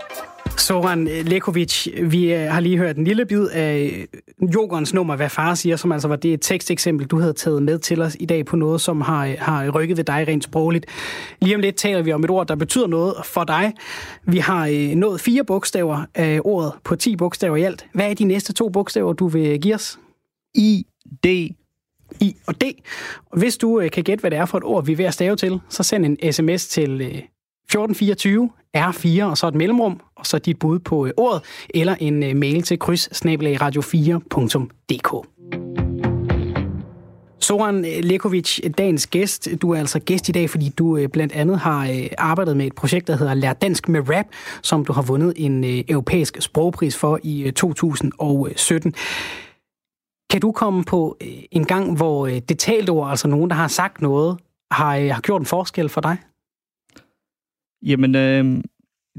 Soran 0.59 1.05
Lekovic, 1.05 1.87
vi 2.03 2.35
øh, 2.35 2.41
har 2.41 2.61
lige 2.61 2.79
hørt 2.79 2.97
en 2.97 3.05
lille 3.05 3.27
bid 3.27 3.49
af 3.49 4.07
Jogerens 4.55 4.95
nummer, 4.95 5.17
Hvad 5.17 5.29
far 5.29 5.55
siger, 5.55 5.77
som 5.77 5.93
altså 5.93 6.09
var 6.09 6.17
det 6.17 6.33
et 6.33 6.41
teksteksempel, 6.43 7.07
du 7.07 7.19
havde 7.19 7.33
taget 7.33 7.63
med 7.63 7.79
til 7.79 8.03
os 8.03 8.17
i 8.21 8.27
dag 8.27 8.45
på 8.47 8.57
noget, 8.57 8.81
som 8.81 9.01
har, 9.01 9.35
har 9.39 9.71
rykket 9.71 9.97
ved 9.97 10.05
dig 10.05 10.29
rent 10.29 10.45
sprogligt. 10.45 10.87
Lige 11.41 11.55
om 11.55 11.61
lidt 11.61 11.77
taler 11.77 12.03
vi 12.03 12.13
om 12.13 12.25
et 12.25 12.31
ord, 12.31 12.47
der 12.47 12.57
betyder 12.57 12.87
noget 12.87 13.15
for 13.25 13.45
dig. 13.45 13.73
Vi 14.25 14.39
har 14.39 14.67
øh, 14.67 14.95
nået 14.95 15.21
fire 15.21 15.45
bogstaver 15.45 16.05
af 16.15 16.41
ordet 16.45 16.73
på 16.85 16.97
10 16.97 17.17
bogstaver 17.17 17.57
i 17.57 17.63
alt. 17.63 17.87
Hvad 17.93 18.11
er 18.11 18.15
de 18.15 18.25
næste 18.25 18.53
to 18.53 18.69
bogstaver, 18.69 19.13
du 19.13 19.29
vil 19.29 19.61
give 19.61 19.75
os? 19.75 19.99
I, 20.55 20.87
D, 21.25 21.27
I 22.21 22.37
og 22.47 22.61
D. 22.61 22.65
Hvis 23.37 23.57
du 23.57 23.81
øh, 23.81 23.91
kan 23.91 24.05
gætte, 24.05 24.21
hvad 24.21 24.31
det 24.31 24.39
er 24.39 24.45
for 24.45 24.59
et 24.59 24.65
ord, 24.65 24.87
vi 24.87 24.93
er 24.93 24.97
ved 24.97 25.05
at 25.05 25.15
stave 25.15 25.37
til, 25.37 25.61
så 25.69 25.83
send 25.83 26.07
en 26.07 26.33
sms 26.33 26.69
til 26.69 27.23
1424 27.69 28.51
R4, 28.77 29.23
og 29.23 29.39
så 29.39 29.49
et 29.49 29.55
mellemrum, 29.55 30.01
og 30.17 30.27
så 30.27 30.39
dit 30.39 30.59
bud 30.59 30.79
på 30.79 31.07
øh, 31.07 31.13
ordet, 31.17 31.43
eller 31.71 31.95
en 32.01 32.23
øh, 32.23 32.37
mail 32.37 32.63
til 32.63 32.79
kryds 32.79 33.09
radio4.dk. 33.27 35.27
Soran 37.41 37.85
øh, 37.85 38.05
Lekovic, 38.05 38.61
dagens 38.79 39.07
gæst. 39.07 39.49
Du 39.63 39.71
er 39.71 39.79
altså 39.79 39.99
gæst 39.99 40.29
i 40.29 40.33
dag, 40.33 40.51
fordi 40.51 40.69
du 40.69 41.09
blandt 41.13 41.33
andet 41.33 41.59
har 41.59 42.09
arbejdet 42.19 42.57
med 42.57 42.67
et 42.67 42.75
projekt, 42.75 43.07
der 43.07 43.17
hedder 43.17 43.35
Lær 43.35 43.53
Dansk 43.53 43.89
med 43.89 44.17
Rap, 44.17 44.27
som 44.63 44.85
du 44.85 44.93
har 44.93 45.03
vundet 45.03 45.33
en 45.37 45.85
europæisk 45.89 46.37
sprogpris 46.41 46.97
for 46.97 47.21
i 47.23 47.53
2017. 47.57 48.95
Kan 50.31 50.41
du 50.41 50.53
komme 50.53 50.85
på 50.85 51.17
en 51.53 51.65
gang, 51.65 51.97
hvor 51.97 52.27
det 52.27 52.59
talte 52.59 52.91
ord, 52.91 53.11
altså 53.11 53.29
nogen, 53.29 53.51
der 53.51 53.57
har 53.57 53.69
sagt 53.69 54.03
noget, 54.03 54.39
har, 54.71 55.13
har 55.13 55.21
gjort 55.21 55.41
en 55.41 55.47
forskel 55.47 55.89
for 55.89 56.01
dig? 56.01 56.17
Jamen, 57.87 58.15
øh, 58.15 58.63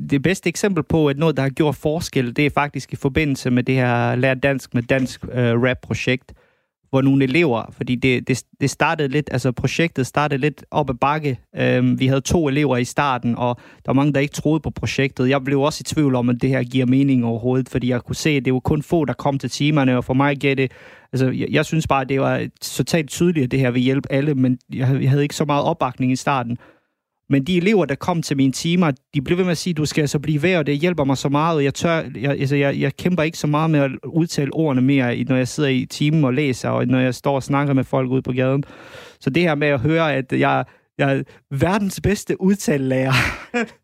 det 0.09 0.21
bedste 0.21 0.49
eksempel 0.49 0.83
på, 0.83 1.07
at 1.07 1.17
noget, 1.17 1.37
der 1.37 1.43
har 1.43 1.49
gjort 1.49 1.75
forskel, 1.75 2.35
det 2.35 2.45
er 2.45 2.49
faktisk 2.49 2.93
i 2.93 2.95
forbindelse 2.95 3.51
med 3.51 3.63
det 3.63 3.75
her 3.75 4.15
Lær 4.15 4.33
Dansk 4.33 4.73
med 4.73 4.83
Dansk 4.83 5.23
øh, 5.23 5.61
Rap-projekt, 5.61 6.33
hvor 6.89 7.01
nogle 7.01 7.23
elever, 7.23 7.63
fordi 7.71 7.95
det, 7.95 8.27
det, 8.27 8.43
det 8.61 8.69
startede 8.69 9.07
lidt, 9.07 9.29
altså 9.31 9.51
projektet 9.51 10.07
startede 10.07 10.41
lidt 10.41 10.65
op 10.71 10.89
ad 10.89 10.95
bakke. 10.95 11.39
Øhm, 11.55 11.99
vi 11.99 12.07
havde 12.07 12.21
to 12.21 12.47
elever 12.47 12.77
i 12.77 12.83
starten, 12.83 13.35
og 13.35 13.55
der 13.55 13.83
var 13.85 13.93
mange, 13.93 14.13
der 14.13 14.19
ikke 14.19 14.33
troede 14.33 14.59
på 14.59 14.69
projektet. 14.69 15.29
Jeg 15.29 15.43
blev 15.43 15.61
også 15.61 15.81
i 15.81 15.93
tvivl 15.93 16.15
om, 16.15 16.29
at 16.29 16.41
det 16.41 16.49
her 16.49 16.63
giver 16.63 16.85
mening 16.85 17.25
overhovedet, 17.25 17.69
fordi 17.69 17.89
jeg 17.89 18.01
kunne 18.01 18.15
se, 18.15 18.29
at 18.29 18.45
det 18.45 18.53
var 18.53 18.59
kun 18.59 18.83
få, 18.83 19.05
der 19.05 19.13
kom 19.13 19.39
til 19.39 19.49
timerne, 19.49 19.97
og 19.97 20.05
for 20.05 20.13
mig 20.13 20.39
gav 20.39 20.55
det, 20.55 20.71
altså 21.13 21.29
jeg, 21.29 21.47
jeg 21.51 21.65
synes 21.65 21.87
bare, 21.87 22.01
at 22.01 22.09
det 22.09 22.21
var 22.21 22.47
totalt 22.61 23.09
tydeligt, 23.09 23.43
at 23.43 23.51
det 23.51 23.59
her 23.59 23.71
vil 23.71 23.81
hjælpe 23.81 24.11
alle, 24.11 24.35
men 24.35 24.59
jeg, 24.73 24.97
jeg 25.01 25.09
havde 25.09 25.23
ikke 25.23 25.35
så 25.35 25.45
meget 25.45 25.63
opbakning 25.63 26.11
i 26.11 26.15
starten. 26.15 26.57
Men 27.29 27.43
de 27.43 27.57
elever, 27.57 27.85
der 27.85 27.95
kom 27.95 28.21
til 28.21 28.37
mine 28.37 28.51
timer, 28.51 28.91
de 29.13 29.21
blev 29.21 29.37
ved 29.37 29.45
med 29.45 29.51
at 29.51 29.57
sige, 29.57 29.73
du 29.73 29.85
skal 29.85 30.01
altså 30.01 30.19
blive 30.19 30.41
ved, 30.41 30.55
og 30.55 30.67
det 30.67 30.77
hjælper 30.77 31.03
mig 31.03 31.17
så 31.17 31.29
meget. 31.29 31.63
Jeg, 31.63 31.73
tør, 31.73 32.03
jeg, 32.15 32.31
altså, 32.31 32.55
jeg, 32.55 32.79
jeg 32.79 32.97
kæmper 32.97 33.23
ikke 33.23 33.37
så 33.37 33.47
meget 33.47 33.69
med 33.69 33.79
at 33.79 33.91
udtale 34.05 34.53
ordene 34.53 34.81
mere, 34.81 35.23
når 35.23 35.35
jeg 35.35 35.47
sidder 35.47 35.69
i 35.69 35.85
timen 35.85 36.23
og 36.25 36.33
læser, 36.33 36.69
og 36.69 36.87
når 36.87 36.99
jeg 36.99 37.15
står 37.15 37.35
og 37.35 37.43
snakker 37.43 37.73
med 37.73 37.83
folk 37.83 38.11
ude 38.11 38.21
på 38.21 38.31
gaden. 38.31 38.63
Så 39.19 39.29
det 39.29 39.43
her 39.43 39.55
med 39.55 39.67
at 39.67 39.79
høre, 39.79 40.13
at 40.13 40.25
jeg, 40.31 40.65
jeg 40.97 41.17
er 41.17 41.23
verdens 41.51 42.01
bedste 42.01 42.41
udtalelærer 42.41 43.13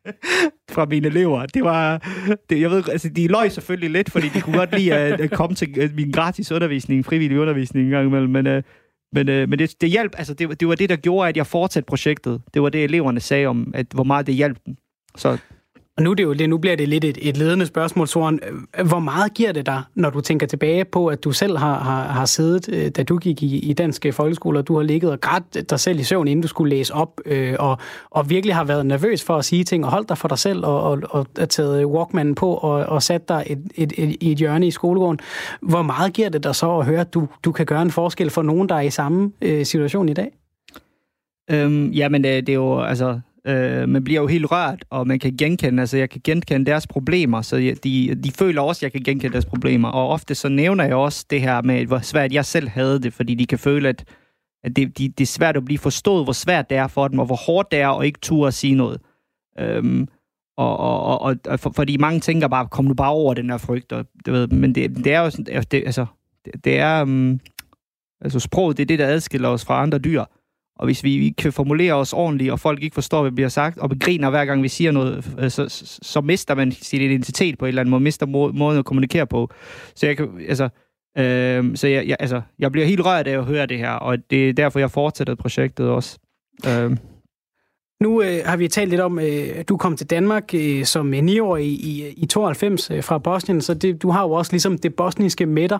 fra 0.76 0.86
mine 0.86 1.08
elever. 1.08 1.46
Det 1.46 1.64
var, 1.64 1.98
det, 2.50 2.62
jeg 2.62 2.72
ved, 2.72 2.84
altså 2.92 3.10
de 3.10 3.28
løg 3.28 3.52
selvfølgelig 3.52 3.90
lidt, 3.90 4.12
fordi 4.12 4.28
de 4.30 4.42
kunne 4.42 4.58
godt 4.58 4.78
lide 4.78 4.94
at, 4.94 5.22
at 5.22 5.32
komme 5.32 5.56
til 5.56 5.92
min 5.96 6.12
gratis 6.12 6.52
undervisning, 6.52 7.06
frivillig 7.06 7.40
undervisning 7.40 7.86
en 7.86 7.92
gang 7.92 8.08
imellem, 8.08 8.30
men, 8.30 8.48
uh, 8.48 8.64
men, 9.14 9.30
øh, 9.30 9.50
men 9.50 9.60
det, 9.60 9.82
det 9.82 9.90
hjalp, 9.90 10.16
altså 10.18 10.34
det, 10.34 10.60
det 10.60 10.68
var 10.68 10.76
det, 10.76 10.90
der 10.90 10.96
gjorde, 10.96 11.30
at 11.30 11.38
jeg 11.38 11.48
fortsatte 11.48 11.88
projektet. 11.88 12.42
Det 12.54 12.62
var 12.62 12.70
det, 12.70 12.84
eleverne 12.84 13.20
sagde 13.20 13.48
om, 13.48 13.72
at 13.76 13.86
hvor 13.94 14.04
meget 14.04 14.28
det 14.28 14.36
hjalp 14.36 14.58
dem. 14.66 14.76
Så 15.16 15.38
og 15.98 16.04
nu, 16.04 16.12
er 16.12 16.16
det 16.16 16.24
jo, 16.24 16.48
nu 16.48 16.58
bliver 16.58 16.76
det 16.76 16.90
lidt 16.90 17.06
et, 17.06 17.18
et 17.22 17.38
ledende 17.38 17.66
spørgsmål, 17.66 18.08
Soren. 18.08 18.40
Hvor 18.86 19.00
meget 19.00 19.34
giver 19.34 19.52
det 19.52 19.66
dig, 19.66 19.82
når 19.96 20.10
du 20.10 20.22
tænker 20.22 20.48
tilbage 20.48 20.86
på, 20.86 21.08
at 21.08 21.24
du 21.24 21.32
selv 21.32 21.58
har, 21.58 21.80
har, 21.80 22.04
har 22.04 22.26
siddet, 22.26 22.70
øh, 22.74 22.90
da 22.90 23.04
du 23.04 23.18
gik 23.18 23.44
i, 23.44 23.60
i 23.60 23.74
danske 23.74 24.14
folkeskoler, 24.14 24.62
du 24.62 24.76
har 24.76 24.84
ligget 24.84 25.12
og 25.12 25.22
grædt 25.22 25.70
dig 25.70 25.80
selv 25.80 26.00
i 26.00 26.04
søvn, 26.04 26.28
inden 26.28 26.42
du 26.42 26.48
skulle 26.48 26.76
læse 26.76 26.94
op, 26.94 27.22
øh, 27.26 27.56
og, 27.60 27.78
og 28.10 28.30
virkelig 28.30 28.56
har 28.56 28.64
været 28.64 28.86
nervøs 28.86 29.24
for 29.24 29.38
at 29.38 29.46
sige 29.46 29.64
ting, 29.64 29.86
og 29.86 29.92
holdt 29.92 30.10
dig 30.10 30.18
for 30.18 30.28
dig 30.28 30.40
selv, 30.40 30.66
og, 30.66 30.84
og, 30.84 31.00
og, 31.10 31.28
og 31.40 31.50
taget 31.50 31.86
Walkman 31.86 32.36
på, 32.36 32.54
og, 32.54 32.86
og 32.86 33.04
sat 33.04 33.30
dig 33.30 33.44
et, 33.48 33.60
et, 33.76 33.94
et, 33.98 34.16
i 34.22 34.32
et 34.32 34.38
hjørne 34.38 34.68
i 34.68 34.72
skolegården. 34.72 35.20
Hvor 35.62 35.82
meget 35.82 36.14
giver 36.14 36.30
det 36.30 36.44
dig 36.44 36.56
så 36.56 36.78
at 36.78 36.86
høre, 36.86 37.02
at 37.02 37.14
du, 37.14 37.28
du 37.44 37.52
kan 37.52 37.66
gøre 37.66 37.82
en 37.82 37.92
forskel 37.92 38.30
for 38.30 38.42
nogen, 38.42 38.70
der 38.70 38.76
er 38.76 38.82
i 38.82 38.90
samme 38.90 39.32
øh, 39.42 39.66
situation 39.66 40.10
i 40.10 40.14
dag? 40.14 40.32
Øhm, 41.52 41.90
jamen, 41.90 42.24
det, 42.24 42.30
øh, 42.30 42.36
det 42.36 42.50
er 42.50 42.54
jo, 42.54 42.82
altså, 42.82 43.20
Øh, 43.48 43.90
man 43.90 44.04
bliver 44.04 44.22
jo 44.22 44.28
helt 44.28 44.52
rørt, 44.52 44.86
og 44.90 45.08
man 45.08 45.20
kan 45.20 45.38
genkende, 45.38 45.82
altså 45.82 45.98
jeg 45.98 46.10
kan 46.10 46.22
genkende 46.24 46.66
deres 46.66 46.88
problemer, 46.88 47.42
så 47.42 47.76
de, 47.84 48.16
de 48.16 48.32
føler 48.32 48.62
også, 48.62 48.80
at 48.80 48.84
jeg 48.84 48.92
kan 48.92 49.02
genkende 49.04 49.34
deres 49.34 49.46
problemer. 49.46 49.90
Og 49.90 50.10
ofte 50.10 50.36
så 50.36 50.50
nævner 50.50 50.84
jeg 50.84 50.96
også 50.96 51.26
det 51.30 51.42
her 51.42 51.62
med, 51.62 51.86
hvor 51.86 52.00
svært 52.00 52.34
jeg 52.34 52.46
selv 52.46 52.70
havde 52.70 53.00
det, 53.00 53.14
fordi 53.14 53.36
de 53.36 53.46
kan 53.46 53.60
føle, 53.60 53.90
at, 53.90 54.06
at 54.64 54.76
det, 54.76 54.98
de, 54.98 55.10
det 55.10 55.24
er 55.24 55.28
svært 55.28 55.58
at 55.58 55.66
blive 55.66 55.78
forstået, 55.78 56.26
hvor 56.26 56.34
svært 56.34 56.70
det 56.70 56.78
er 56.78 56.88
for 56.88 57.08
dem, 57.08 57.20
og 57.20 57.26
hvor 57.26 57.36
hårdt 57.36 57.72
det 57.72 57.80
er 57.80 57.88
og 57.88 58.06
ikke 58.06 58.20
turde 58.20 58.48
at 58.48 58.54
sige 58.54 58.76
noget. 58.76 59.02
Øhm, 59.60 60.08
og, 60.58 60.78
og, 60.78 61.22
og, 61.22 61.36
og 61.48 61.60
for, 61.60 61.72
fordi 61.76 61.98
mange 61.98 62.20
tænker 62.20 62.48
bare, 62.48 62.68
kom 62.68 62.86
nu 62.86 62.94
bare 62.94 63.12
over 63.12 63.34
den 63.34 63.50
her 63.50 63.58
frygt, 63.58 63.92
og, 63.92 64.06
du 64.26 64.32
ved, 64.32 64.48
men 64.48 64.76
det, 64.76 64.98
det 64.98 65.14
er 65.14 65.20
jo 65.20 65.30
sådan, 65.30 65.64
det, 65.72 65.84
altså, 65.86 66.06
det, 66.46 66.66
det 66.66 66.80
er, 66.80 67.02
um, 67.02 67.40
altså 68.22 68.40
sproget, 68.40 68.78
det 68.78 68.84
er 68.84 68.88
det, 68.88 69.00
der 69.00 69.08
adskiller 69.08 69.50
os 69.50 69.66
fra 69.66 69.82
andre 69.82 69.98
dyr. 69.98 70.24
Og 70.80 70.86
hvis 70.86 71.04
vi 71.04 71.14
ikke 71.14 71.36
kan 71.36 71.54
formulere 71.54 71.94
os 71.94 72.14
ordentligt, 72.14 72.52
og 72.52 72.60
folk 72.60 72.84
ikke 72.84 72.94
forstår, 72.94 73.22
hvad 73.22 73.32
vi 73.32 73.36
bliver 73.36 73.50
sagt, 73.50 73.78
og 73.78 73.90
begriner 73.90 74.30
hver 74.30 74.46
gang 74.46 74.64
vi 74.64 74.68
siger 74.68 74.92
noget, 74.92 75.36
øh, 75.40 75.50
så, 75.50 75.70
så, 75.70 76.00
så 76.02 76.22
mister 76.22 76.56
man 76.56 76.72
sin 76.72 77.02
identitet 77.02 77.58
på 77.58 77.66
en 77.66 77.68
eller 77.68 77.82
anden 77.82 77.92
måde, 77.92 78.04
mister 78.04 78.26
må, 78.26 78.52
måden 78.52 78.80
at 78.80 78.86
kommunikere 78.86 79.28
på. 79.28 79.50
Så 79.96 80.06
jeg 80.06 80.18
kan, 80.18 80.30
altså, 80.48 80.70
øh, 81.18 81.76
så 81.76 81.88
jeg, 81.88 82.08
jeg, 82.08 82.18
altså, 82.20 82.42
jeg 82.60 82.72
bliver 82.72 82.88
helt 82.88 83.06
rørt 83.06 83.28
af 83.28 83.38
at 83.38 83.46
høre 83.46 83.66
det 83.66 83.78
her, 83.78 83.92
og 83.92 84.18
det 84.30 84.50
er 84.50 84.54
derfor, 84.54 84.80
jeg 84.80 84.92
fortsætter 84.92 85.36
projektet 85.36 85.90
også. 85.90 86.20
Øh. 86.68 86.98
Nu 88.04 88.22
øh, 88.22 88.42
har 88.46 88.58
vi 88.58 88.68
talt 88.68 88.90
lidt 88.90 89.02
om, 89.02 89.20
øh, 89.20 89.26
at 89.26 89.58
øh, 89.58 89.64
du 89.70 89.78
kom 89.78 89.98
til 89.98 90.10
Danmark 90.10 90.54
øh, 90.54 90.86
som 90.86 91.14
9-årig 91.14 91.66
i, 91.66 92.14
i 92.18 92.26
92 92.26 92.92
øh, 92.92 93.04
fra 93.04 93.18
Bosnien, 93.18 93.62
så 93.62 93.74
det, 93.74 94.02
du 94.02 94.10
har 94.10 94.24
jo 94.24 94.32
også 94.32 94.52
ligesom 94.54 94.78
det 94.78 94.96
bosniske 94.96 95.46
med 95.46 95.70
dig. 95.70 95.80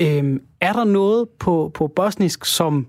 Øh, 0.00 0.40
er 0.60 0.72
der 0.72 0.84
noget 0.84 1.28
på, 1.38 1.70
på 1.74 1.86
bosnisk, 1.86 2.44
som 2.44 2.86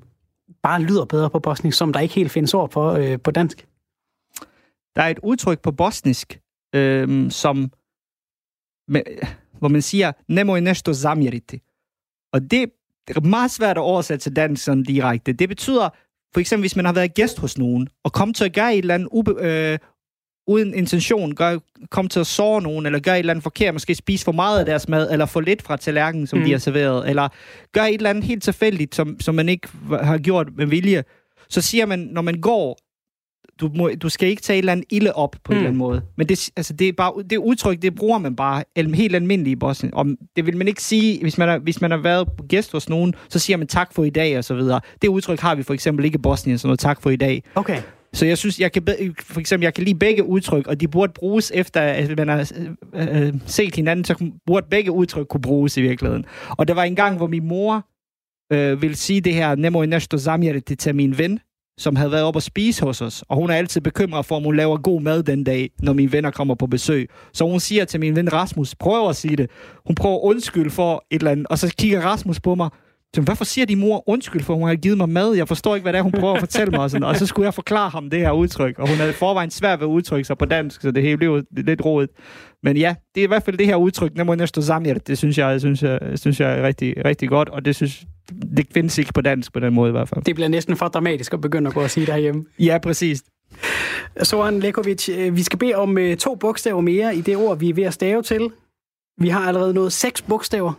bare 0.68 0.82
lyder 0.82 1.06
bedre 1.06 1.30
på 1.30 1.40
bosnisk, 1.40 1.78
som 1.78 1.94
der 1.94 2.00
ikke 2.00 2.16
helt 2.16 2.32
findes 2.32 2.54
ord 2.54 2.72
for 2.72 2.92
øh, 2.92 3.20
på 3.20 3.32
dansk? 3.32 3.68
Der 4.96 5.02
er 5.02 5.08
et 5.08 5.20
udtryk 5.24 5.60
på 5.60 5.72
bosnisk, 5.72 6.40
øh, 6.76 7.32
som, 7.32 7.72
med, 8.88 9.02
hvor 9.60 9.68
man 9.68 9.82
siger, 9.82 10.12
nemoj 10.28 10.60
nešto 10.60 10.94
zamjeriti. 10.94 11.62
Og 12.34 12.52
det 12.52 12.72
er 13.08 13.22
meget 13.22 13.52
svært 13.52 13.78
at 13.78 13.82
oversætte 13.82 14.24
til 14.24 14.36
dansk 14.36 14.64
sådan 14.64 14.84
direkte. 14.84 15.34
Det 15.34 15.50
betyder, 15.50 15.90
for 16.34 16.40
eksempel 16.40 16.62
hvis 16.62 16.76
man 16.76 16.86
har 16.86 16.94
været 16.94 17.14
gæst 17.14 17.40
hos 17.40 17.58
nogen, 17.58 17.88
og 18.04 18.14
kom 18.14 18.34
til 18.34 18.46
at 18.46 18.54
gøre 18.54 18.74
et 18.74 18.78
eller 18.78 18.96
andet 18.96 19.10
ube, 19.12 19.32
øh, 19.40 19.80
uden 20.48 20.74
intention 20.74 21.36
gør, 21.36 21.58
komme 21.90 22.10
til 22.10 22.20
at 22.20 22.28
såre 22.28 22.62
nogen, 22.62 22.86
eller 22.86 23.00
gør 23.00 23.14
et 23.14 23.20
eller 23.20 23.34
andet 23.34 23.44
forkert, 23.44 23.74
måske 23.74 23.96
spise 23.96 24.26
for 24.26 24.32
meget 24.32 24.60
af 24.60 24.66
deres 24.66 24.90
mad, 24.90 25.12
eller 25.12 25.26
for 25.26 25.42
lidt 25.42 25.62
fra 25.62 25.78
tallerkenen, 25.78 26.28
som 26.28 26.40
mm. 26.40 26.46
de 26.46 26.52
har 26.52 26.60
serveret, 26.60 27.10
eller 27.10 27.30
gør 27.72 27.84
et 27.84 27.94
eller 27.94 28.10
andet 28.10 28.24
helt 28.24 28.44
tilfældigt, 28.44 28.96
som, 28.96 29.20
som 29.20 29.36
man 29.36 29.50
ikke 29.50 29.68
har 30.02 30.18
gjort 30.18 30.48
med 30.58 30.66
vilje, 30.66 31.04
så 31.50 31.62
siger 31.62 31.86
man, 31.86 32.00
når 32.00 32.22
man 32.22 32.42
går, 32.42 32.78
du, 33.62 33.70
må, 33.76 33.90
du 34.02 34.10
skal 34.10 34.30
ikke 34.30 34.42
tage 34.42 34.58
et 34.58 34.62
eller 34.62 34.72
andet 34.72 34.86
ilde 34.90 35.14
op 35.14 35.36
på 35.44 35.52
mm. 35.52 35.52
en 35.52 35.58
eller 35.58 35.68
anden 35.68 35.78
måde. 35.78 36.02
Men 36.18 36.30
det, 36.30 36.50
altså, 36.56 36.74
det, 36.74 36.88
er 36.88 36.94
bare, 36.94 37.14
det 37.30 37.38
udtryk, 37.38 37.82
det 37.82 37.96
bruger 37.96 38.18
man 38.18 38.36
bare 38.36 38.64
helt 38.78 39.16
almindeligt 39.16 39.52
i 39.52 39.56
Bosnien. 39.56 39.94
Og 39.94 40.06
det 40.36 40.46
vil 40.46 40.58
man 40.58 40.68
ikke 40.68 40.84
sige, 40.84 41.22
hvis 41.22 41.38
man, 41.38 41.50
har, 41.50 41.58
hvis 41.58 41.82
man 41.82 41.92
har 41.92 41.98
været 41.98 42.28
på 42.38 42.44
gæst 42.44 42.72
hos 42.72 42.90
nogen, 42.90 43.14
så 43.30 43.40
siger 43.40 43.58
man 43.58 43.68
tak 43.68 43.94
for 43.94 44.04
i 44.04 44.10
dag 44.10 44.38
og 44.38 44.44
så 44.44 44.56
videre. 44.56 44.82
Det 45.02 45.08
udtryk 45.08 45.40
har 45.40 45.56
vi 45.56 45.64
for 45.64 45.74
eksempel 45.74 46.06
ikke 46.06 46.16
i 46.16 46.22
Bosnien, 46.22 46.58
sådan 46.58 46.68
noget 46.68 46.80
tak 46.80 47.02
for 47.02 47.10
i 47.10 47.16
dag. 47.16 47.44
Okay. 47.56 47.82
Så 48.16 48.26
jeg 48.26 48.38
synes, 48.38 48.60
jeg 48.60 48.72
kan 48.72 48.84
for 49.20 49.40
eksempel, 49.40 49.66
jeg 49.66 49.74
kan 49.74 49.84
lide 49.84 50.00
begge 50.00 50.24
udtryk, 50.24 50.68
og 50.68 50.82
de 50.82 50.88
burde 50.88 51.14
bruges 51.14 51.52
efter, 51.56 51.82
at 51.82 52.18
man 52.18 52.28
har 52.28 52.52
øh, 52.94 53.26
øh 53.26 53.34
set 53.46 53.76
hinanden, 53.76 54.06
så 54.06 54.32
burde 54.46 54.68
begge 54.70 54.92
udtryk 54.92 55.28
kunne 55.28 55.42
bruges 55.42 55.78
i 55.78 55.82
virkeligheden. 55.82 56.26
Og 56.50 56.68
der 56.68 56.74
var 56.74 56.84
en 56.84 56.96
gang, 56.96 57.18
hvor 57.18 57.28
min 57.28 57.48
mor 57.48 57.88
øh, 58.54 58.82
ville 58.82 58.96
sige 58.96 59.22
det 59.22 59.34
her, 59.34 59.56
nemo 59.56 59.82
i 59.82 59.86
næste 59.86 60.20
zamjer 60.20 60.60
til 60.80 60.96
min 60.96 61.18
ven, 61.18 61.40
som 61.78 61.96
havde 61.96 62.12
været 62.12 62.24
op 62.24 62.36
og 62.36 62.44
spise 62.44 62.86
hos 62.86 63.02
os, 63.02 63.24
og 63.30 63.36
hun 63.38 63.50
er 63.50 63.56
altid 63.56 63.82
bekymret 63.82 64.26
for, 64.26 64.36
om 64.36 64.44
hun 64.44 64.56
laver 64.56 64.78
god 64.78 65.02
mad 65.02 65.24
den 65.24 65.44
dag, 65.44 65.70
når 65.80 65.94
mine 65.94 66.12
venner 66.12 66.32
kommer 66.32 66.56
på 66.56 66.68
besøg. 66.68 67.10
Så 67.34 67.46
hun 67.46 67.60
siger 67.60 67.86
til 67.86 68.00
min 68.00 68.16
ven 68.16 68.34
Rasmus, 68.34 68.76
prøv 68.76 69.10
at 69.10 69.16
sige 69.16 69.36
det. 69.36 69.50
Hun 69.86 69.96
prøver 69.96 70.20
undskyld 70.20 70.70
for 70.70 71.06
et 71.12 71.20
eller 71.20 71.32
andet, 71.32 71.48
og 71.48 71.60
så 71.60 71.74
kigger 71.78 72.02
Rasmus 72.02 72.40
på 72.40 72.56
mig, 72.56 72.70
så, 73.16 73.22
hvorfor 73.22 73.46
siger 73.46 73.66
din 73.66 73.80
mor 73.80 74.10
undskyld, 74.10 74.44
for 74.44 74.56
hun 74.56 74.68
har 74.68 74.76
givet 74.76 74.98
mig 74.98 75.10
mad? 75.10 75.34
Jeg 75.34 75.48
forstår 75.48 75.76
ikke, 75.76 75.84
hvad 75.84 75.94
det 75.94 76.00
er, 76.00 76.04
hun 76.04 76.12
prøver 76.12 76.34
at 76.34 76.40
fortælle 76.40 76.72
mig. 76.72 76.80
Og, 76.80 76.92
sådan, 76.92 77.04
og 77.04 77.16
så 77.16 77.26
skulle 77.26 77.46
jeg 77.46 77.54
forklare 77.54 77.90
ham 77.90 78.10
det 78.10 78.20
her 78.20 78.32
udtryk. 78.32 78.80
Og 78.80 78.90
hun 78.90 78.98
havde 78.98 79.14
forvejen 79.14 79.52
svært 79.52 79.80
ved 79.80 79.88
at 79.88 79.90
udtrykke 79.90 80.26
sig 80.26 80.38
på 80.38 80.46
dansk, 80.46 80.82
så 80.82 80.92
det 80.92 81.04
hele 81.04 81.18
blev 81.18 81.44
lidt 81.52 81.86
rodet. 81.86 82.10
Men 82.64 82.78
ja, 82.78 82.96
det 83.16 83.22
er 83.22 83.26
i 83.26 83.28
hvert 83.28 83.44
fald 83.44 83.58
det 83.58 83.66
her 83.66 83.76
udtryk, 83.76 84.16
nemlig 84.16 84.38
næste 84.38 84.64
sammen. 84.64 85.00
Det 85.08 85.18
synes 85.18 85.38
jeg, 85.38 85.60
synes 85.60 85.84
jeg, 85.84 86.00
synes 86.16 86.40
jeg 86.40 86.60
er 86.60 86.64
rigtig, 86.64 87.06
rigtig 87.06 87.30
godt, 87.30 87.50
og 87.50 87.66
det 87.66 87.76
synes 87.76 88.06
det 88.58 88.68
findes 88.74 88.98
ikke 88.98 89.14
på 89.14 89.22
dansk 89.22 89.54
på 89.54 89.60
den 89.60 89.74
måde 89.74 89.90
i 89.90 89.92
hvert 89.92 90.10
fald. 90.10 90.24
Det 90.24 90.36
bliver 90.36 90.48
næsten 90.48 90.78
for 90.78 90.88
dramatisk 90.88 91.34
at 91.34 91.42
begynde 91.42 91.68
at 91.68 91.74
gå 91.74 91.82
og 91.82 91.90
sige 91.90 92.06
derhjemme. 92.06 92.46
Ja, 92.60 92.78
præcis. 92.78 93.24
Soran 94.24 94.60
Lekovic, 94.60 95.10
øh, 95.10 95.36
vi 95.36 95.44
skal 95.44 95.60
bede 95.60 95.76
om 95.76 95.98
øh, 95.98 96.18
to 96.18 96.36
bogstaver 96.36 96.82
mere 96.82 97.16
i 97.16 97.22
det 97.22 97.38
ord, 97.38 97.60
vi 97.60 97.70
er 97.70 97.74
ved 97.74 97.84
at 97.84 97.94
stave 97.94 98.22
til. 98.22 98.50
Vi 99.18 99.30
har 99.30 99.48
allerede 99.48 99.74
nået 99.74 99.94
seks 99.94 100.22
bogstaver. 100.22 100.74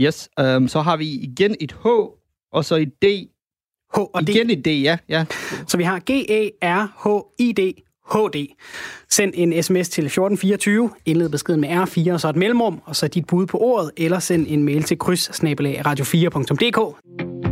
Yes, 0.00 0.30
um, 0.40 0.68
så 0.68 0.80
har 0.80 0.96
vi 0.96 1.08
igen 1.08 1.56
et 1.60 1.72
H, 1.72 1.86
og 2.52 2.64
så 2.64 2.76
et 2.76 3.02
D. 3.02 3.04
H 3.94 3.98
og 3.98 4.26
D. 4.26 4.28
Igen 4.28 4.50
et 4.50 4.64
D, 4.64 4.68
ja. 4.68 4.96
ja. 5.08 5.24
Så 5.66 5.76
vi 5.76 5.82
har 5.82 5.98
G-E-R-H-I-D, 5.98 7.82
HD. 8.12 8.54
Send 9.10 9.32
en 9.36 9.62
sms 9.62 9.88
til 9.88 10.04
1424, 10.04 10.90
indled 11.06 11.28
beskeden 11.28 11.60
med 11.60 11.68
R4 11.68 12.12
og 12.12 12.20
så 12.20 12.28
et 12.28 12.36
mellemrum, 12.36 12.80
og 12.84 12.96
så 12.96 13.08
dit 13.08 13.26
bud 13.26 13.46
på 13.46 13.58
ordet, 13.58 13.90
eller 13.96 14.18
send 14.18 14.46
en 14.48 14.62
mail 14.62 14.82
til 14.82 14.98
kryds 14.98 15.30
radio4.dk. 15.30 17.49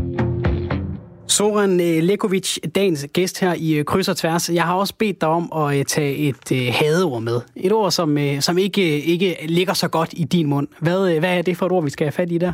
Soran 1.28 1.80
øh, 1.80 2.02
Lekovic, 2.02 2.58
dagens 2.74 3.06
gæst 3.12 3.40
her 3.40 3.54
i 3.54 3.74
øh, 3.74 3.84
Kryds 3.84 4.08
og 4.08 4.16
Tværs. 4.16 4.50
Jeg 4.50 4.64
har 4.64 4.74
også 4.74 4.94
bedt 4.98 5.20
dig 5.20 5.28
om 5.28 5.52
at 5.56 5.78
øh, 5.78 5.84
tage 5.84 6.16
et 6.16 6.74
hadeord 6.74 7.22
med. 7.22 7.40
Et 7.56 7.72
ord, 7.72 7.90
som, 7.90 8.18
som 8.40 8.58
ikke, 8.58 9.02
ikke 9.02 9.36
ligger 9.42 9.74
så 9.74 9.88
godt 9.88 10.10
i 10.12 10.24
din 10.24 10.46
mund. 10.46 10.68
Hvad, 10.80 11.18
hvad 11.18 11.38
er 11.38 11.42
det 11.42 11.56
for 11.56 11.66
et 11.66 11.72
ord, 11.72 11.84
vi 11.84 11.90
skal 11.90 12.04
have 12.04 12.12
fat 12.12 12.32
i 12.32 12.38
der? 12.38 12.52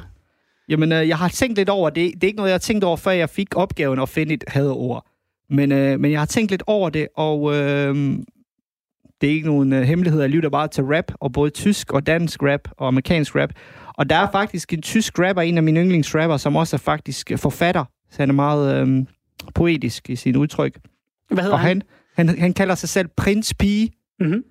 Jamen, 0.68 0.92
jeg 0.92 1.18
har 1.18 1.28
tænkt 1.28 1.56
lidt 1.56 1.68
over 1.68 1.90
det. 1.90 2.14
Det 2.14 2.24
er 2.24 2.26
ikke 2.26 2.36
noget, 2.36 2.50
jeg 2.50 2.54
har 2.54 2.58
tænkt 2.58 2.84
over, 2.84 2.96
før 2.96 3.10
jeg 3.10 3.30
fik 3.30 3.56
opgaven 3.56 3.98
at 3.98 4.08
finde 4.08 4.34
et 4.34 4.44
hadeord. 4.48 5.06
Men, 5.50 5.72
øh, 5.72 6.00
men 6.00 6.10
jeg 6.10 6.20
har 6.20 6.26
tænkt 6.26 6.50
lidt 6.50 6.62
over 6.66 6.90
det, 6.90 7.08
og 7.16 7.54
øh, 7.54 7.94
det 9.20 9.30
er 9.30 9.34
ikke 9.34 9.46
nogen 9.46 9.72
øh, 9.72 9.82
hemmelighed. 9.82 10.20
Jeg 10.20 10.30
lytter 10.30 10.50
bare 10.50 10.68
til 10.68 10.84
rap, 10.84 11.12
og 11.20 11.32
både 11.32 11.50
tysk 11.50 11.92
og 11.92 12.06
dansk 12.06 12.42
rap 12.42 12.68
og 12.76 12.88
amerikansk 12.88 13.36
rap. 13.36 13.50
Og 13.98 14.10
der 14.10 14.16
er 14.16 14.30
faktisk 14.32 14.72
en 14.72 14.82
tysk 14.82 15.18
rapper, 15.18 15.42
en 15.42 15.56
af 15.56 15.62
mine 15.62 15.80
yndlingsrapper, 15.80 16.36
som 16.36 16.56
også 16.56 16.76
er 16.76 16.78
faktisk 16.78 17.32
forfatter. 17.36 17.84
Så 18.14 18.22
han 18.22 18.30
er 18.30 18.34
meget 18.34 18.88
øh, 18.88 19.06
poetisk 19.54 20.10
i 20.10 20.16
sin 20.16 20.36
udtryk. 20.36 20.78
Hvad 21.30 21.42
hedder 21.42 21.56
og 21.56 21.60
han? 21.60 21.82
han? 22.14 22.28
Han, 22.28 22.38
han 22.38 22.52
kalder 22.52 22.74
sig 22.74 22.88
selv 22.88 23.08
Prins 23.16 23.54
Pige. 23.54 23.90
Mm-hmm. 24.20 24.44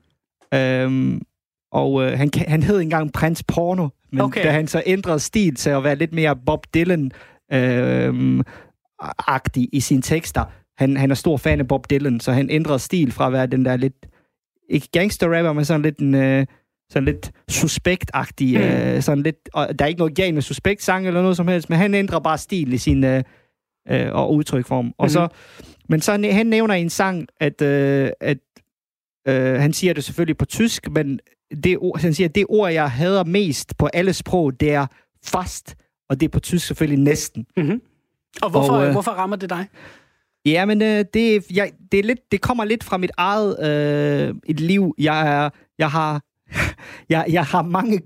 Øhm, 0.53 1.22
og 1.72 2.03
øh, 2.03 2.18
han, 2.18 2.30
han 2.47 2.64
hed 2.64 2.80
engang 2.80 3.14
Prins 3.14 3.43
Porno, 3.43 3.89
men 4.11 4.22
okay. 4.22 4.43
da 4.43 4.51
han 4.51 4.68
så 4.68 4.84
ændrede 4.86 5.20
stil 5.20 5.55
til 5.55 5.70
at 5.70 5.84
være 5.84 5.95
lidt 5.95 6.14
mere 6.14 6.36
Bob 6.45 6.66
Dylan-agtig 6.78 7.11
øh, 9.61 9.68
i 9.74 9.80
sine 9.80 10.01
tekster, 10.01 10.45
han, 10.78 10.97
han 10.97 11.11
er 11.11 11.16
stor 11.16 11.38
fan 11.38 11.59
af 11.59 11.68
Bob 11.68 11.89
Dylan, 11.89 12.20
så 12.20 12.32
han 12.32 12.49
ændrede 12.49 12.80
stil 12.80 13.11
fra 13.11 13.28
at 13.28 13.34
være 13.34 13.47
den 13.47 13.66
der 13.66 13.78
lidt, 13.78 14.05
ikke 14.70 14.88
gangster-rapper, 14.91 15.53
men 15.53 15.66
sådan 15.66 15.82
lidt 15.82 15.99
en, 15.99 16.16
øh, 16.16 16.45
sådan 16.89 17.05
lidt 17.05 17.32
suspekt-agtig, 17.51 18.57
mm. 18.57 18.64
øh, 18.64 19.01
sådan 19.01 19.24
lidt, 19.24 19.49
og 19.53 19.80
der 19.80 19.86
er 19.86 19.89
ikke 19.89 19.99
noget 19.99 20.16
galt 20.16 20.34
med 20.34 20.41
suspekt-sang 20.41 21.07
eller 21.07 21.22
noget 21.22 21.38
som 21.38 21.47
helst, 21.47 21.70
men 21.70 21.80
han 21.80 21.93
ændrer 21.93 22.20
bare 22.20 22.38
stil 22.38 22.74
i 22.74 22.78
sin, 22.78 23.03
øh, 23.03 23.24
øh, 23.90 24.14
og 24.14 24.34
udtrykform. 24.34 24.86
Mm. 24.86 24.92
Og 24.98 25.12
så, 25.12 25.20
mm-hmm. 25.20 25.86
men 25.90 26.02
så 26.02 26.12
han 26.32 26.48
nævner 26.48 26.76
i 26.76 26.82
en 26.82 26.90
sang, 26.90 27.28
at, 27.40 27.62
øh, 27.62 28.10
at 28.20 28.38
øh, 29.28 29.54
han 29.54 29.74
siger 29.74 29.94
det 29.94 30.04
selvfølgelig 30.04 30.38
på 30.38 30.46
tysk, 30.46 30.92
men 30.92 31.20
det 31.64 31.78
ord, 31.78 32.00
han 32.00 32.14
siger, 32.14 32.28
at 32.28 32.36
det 32.36 32.46
ord, 32.50 32.72
jeg 32.72 32.92
hader 32.92 33.24
mest 33.24 33.78
på 33.78 33.90
alle 33.94 34.14
sprog, 34.14 34.60
det 34.60 34.74
er 34.74 34.88
fast, 35.26 35.76
og 36.10 36.20
det 36.20 36.26
er 36.26 36.30
på 36.30 36.40
tysk 36.40 36.68
selvfølgelig 36.68 37.04
næsten. 37.04 37.46
Mm-hmm. 37.58 37.82
Og 38.42 38.50
hvorfor, 38.50 38.74
og, 38.74 38.86
øh, 38.86 38.92
hvorfor 38.92 39.12
rammer 39.12 39.36
det 39.36 39.50
dig? 39.50 39.68
Ja, 40.46 40.66
men 40.66 40.82
øh, 40.82 41.06
det, 41.14 41.52
jeg, 41.52 41.72
det, 41.92 42.00
er 42.00 42.04
lidt, 42.04 42.32
det 42.32 42.42
kommer 42.42 42.66
lidt 42.66 42.84
fra 42.84 42.98
mit 42.98 43.12
eget 43.18 43.60
øh, 43.64 44.36
et 44.46 44.60
liv. 44.60 44.96
Jeg, 44.98 45.44
er, 45.46 45.50
jeg, 45.78 45.92
har, 45.92 46.22
jeg, 47.10 47.26
jeg 47.30 47.46
har 47.46 47.62
mange 47.62 48.02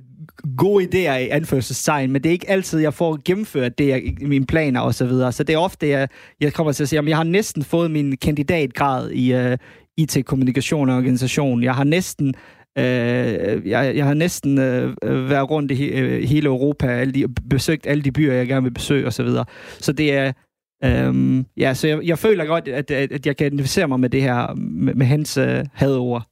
gode 0.58 0.84
idéer 0.84 1.18
i 1.18 1.30
anførselstegn, 1.30 2.12
men 2.12 2.24
det 2.24 2.30
er 2.30 2.34
ikke 2.34 2.50
altid, 2.50 2.80
jeg 2.80 2.94
får 2.94 3.20
gennemført 3.26 3.78
det, 3.78 3.88
jeg, 3.88 4.02
mine 4.22 4.46
planer 4.46 4.80
og 4.80 4.96
så 4.96 5.06
videre. 5.06 5.32
Så 5.32 5.44
det 5.44 5.54
er 5.54 5.58
ofte, 5.58 5.88
jeg, 5.88 6.08
jeg 6.42 6.54
kommer 6.54 6.72
til 6.74 6.84
at 6.84 6.90
sige, 6.90 7.00
at 7.00 7.08
jeg 7.08 7.18
har 7.18 7.24
næsten 7.24 7.64
fået 7.64 7.92
min 7.92 8.18
kandidatgrad 8.18 9.10
i 9.10 9.34
øh, 9.34 9.52
uh, 9.52 9.58
IT-kommunikation 9.98 10.90
og 10.90 10.98
organisation. 10.98 11.64
Jeg 11.64 11.76
har 11.76 11.84
næsten 11.84 12.28
uh, 12.80 12.84
jeg, 13.70 13.96
jeg 13.96 14.06
har 14.06 14.14
næsten 14.14 14.58
uh, 14.58 14.94
været 15.30 15.50
rundt 15.50 15.72
i 15.72 15.76
he, 15.76 16.04
uh, 16.04 16.30
hele 16.30 16.48
Europa, 16.48 16.88
alle 16.88 17.14
de, 17.14 17.28
besøgt 17.50 17.88
alle 17.88 18.04
de 18.04 18.12
byer, 18.12 18.34
jeg 18.34 18.48
gerne 18.48 18.64
vil 18.64 18.74
besøge 18.74 19.06
og 19.06 19.14
Så, 19.14 19.24
videre. 19.24 19.46
så 19.80 19.92
det 19.92 20.14
er 20.14 20.32
Um, 20.86 21.46
ja, 21.58 21.74
så 21.74 21.88
jeg, 21.88 22.00
jeg 22.04 22.20
føler 22.20 22.46
godt, 22.46 22.68
at, 22.68 22.92
at 22.92 23.26
jeg 23.26 23.38
kan 23.38 23.48
identificere 23.48 23.88
mig 23.88 24.00
med 24.00 24.10
det 24.10 24.22
her, 24.22 24.56
med, 24.56 24.94
med 24.94 25.06
hans 25.06 25.38
uh, 25.38 25.46
hadord. 25.74 26.28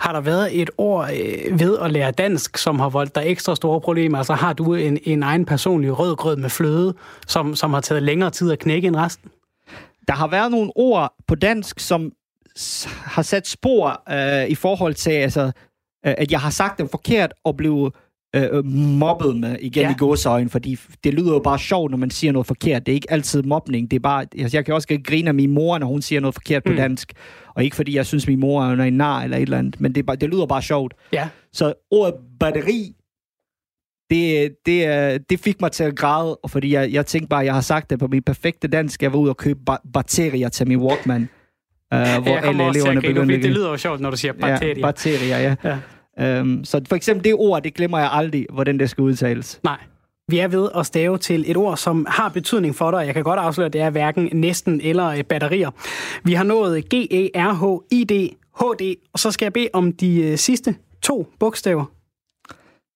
Har 0.00 0.12
der 0.12 0.20
været 0.20 0.60
et 0.60 0.70
ord 0.78 1.10
øh, 1.10 1.60
ved 1.60 1.78
at 1.78 1.92
lære 1.92 2.10
dansk, 2.10 2.58
som 2.58 2.78
har 2.80 2.88
voldt 2.88 3.14
dig 3.14 3.22
ekstra 3.26 3.56
store 3.56 3.80
problemer? 3.80 4.18
Altså 4.18 4.34
har 4.34 4.52
du 4.52 4.74
en, 4.74 4.98
en 5.04 5.22
egen 5.22 5.44
personlig 5.44 5.98
rødgrød 5.98 6.36
med 6.36 6.50
fløde, 6.50 6.94
som, 7.26 7.54
som 7.54 7.74
har 7.74 7.80
taget 7.80 8.02
længere 8.02 8.30
tid 8.30 8.52
at 8.52 8.58
knække 8.58 8.88
end 8.88 8.96
resten? 8.96 9.30
Der 10.08 10.14
har 10.14 10.26
været 10.26 10.50
nogle 10.50 10.72
ord 10.76 11.14
på 11.26 11.34
dansk, 11.34 11.80
som 11.80 12.12
har 13.04 13.22
sat 13.22 13.46
spor 13.46 14.02
øh, 14.10 14.48
i 14.48 14.54
forhold 14.54 14.94
til, 14.94 15.10
altså, 15.10 15.42
øh, 16.06 16.14
at 16.18 16.32
jeg 16.32 16.40
har 16.40 16.50
sagt 16.50 16.78
dem 16.78 16.88
forkert 16.88 17.32
og 17.44 17.56
blevet 17.56 17.92
øh, 18.34 18.64
mobbet 18.66 19.36
med 19.36 19.56
igen 19.60 19.82
ja. 19.82 19.90
i 19.90 19.94
gåsøjne, 19.98 20.50
fordi 20.50 20.78
det 21.04 21.14
lyder 21.14 21.32
jo 21.32 21.38
bare 21.38 21.58
sjovt, 21.58 21.90
når 21.90 21.98
man 21.98 22.10
siger 22.10 22.32
noget 22.32 22.46
forkert. 22.46 22.86
Det 22.86 22.92
er 22.92 22.94
ikke 22.94 23.12
altid 23.12 23.42
mobning. 23.42 23.90
Det 23.90 23.96
er 23.96 24.00
bare, 24.00 24.26
altså, 24.38 24.56
jeg 24.56 24.64
kan 24.64 24.74
også 24.74 25.00
grine 25.04 25.28
af 25.28 25.34
min 25.34 25.50
mor, 25.50 25.78
når 25.78 25.86
hun 25.86 26.02
siger 26.02 26.20
noget 26.20 26.34
forkert 26.34 26.64
på 26.64 26.70
mm. 26.70 26.76
dansk. 26.76 27.12
Og 27.54 27.64
ikke 27.64 27.76
fordi 27.76 27.96
jeg 27.96 28.06
synes, 28.06 28.26
min 28.26 28.40
mor 28.40 28.64
er 28.64 28.82
en 28.82 28.92
nar 28.92 29.22
eller 29.22 29.36
et 29.36 29.42
eller 29.42 29.58
andet, 29.58 29.80
men 29.80 29.94
det, 29.94 30.06
bare, 30.06 30.16
det 30.16 30.30
lyder 30.30 30.46
bare 30.46 30.62
sjovt. 30.62 30.94
Ja. 31.12 31.28
Så 31.52 31.74
ordet 31.90 32.14
batteri, 32.40 32.92
det, 34.10 34.56
det, 34.66 35.30
det 35.30 35.40
fik 35.40 35.60
mig 35.60 35.72
til 35.72 35.84
at 35.84 35.96
græde, 35.96 36.38
fordi 36.48 36.72
jeg, 36.72 36.92
jeg 36.92 37.06
tænkte 37.06 37.28
bare, 37.28 37.40
at 37.40 37.46
jeg 37.46 37.54
har 37.54 37.60
sagt 37.60 37.90
det 37.90 37.98
på 37.98 38.06
min 38.06 38.22
perfekte 38.22 38.68
dansk. 38.68 39.02
Jeg 39.02 39.12
var 39.12 39.18
ude 39.18 39.30
og 39.30 39.36
købe 39.36 39.60
ba- 39.70 39.90
batterier 39.92 40.48
til 40.48 40.68
min 40.68 40.78
Walkman. 40.78 41.28
Uh, 41.94 41.98
hvor 41.98 42.36
alle 42.36 42.68
eleverne 42.68 43.00
begyndte... 43.00 43.42
Det 43.42 43.50
lyder 43.50 43.70
jo 43.70 43.76
sjovt, 43.76 44.00
når 44.00 44.10
du 44.10 44.16
siger 44.16 44.32
batterier. 44.32 44.74
Ja, 44.76 44.82
batterier, 44.82 45.38
ja. 45.38 45.54
ja. 45.64 45.78
Um, 46.20 46.64
så 46.64 46.80
for 46.88 46.96
eksempel 46.96 47.24
det 47.24 47.34
ord, 47.34 47.62
det 47.62 47.74
glemmer 47.74 47.98
jeg 47.98 48.08
aldrig, 48.12 48.46
hvordan 48.52 48.78
det 48.78 48.90
skal 48.90 49.02
udtales. 49.02 49.60
Nej. 49.62 49.78
Vi 50.28 50.38
er 50.38 50.48
ved 50.48 50.68
at 50.76 50.86
stave 50.86 51.18
til 51.18 51.50
et 51.50 51.56
ord, 51.56 51.76
som 51.76 52.06
har 52.08 52.28
betydning 52.28 52.74
for 52.74 52.90
dig. 52.90 53.06
Jeg 53.06 53.14
kan 53.14 53.24
godt 53.24 53.40
afsløre, 53.40 53.66
at 53.66 53.72
det 53.72 53.80
er 53.80 53.90
hverken 53.90 54.28
næsten 54.32 54.80
eller 54.80 55.06
øh, 55.06 55.24
batterier. 55.24 55.70
Vi 56.24 56.32
har 56.32 56.44
nået 56.44 56.84
G-E-R-H-I-D, 56.84 58.36
H-D, 58.60 58.94
og 59.12 59.18
så 59.18 59.30
skal 59.30 59.46
jeg 59.46 59.52
bede 59.52 59.68
om 59.72 59.92
de 59.92 60.22
øh, 60.22 60.38
sidste 60.38 60.76
to 61.02 61.26
bogstaver. 61.38 61.84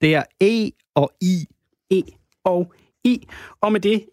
Det 0.01 0.15
er 0.15 0.23
E 0.41 0.71
og 0.95 1.13
I. 1.21 1.47
E 1.91 2.03
og 2.45 2.73
I. 3.05 3.27
Og 3.61 3.73
med 3.73 3.81
det 3.81 4.05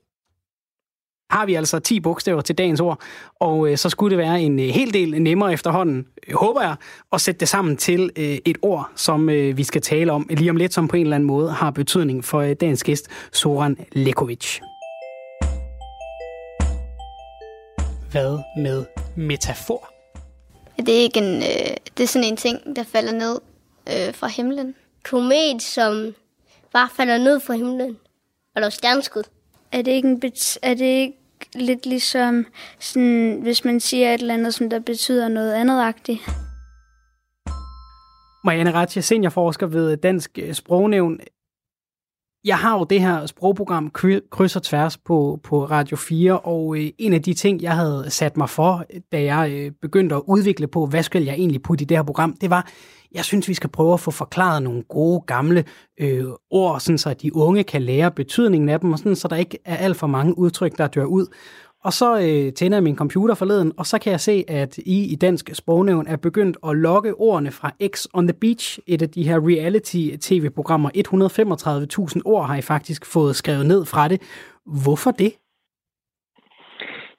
har 1.35 1.45
vi 1.45 1.55
altså 1.55 1.79
10 1.79 1.99
bogstaver 1.99 2.41
til 2.41 2.57
dagens 2.57 2.79
ord, 2.79 2.99
og 3.39 3.69
øh, 3.71 3.77
så 3.77 3.89
skulle 3.89 4.17
det 4.17 4.25
være 4.25 4.41
en 4.41 4.59
øh, 4.59 4.65
hel 4.65 4.93
del 4.93 5.21
nemmere 5.21 5.53
efterhånden, 5.53 6.07
øh, 6.27 6.35
håber 6.35 6.61
jeg, 6.61 6.75
at 7.13 7.21
sætte 7.21 7.39
det 7.39 7.49
sammen 7.49 7.77
til 7.77 8.11
øh, 8.15 8.37
et 8.45 8.57
ord, 8.61 8.89
som 8.95 9.29
øh, 9.29 9.57
vi 9.57 9.63
skal 9.63 9.81
tale 9.81 10.11
om 10.11 10.27
lige 10.29 10.49
om 10.49 10.55
lidt, 10.55 10.73
som 10.73 10.87
på 10.87 10.95
en 10.95 11.01
eller 11.01 11.15
anden 11.15 11.27
måde 11.27 11.51
har 11.51 11.71
betydning 11.71 12.25
for 12.25 12.39
øh, 12.39 12.55
dagens 12.61 12.83
gæst, 12.83 13.07
Soran 13.31 13.77
Lekovic. 13.91 14.59
Hvad 18.11 18.39
med 18.57 18.85
metafor? 19.15 19.89
Er 20.77 20.83
det 20.83 20.91
ikke 20.91 21.19
en, 21.19 21.35
øh, 21.35 21.75
det 21.97 22.03
er 22.03 22.07
sådan 22.07 22.27
en 22.27 22.37
ting, 22.37 22.75
der 22.75 22.83
falder 22.83 23.11
ned 23.11 23.39
øh, 23.89 24.13
fra 24.13 24.27
himlen? 24.27 24.75
Komet, 25.03 25.61
som 25.61 26.13
bare 26.73 26.89
falder 26.97 27.17
ned 27.17 27.39
fra 27.39 27.53
himlen. 27.53 27.97
Eller 28.55 28.69
stjerneskud. 28.69 29.23
Er 29.71 29.81
det 29.81 29.91
ikke, 29.91 30.07
en 30.07 30.19
bet- 30.25 30.57
er 30.61 30.73
det 30.73 30.85
ikke 30.85 31.13
lidt 31.55 31.85
ligesom, 31.85 32.45
sådan, 32.79 33.39
hvis 33.41 33.65
man 33.65 33.79
siger 33.79 34.13
et 34.13 34.21
eller 34.21 34.33
andet, 34.33 34.53
som 34.53 34.69
der 34.69 34.79
betyder 34.79 35.27
noget 35.27 35.53
andetagtigt. 35.53 36.19
Marianne 38.45 38.73
Ratje, 38.73 39.01
seniorforsker 39.01 39.67
ved 39.67 39.97
Dansk 39.97 40.39
Sprognævn. 40.51 41.19
Jeg 42.45 42.57
har 42.57 42.77
jo 42.77 42.83
det 42.83 43.01
her 43.01 43.25
sprogprogram 43.25 43.89
Kryds 44.31 44.55
og 44.55 44.63
Tværs 44.63 44.97
på, 44.97 45.39
på 45.43 45.65
Radio 45.65 45.97
4, 45.97 46.39
og 46.39 46.77
øh, 46.77 46.89
en 46.97 47.13
af 47.13 47.21
de 47.21 47.33
ting, 47.33 47.61
jeg 47.61 47.75
havde 47.75 48.05
sat 48.09 48.37
mig 48.37 48.49
for, 48.49 48.85
da 49.11 49.23
jeg 49.23 49.51
øh, 49.51 49.71
begyndte 49.81 50.15
at 50.15 50.21
udvikle 50.27 50.67
på, 50.67 50.85
hvad 50.85 51.03
skal 51.03 51.23
jeg 51.23 51.33
egentlig 51.33 51.61
putte 51.61 51.81
i 51.81 51.85
det 51.85 51.97
her 51.97 52.03
program, 52.03 52.37
det 52.41 52.49
var, 52.49 52.67
jeg 53.11 53.25
synes, 53.25 53.47
vi 53.47 53.53
skal 53.53 53.69
prøve 53.69 53.93
at 53.93 53.99
få 53.99 54.11
forklaret 54.11 54.63
nogle 54.63 54.83
gode, 54.83 55.23
gamle 55.27 55.63
øh, 55.99 56.25
ord, 56.51 56.79
sådan 56.79 56.97
så 56.97 57.13
de 57.13 57.35
unge 57.35 57.63
kan 57.63 57.81
lære 57.81 58.11
betydningen 58.11 58.69
af 58.69 58.79
dem, 58.79 58.91
og 58.91 58.99
sådan, 58.99 59.15
så 59.15 59.27
der 59.27 59.35
ikke 59.35 59.57
er 59.65 59.77
alt 59.77 59.97
for 59.97 60.07
mange 60.07 60.37
udtryk, 60.37 60.77
der 60.77 60.87
dør 60.87 61.05
ud. 61.05 61.27
Og 61.85 61.93
så 61.93 62.19
øh, 62.19 62.53
tænder 62.53 62.77
jeg 62.77 62.83
min 62.83 62.95
computer 62.95 63.35
forleden, 63.35 63.71
og 63.77 63.85
så 63.85 63.99
kan 63.99 64.11
jeg 64.11 64.21
se, 64.21 64.43
at 64.47 64.77
I 64.77 65.03
i 65.03 65.15
Dansk 65.15 65.49
Sprognævn 65.53 66.07
er 66.07 66.15
begyndt 66.15 66.57
at 66.67 66.75
lokke 66.75 67.15
ordene 67.15 67.51
fra 67.51 67.71
X 67.87 68.05
on 68.13 68.27
the 68.27 68.33
Beach, 68.41 68.79
et 68.87 69.01
af 69.01 69.09
de 69.09 69.23
her 69.23 69.39
reality-tv-programmer. 69.47 70.89
135.000 72.15 72.21
ord 72.25 72.47
har 72.47 72.55
I 72.55 72.61
faktisk 72.61 73.05
fået 73.05 73.35
skrevet 73.35 73.65
ned 73.65 73.85
fra 73.85 74.07
det. 74.07 74.21
Hvorfor 74.65 75.11
det? 75.11 75.33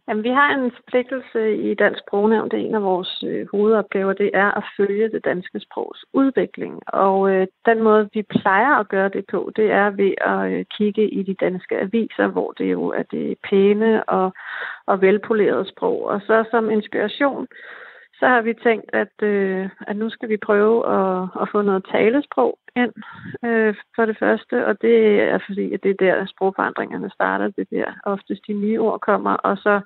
Jamen, 0.09 0.25
vi 0.25 0.29
har 0.29 0.55
en 0.55 0.73
forpligtelse 0.77 1.57
i 1.57 1.75
Dansk 1.75 2.01
Sprognævn. 2.01 2.51
Det 2.51 2.61
er 2.61 2.65
en 2.65 2.75
af 2.75 2.83
vores 2.83 3.25
øh, 3.27 3.47
hovedopgaver. 3.53 4.13
Det 4.13 4.31
er 4.35 4.51
at 4.59 4.65
følge 4.77 5.11
det 5.11 5.25
danske 5.25 5.61
sprogs 5.61 6.05
udvikling. 6.13 6.81
Og 6.87 7.31
øh, 7.31 7.47
den 7.67 7.83
måde, 7.83 8.09
vi 8.15 8.23
plejer 8.23 8.75
at 8.75 8.89
gøre 8.89 9.09
det 9.09 9.25
på, 9.31 9.51
det 9.57 9.71
er 9.71 9.91
ved 9.91 10.13
at 10.21 10.53
øh, 10.53 10.65
kigge 10.77 11.11
i 11.11 11.23
de 11.23 11.35
danske 11.35 11.79
aviser, 11.79 12.27
hvor 12.27 12.51
det 12.59 12.73
jo 12.73 12.89
er 12.89 13.03
det 13.03 13.37
pæne 13.51 14.09
og, 14.09 14.33
og 14.87 15.01
velpolerede 15.01 15.69
sprog. 15.69 16.05
Og 16.05 16.21
så 16.21 16.45
som 16.51 16.71
inspiration, 16.71 17.47
så 18.19 18.27
har 18.27 18.43
vi 18.43 18.55
tænkt, 18.55 18.91
at, 18.93 19.23
øh, 19.23 19.69
at 19.87 19.97
nu 19.97 20.11
skal 20.11 20.29
vi 20.29 20.37
prøve 20.37 20.77
at, 20.97 21.29
at 21.43 21.49
få 21.53 21.62
noget 21.62 21.87
talesprog 21.93 22.59
ind 22.77 22.93
øh, 23.45 23.75
for 23.97 24.05
det 24.07 24.17
første, 24.19 24.67
og 24.67 24.83
det 24.83 25.21
er 25.21 25.39
fordi, 25.47 25.75
at 25.75 25.83
det 25.83 25.91
er 25.91 26.05
der, 26.07 26.27
sprogforandringerne 26.27 27.11
starter. 27.11 27.49
Det 27.49 27.67
er 27.73 27.77
der 27.77 27.93
oftest 28.05 28.43
de 28.49 28.53
nye 28.53 28.81
ord 28.81 29.01
kommer, 29.01 29.35
og 29.35 29.57
så 29.57 29.81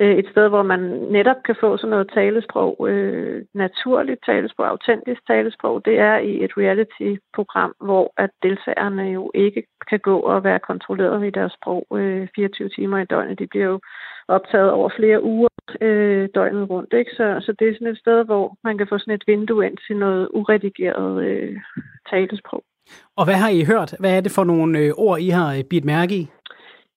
øh, 0.00 0.16
et 0.18 0.28
sted, 0.30 0.48
hvor 0.48 0.62
man 0.62 0.80
netop 1.10 1.36
kan 1.44 1.56
få 1.60 1.76
sådan 1.76 1.90
noget 1.90 2.10
talesprog, 2.14 2.88
øh, 2.90 3.44
naturligt 3.54 4.20
talesprog, 4.26 4.68
autentisk 4.68 5.26
talesprog, 5.26 5.84
det 5.84 5.98
er 5.98 6.16
i 6.18 6.44
et 6.44 6.52
reality-program, 6.56 7.74
hvor 7.80 8.12
at 8.16 8.30
deltagerne 8.42 9.02
jo 9.02 9.30
ikke 9.34 9.62
kan 9.90 10.00
gå 10.00 10.18
og 10.18 10.44
være 10.44 10.58
kontrolleret 10.58 11.26
i 11.26 11.30
deres 11.30 11.52
sprog 11.52 11.86
øh, 11.94 12.28
24 12.36 12.68
timer 12.68 12.98
i 12.98 13.04
døgnet. 13.04 13.38
De 13.38 13.46
bliver 13.46 13.66
jo 13.66 13.80
optaget 14.28 14.70
over 14.70 14.90
flere 14.96 15.22
uger 15.22 15.48
øh, 15.80 16.28
døgnet 16.34 16.70
rundt. 16.70 16.92
Ikke? 16.92 17.10
Så, 17.10 17.36
så 17.40 17.54
det 17.58 17.68
er 17.68 17.74
sådan 17.74 17.86
et 17.86 17.98
sted, 17.98 18.24
hvor 18.24 18.56
man 18.64 18.78
kan 18.78 18.86
få 18.88 18.98
sådan 18.98 19.14
et 19.14 19.24
vindue 19.26 19.66
ind 19.66 19.76
til 19.86 19.96
noget 19.96 20.28
uredigeret 20.34 21.24
øh, 21.24 21.56
talesprog. 22.10 22.62
Og 23.16 23.24
hvad 23.24 23.34
har 23.34 23.48
I 23.48 23.64
hørt? 23.64 23.94
Hvad 24.00 24.16
er 24.16 24.20
det 24.20 24.32
for 24.32 24.44
nogle 24.44 24.78
øh, 24.78 24.90
ord, 24.96 25.20
I 25.20 25.28
har 25.28 25.54
øh, 25.54 25.64
bidt 25.70 25.84
mærke 25.84 26.14
i? 26.14 26.26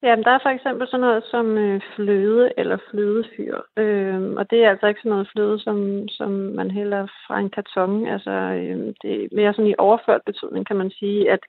Jamen, 0.02 0.24
der 0.24 0.30
er 0.30 0.38
for 0.42 0.48
eksempel 0.48 0.86
sådan 0.86 1.00
noget 1.00 1.24
som 1.24 1.58
øh, 1.58 1.80
fløde 1.96 2.52
eller 2.56 2.78
flødefyr. 2.90 3.56
Øh, 3.76 4.32
og 4.36 4.50
det 4.50 4.64
er 4.64 4.70
altså 4.70 4.86
ikke 4.86 5.00
sådan 5.00 5.10
noget 5.10 5.30
fløde, 5.32 5.58
som, 5.60 6.08
som 6.08 6.30
man 6.30 6.70
hælder 6.70 7.06
fra 7.26 7.40
en 7.40 7.50
karton. 7.50 8.06
Altså, 8.06 8.30
øh, 8.30 8.94
det 9.02 9.24
er 9.24 9.28
mere 9.32 9.52
sådan 9.52 9.70
i 9.70 9.74
overført 9.78 10.22
betydning, 10.26 10.66
kan 10.66 10.76
man 10.76 10.90
sige, 10.90 11.30
at 11.30 11.40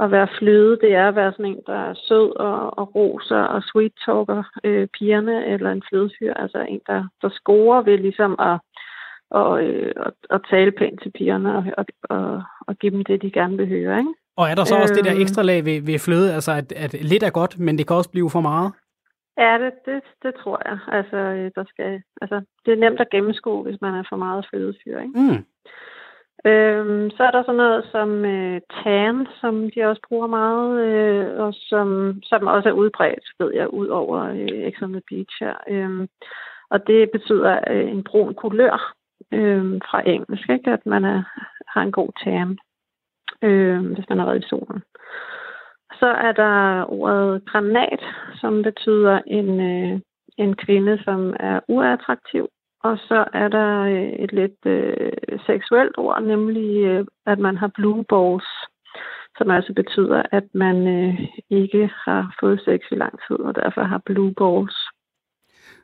at 0.00 0.10
være 0.10 0.28
fløde, 0.38 0.78
det 0.80 0.94
er 0.94 1.08
at 1.08 1.16
være 1.16 1.32
sådan 1.32 1.46
en, 1.46 1.62
der 1.66 1.78
er 1.90 1.94
sød 1.94 2.36
og, 2.36 2.78
og 2.78 2.94
roser 2.94 3.36
og 3.36 3.62
sweet 3.62 3.92
talker 4.04 4.42
øh, 4.64 4.88
pigerne, 4.88 5.46
eller 5.46 5.70
en 5.72 5.82
flødefyr, 5.88 6.34
altså 6.34 6.58
en, 6.68 6.80
der, 6.86 7.04
der 7.22 7.28
scorer 7.28 7.82
ved 7.82 7.98
ligesom 7.98 8.36
at, 8.38 8.58
og, 9.30 9.64
øh, 9.64 9.92
at, 9.96 10.12
at 10.30 10.40
tale 10.50 10.72
pænt 10.72 11.02
til 11.02 11.12
pigerne 11.12 11.56
og, 11.56 11.64
og, 11.78 11.86
og, 12.02 12.42
og 12.66 12.76
give 12.76 12.92
dem 12.92 13.04
det, 13.04 13.22
de 13.22 13.30
gerne 13.30 13.56
vil 13.56 13.68
høre. 13.68 13.98
Ikke? 13.98 14.14
Og 14.36 14.44
er 14.50 14.54
der 14.54 14.64
så 14.64 14.76
også 14.76 14.94
det 14.94 15.04
der 15.04 15.12
øhm. 15.14 15.22
ekstra 15.22 15.42
lag 15.42 15.64
ved, 15.64 15.80
ved 15.82 15.98
fløde, 15.98 16.34
altså 16.34 16.52
at, 16.52 16.72
at 16.72 16.92
lidt 16.92 17.22
er 17.22 17.30
godt, 17.30 17.58
men 17.58 17.78
det 17.78 17.86
kan 17.86 17.96
også 17.96 18.10
blive 18.10 18.30
for 18.30 18.40
meget? 18.40 18.72
Ja, 19.38 19.58
det, 19.58 19.72
det, 19.86 20.02
det 20.22 20.32
tror 20.42 20.62
jeg. 20.68 20.78
Altså, 20.98 21.16
øh, 21.16 21.50
der 21.54 21.64
skal, 21.68 22.02
altså, 22.22 22.40
det 22.64 22.72
er 22.72 22.76
nemt 22.76 23.00
at 23.00 23.10
gennemskue, 23.10 23.62
hvis 23.62 23.80
man 23.80 23.94
er 23.94 24.04
for 24.08 24.16
meget 24.16 24.46
flødefyr. 24.50 24.98
Ikke? 25.00 25.18
Mm. 25.20 25.44
Øhm, 26.46 27.10
så 27.10 27.22
er 27.24 27.30
der 27.30 27.42
sådan 27.42 27.56
noget 27.56 27.84
som 27.92 28.24
øh, 28.24 28.60
tan, 28.82 29.26
som 29.40 29.70
de 29.70 29.84
også 29.84 30.02
bruger 30.08 30.26
meget, 30.26 30.70
øh, 30.86 31.40
og 31.40 31.54
som, 31.54 31.88
som 32.22 32.46
også 32.46 32.68
er 32.68 32.72
udbredt, 32.72 33.24
ved 33.38 33.50
jeg, 33.54 33.68
ud 33.68 33.86
over 33.86 34.18
øh, 34.22 34.72
X 34.72 34.82
on 34.82 34.92
the 34.92 35.02
Beach 35.10 35.36
her. 35.40 35.54
Øhm, 35.68 36.08
og 36.70 36.86
det 36.86 37.10
betyder 37.10 37.60
øh, 37.70 37.90
en 37.90 38.04
brun 38.04 38.34
kulør 38.34 38.94
øh, 39.32 39.80
fra 39.90 40.08
engelsk, 40.08 40.48
ikke? 40.50 40.70
at 40.70 40.86
man 40.86 41.04
er, 41.04 41.22
har 41.68 41.82
en 41.82 41.92
god 41.92 42.10
tan, 42.24 42.58
øh, 43.42 43.80
hvis 43.94 44.08
man 44.08 44.18
har 44.18 44.26
været 44.26 44.44
i 44.44 44.48
solen. 44.48 44.82
Så 46.00 46.06
er 46.06 46.32
der 46.32 46.84
ordet 46.92 47.44
granat, 47.46 48.02
som 48.40 48.62
betyder 48.62 49.20
en, 49.26 49.60
øh, 49.60 50.00
en 50.38 50.56
kvinde, 50.56 51.02
som 51.04 51.36
er 51.40 51.60
uattraktiv. 51.68 52.48
Og 52.80 52.98
så 52.98 53.24
er 53.32 53.48
der 53.48 53.80
øh, 53.80 54.12
et 54.24 54.32
lidt 54.32 54.66
øh, 54.66 55.38
seksuelt 55.46 55.94
ord, 55.98 56.22
nemlig 56.22 56.84
øh, 56.84 57.06
at 57.26 57.38
man 57.38 57.56
har 57.56 57.70
blue 57.74 58.04
balls, 58.04 58.48
som 59.38 59.50
altså 59.50 59.72
betyder, 59.72 60.22
at 60.32 60.44
man 60.54 60.76
øh, 60.86 61.20
ikke 61.50 61.90
har 62.04 62.34
fået 62.40 62.60
sex 62.64 62.80
i 62.90 62.94
lang 62.94 63.14
tid, 63.28 63.36
og 63.36 63.54
derfor 63.54 63.82
har 63.82 64.02
blue 64.06 64.34
balls. 64.34 64.76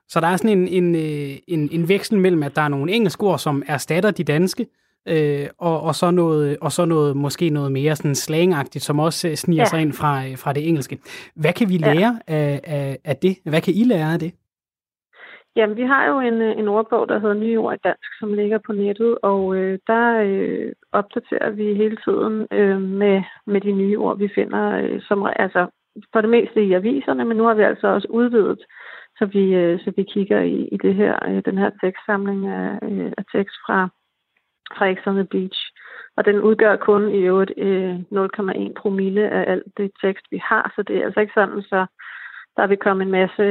Så 0.08 0.20
der 0.20 0.26
er 0.26 0.36
sådan 0.36 0.58
en, 0.58 0.68
en, 0.68 0.94
øh, 0.94 1.36
en, 1.48 1.68
en 1.72 1.88
veksel 1.88 2.18
mellem, 2.18 2.42
at 2.42 2.56
der 2.56 2.62
er 2.62 2.68
nogle 2.68 2.92
engelske 2.92 3.22
ord, 3.24 3.38
som 3.38 3.62
erstatter 3.66 4.10
de 4.10 4.24
danske, 4.24 4.66
øh, 5.08 5.46
og, 5.58 5.82
og, 5.82 5.94
så 5.94 6.10
noget, 6.10 6.58
og 6.60 6.72
så 6.72 6.84
noget, 6.84 7.16
måske 7.16 7.50
noget 7.50 7.72
mere 7.72 7.96
sådan 7.96 8.14
slangagtigt, 8.14 8.84
som 8.84 8.98
også 8.98 9.28
øh, 9.28 9.34
sniger 9.34 9.60
ja. 9.60 9.64
sig 9.64 9.80
ind 9.80 9.92
fra, 9.92 10.34
fra 10.34 10.52
det 10.52 10.68
engelske. 10.68 10.98
Hvad 11.36 11.52
kan 11.52 11.68
vi 11.68 11.76
lære 11.76 12.20
ja. 12.28 12.34
af, 12.34 12.60
af, 12.64 12.98
af 13.04 13.16
det? 13.16 13.36
Hvad 13.44 13.60
kan 13.60 13.74
I 13.74 13.84
lære 13.84 14.12
af 14.12 14.18
det? 14.18 14.32
Jamen, 15.56 15.76
vi 15.76 15.82
har 15.82 16.06
jo 16.06 16.20
en, 16.20 16.42
en 16.42 16.68
ordbog, 16.68 17.08
der 17.08 17.18
hedder 17.18 17.34
Nye 17.34 17.58
Ord 17.58 17.74
i 17.74 17.78
Dansk, 17.84 18.10
som 18.18 18.34
ligger 18.34 18.58
på 18.66 18.72
nettet, 18.72 19.18
og 19.22 19.56
øh, 19.56 19.78
der 19.86 20.20
øh, 20.24 20.72
opdaterer 20.92 21.50
vi 21.50 21.74
hele 21.74 21.96
tiden 21.96 22.46
øh, 22.52 22.80
med, 22.80 23.22
med 23.46 23.60
de 23.60 23.72
nye 23.72 23.98
ord, 23.98 24.18
vi 24.18 24.28
finder, 24.34 24.78
øh, 24.82 25.00
som 25.08 25.26
altså 25.36 25.66
for 26.12 26.20
det 26.20 26.30
meste 26.30 26.64
i 26.64 26.72
aviserne, 26.72 27.24
men 27.24 27.36
nu 27.36 27.44
har 27.44 27.54
vi 27.54 27.62
altså 27.62 27.86
også 27.86 28.08
udvidet, 28.10 28.60
så 29.18 29.26
vi, 29.26 29.54
øh, 29.54 29.80
så 29.80 29.92
vi 29.96 30.02
kigger 30.02 30.40
i, 30.40 30.68
i 30.72 30.76
det 30.76 30.94
her, 30.94 31.14
øh, 31.28 31.42
den 31.44 31.58
her 31.58 31.70
tekstsamling 31.82 32.46
af, 32.46 32.78
øh, 32.82 33.12
af 33.18 33.24
tekst 33.34 33.56
fra, 33.66 33.88
fra 34.76 34.94
X 34.94 34.98
on 35.06 35.14
the 35.14 35.24
Beach. 35.24 35.60
Og 36.16 36.24
den 36.24 36.40
udgør 36.40 36.76
kun 36.76 37.14
i 37.14 37.18
øvrigt 37.18 37.52
øh, 37.56 37.94
0,1 37.94 38.72
promille 38.82 39.30
af 39.30 39.52
alt 39.52 39.64
det 39.76 39.90
tekst, 40.02 40.26
vi 40.30 40.38
har, 40.44 40.72
så 40.76 40.82
det 40.82 40.96
er 40.96 41.04
altså 41.04 41.20
ikke 41.20 41.32
sådan, 41.36 41.62
så 41.62 41.86
der 42.56 42.66
vil 42.66 42.76
komme 42.76 43.02
en 43.04 43.10
masse 43.10 43.42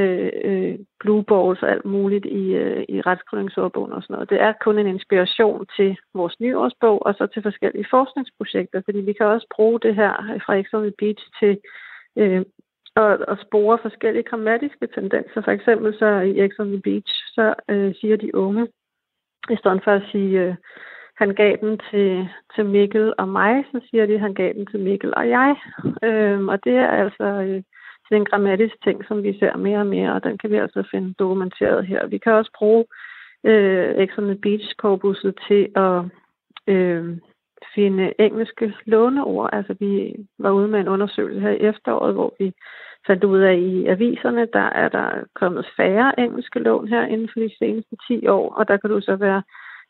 øh, 0.50 0.80
blue 1.00 1.24
balls 1.24 1.64
og 1.64 1.70
alt 1.72 1.86
muligt 1.86 2.26
i, 2.26 2.46
øh, 2.64 2.86
i 2.90 3.02
retskrydningsordbogen 3.02 3.92
og 3.92 4.04
sådan 4.04 4.14
noget. 4.14 4.30
Det 4.30 4.42
er 4.42 4.54
kun 4.62 4.80
en 4.80 4.88
inspiration 4.88 5.66
til 5.76 5.98
vores 6.14 6.40
nyårsbog 6.40 7.06
og 7.06 7.14
så 7.14 7.28
til 7.28 7.44
forskellige 7.44 7.88
forskningsprojekter, 7.90 8.82
fordi 8.86 9.00
vi 9.00 9.14
kan 9.14 9.26
også 9.26 9.48
bruge 9.56 9.80
det 9.80 9.96
her 9.96 10.14
fra 10.46 10.62
X 10.62 10.66
on 10.74 10.94
Beach 11.00 11.24
til 11.40 11.60
øh, 12.18 12.42
at, 12.96 13.26
at 13.32 13.38
spore 13.46 13.78
forskellige 13.82 14.30
grammatiske 14.30 14.88
tendenser. 14.88 15.42
For 15.42 15.52
eksempel 15.52 15.98
så 16.00 16.10
i 16.20 16.48
X 16.50 16.52
on 16.60 16.68
the 16.68 16.82
Beach, 16.82 17.14
så 17.36 17.54
øh, 17.70 17.96
siger 17.96 18.18
de 18.18 18.36
unge, 18.36 18.68
i 19.50 19.56
stedet 19.56 19.82
for 19.84 19.92
at 19.92 20.04
sige, 20.12 20.42
øh, 20.42 20.56
han 21.20 21.30
gav 21.36 21.58
den 21.62 21.80
til, 21.92 22.28
til 22.56 22.66
Mikkel 22.66 23.14
og 23.18 23.28
mig, 23.28 23.66
så 23.72 23.80
siger 23.90 24.06
de, 24.06 24.20
han 24.20 24.34
gav 24.34 24.54
den 24.54 24.66
til 24.66 24.80
Mikkel 24.80 25.14
og 25.16 25.30
jeg. 25.30 25.56
Øhm, 26.04 26.48
og 26.50 26.64
det 26.64 26.76
er 26.76 26.88
altså... 26.88 27.24
Øh, 27.24 27.64
det 28.10 28.18
en 28.18 28.26
grammatisk 28.26 28.84
ting, 28.84 29.06
som 29.08 29.24
vi 29.24 29.40
ser 29.40 29.58
mere 29.58 29.80
og 29.80 29.88
mere, 29.88 30.14
og 30.14 30.24
den 30.24 30.38
kan 30.38 30.52
vi 30.52 30.56
altså 30.58 30.84
finde 30.92 31.14
dokumenteret 31.14 31.88
her. 31.88 32.08
Vi 32.08 32.18
kan 32.18 32.34
også 32.34 32.52
bruge 32.58 32.86
øh, 33.44 33.96
Exxon 33.96 34.38
Beach-korpuset 34.42 35.34
til 35.48 35.68
at 35.76 36.02
øh, 36.68 37.18
finde 37.76 38.14
engelske 38.20 38.74
låneord. 38.86 39.50
Altså 39.54 39.76
vi 39.80 40.16
var 40.40 40.52
ude 40.52 40.68
med 40.68 40.80
en 40.80 40.88
undersøgelse 40.88 41.40
her 41.40 41.52
i 41.52 41.60
efteråret, 41.60 42.14
hvor 42.14 42.34
vi 42.40 42.54
fandt 43.08 43.24
ud 43.24 43.40
af, 43.40 43.56
i 43.56 43.86
aviserne, 43.86 44.48
der 44.54 44.68
er 44.84 44.90
der 44.90 45.10
kommet 45.36 45.66
færre 45.78 46.20
engelske 46.20 46.60
lån 46.60 46.88
her 46.88 47.06
inden 47.06 47.30
for 47.34 47.40
de 47.40 47.56
seneste 47.60 47.96
10 48.08 48.28
år, 48.28 48.54
og 48.54 48.68
der 48.68 48.78
kan 48.78 48.90
du 48.90 49.02
så 49.02 49.16
være 49.16 49.44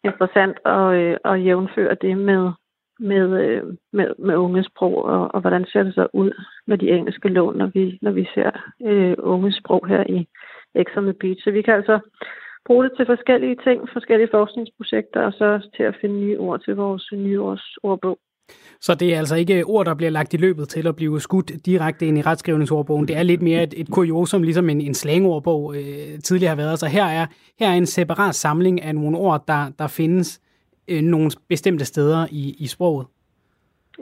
interessant 0.04 0.58
at, 0.66 0.93
øh, 0.93 1.18
at 1.26 1.45
jævnføre 1.45 1.95
det 2.02 2.18
med 2.18 2.52
med, 3.00 3.41
øh, 3.43 3.64
med, 3.93 4.08
med 4.20 4.36
ungesprog, 4.36 5.06
og, 5.06 5.34
og 5.34 5.41
hvordan 5.41 5.66
ser 5.66 5.84
det 5.84 5.95
så 5.95 6.08
ud 6.14 6.32
med 6.68 6.78
de 6.78 6.89
engelske 6.89 7.30
lån, 7.30 7.58
når 7.58 7.68
vi, 7.68 8.00
når 8.02 8.12
vi 8.12 8.28
ser 8.34 8.52
øh, 8.86 9.16
ungesprog 9.18 9.88
her 9.88 10.04
i 10.10 10.28
X 10.84 10.97
on 10.97 11.04
the 11.04 11.14
Beach. 11.14 11.43
Så 11.43 11.52
vi 11.52 11.62
kan 11.62 11.74
altså 11.74 12.00
bruge 12.66 12.84
det 12.84 12.91
til 12.97 13.06
forskellige 13.06 13.58
ting, 13.64 13.89
forskellige 13.93 14.30
forskningsprojekter, 14.32 15.22
og 15.22 15.34
så 15.34 15.45
også 15.45 15.70
til 15.78 15.84
at 15.84 15.97
finde 16.02 16.20
nye 16.20 16.39
ord 16.39 16.60
til 16.62 16.76
vores 16.76 17.12
nyårsordbog. 17.12 18.20
Så 18.82 18.95
det 18.95 19.14
er 19.14 19.18
altså 19.18 19.36
ikke 19.36 19.64
ord, 19.64 19.86
der 19.86 19.93
bliver 19.93 20.10
lagt 20.10 20.34
i 20.34 20.38
løbet 20.38 20.70
til 20.70 20.88
at 20.88 20.95
blive 20.95 21.20
skudt 21.20 21.52
direkte 21.66 22.06
ind 22.06 22.18
i 22.18 22.22
retskrivningsordbogen. 22.22 23.08
Det 23.08 23.18
er 23.18 23.24
lidt 23.24 23.41
mere 23.41 23.64
et, 23.64 23.74
et 23.78 23.89
kuriosum, 23.91 24.43
ligesom 24.43 24.70
en, 24.70 24.82
en 24.82 24.93
slangordbog 24.93 25.76
øh, 25.76 26.20
tidligere 26.24 26.50
har 26.50 26.56
været. 26.56 26.80
Så 26.80 26.88
her 26.88 27.06
er, 27.06 27.26
her 27.60 27.70
er 27.70 27.74
en 27.74 27.86
separat 27.86 28.36
samling 28.36 28.82
af 28.82 28.95
nogle 28.95 29.18
ord, 29.18 29.43
der, 29.47 29.72
der 29.80 29.88
findes 29.88 30.41
øh, 30.88 31.02
nogle 31.02 31.32
bestemte 31.50 31.86
steder 31.86 32.28
i, 32.32 32.56
i 32.60 32.68
sproget. 32.68 33.08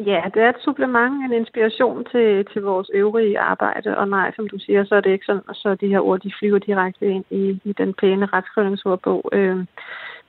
Ja, 0.05 0.21
det 0.33 0.41
er 0.41 0.49
et 0.49 0.63
supplement, 0.63 1.13
en 1.25 1.33
inspiration 1.33 2.05
til, 2.11 2.45
til 2.53 2.61
vores 2.61 2.89
øvrige 2.93 3.39
arbejde. 3.39 3.97
Og 3.97 4.07
nej, 4.07 4.31
som 4.35 4.49
du 4.49 4.59
siger, 4.59 4.85
så 4.85 4.95
er 4.95 5.01
det 5.01 5.11
ikke 5.11 5.25
sådan, 5.25 5.41
så 5.53 5.75
de 5.75 5.87
her 5.87 5.99
ord 5.99 6.19
de 6.19 6.31
flyver 6.39 6.59
direkte 6.59 7.05
ind 7.05 7.25
i, 7.29 7.59
i 7.63 7.73
den 7.73 7.93
pæne 7.93 8.25
retskrivningsordbog. 8.25 9.29
Øh, 9.33 9.65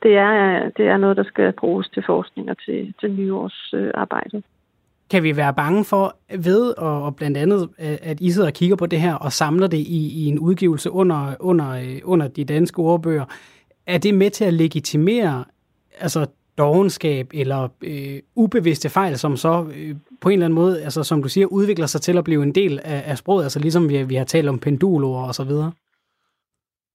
det 0.03 0.17
er, 0.17 0.71
det 0.77 0.87
er 0.87 0.97
noget, 0.97 1.17
der 1.17 1.25
skal 1.25 1.53
bruges 1.53 1.89
til 1.89 2.03
forskning 2.07 2.51
og 2.51 2.59
til, 2.59 2.95
til 3.01 3.11
nyårsarbejde. 3.11 4.43
Kan 5.11 5.23
vi 5.23 5.37
være 5.37 5.55
bange 5.55 5.85
for 5.85 6.17
ved, 6.37 6.79
og, 6.79 7.03
og 7.03 7.17
blandt 7.17 7.37
andet, 7.37 7.69
at 7.79 8.21
I 8.21 8.31
sidder 8.31 8.49
og 8.49 8.55
kigger 8.55 8.77
på 8.77 8.87
det 8.87 9.01
her 9.01 9.15
og 9.15 9.33
samler 9.33 9.67
det 9.67 9.79
i, 9.79 10.25
i 10.25 10.27
en 10.27 10.39
udgivelse 10.39 10.91
under, 10.91 11.35
under, 11.41 11.71
øh, 11.71 12.01
under 12.05 12.29
de 12.29 12.45
danske 12.45 12.79
ordbøger, 12.79 13.25
er 13.87 13.99
det 13.99 14.15
med 14.15 14.31
til 14.31 14.45
at 14.45 14.55
legitimere 14.55 15.45
altså 16.01 16.27
dogenskab 16.59 17.31
eller 17.35 17.69
øh, 17.83 18.19
ubevidste 18.35 18.89
fejl, 18.89 19.19
som 19.19 19.37
så 19.37 19.67
øh, 19.77 19.97
på 20.21 20.29
en 20.29 20.33
eller 20.33 20.47
anden 20.47 20.55
måde, 20.55 20.83
altså 20.83 21.03
som 21.03 21.23
du 21.23 21.29
siger, 21.29 21.47
udvikler 21.47 21.87
sig 21.87 22.01
til 22.01 22.19
at 22.19 22.25
blive 22.25 22.43
en 22.43 22.55
del 22.55 22.81
af, 22.85 23.03
af 23.07 23.19
sproget, 23.19 23.43
altså 23.43 23.61
ligesom 23.61 23.89
vi, 23.89 24.03
vi 24.03 24.15
har 24.15 24.25
talt 24.25 24.49
om 24.49 24.59
pendulord 24.59 25.27
og 25.27 25.35
så 25.35 25.45
videre? 25.45 25.73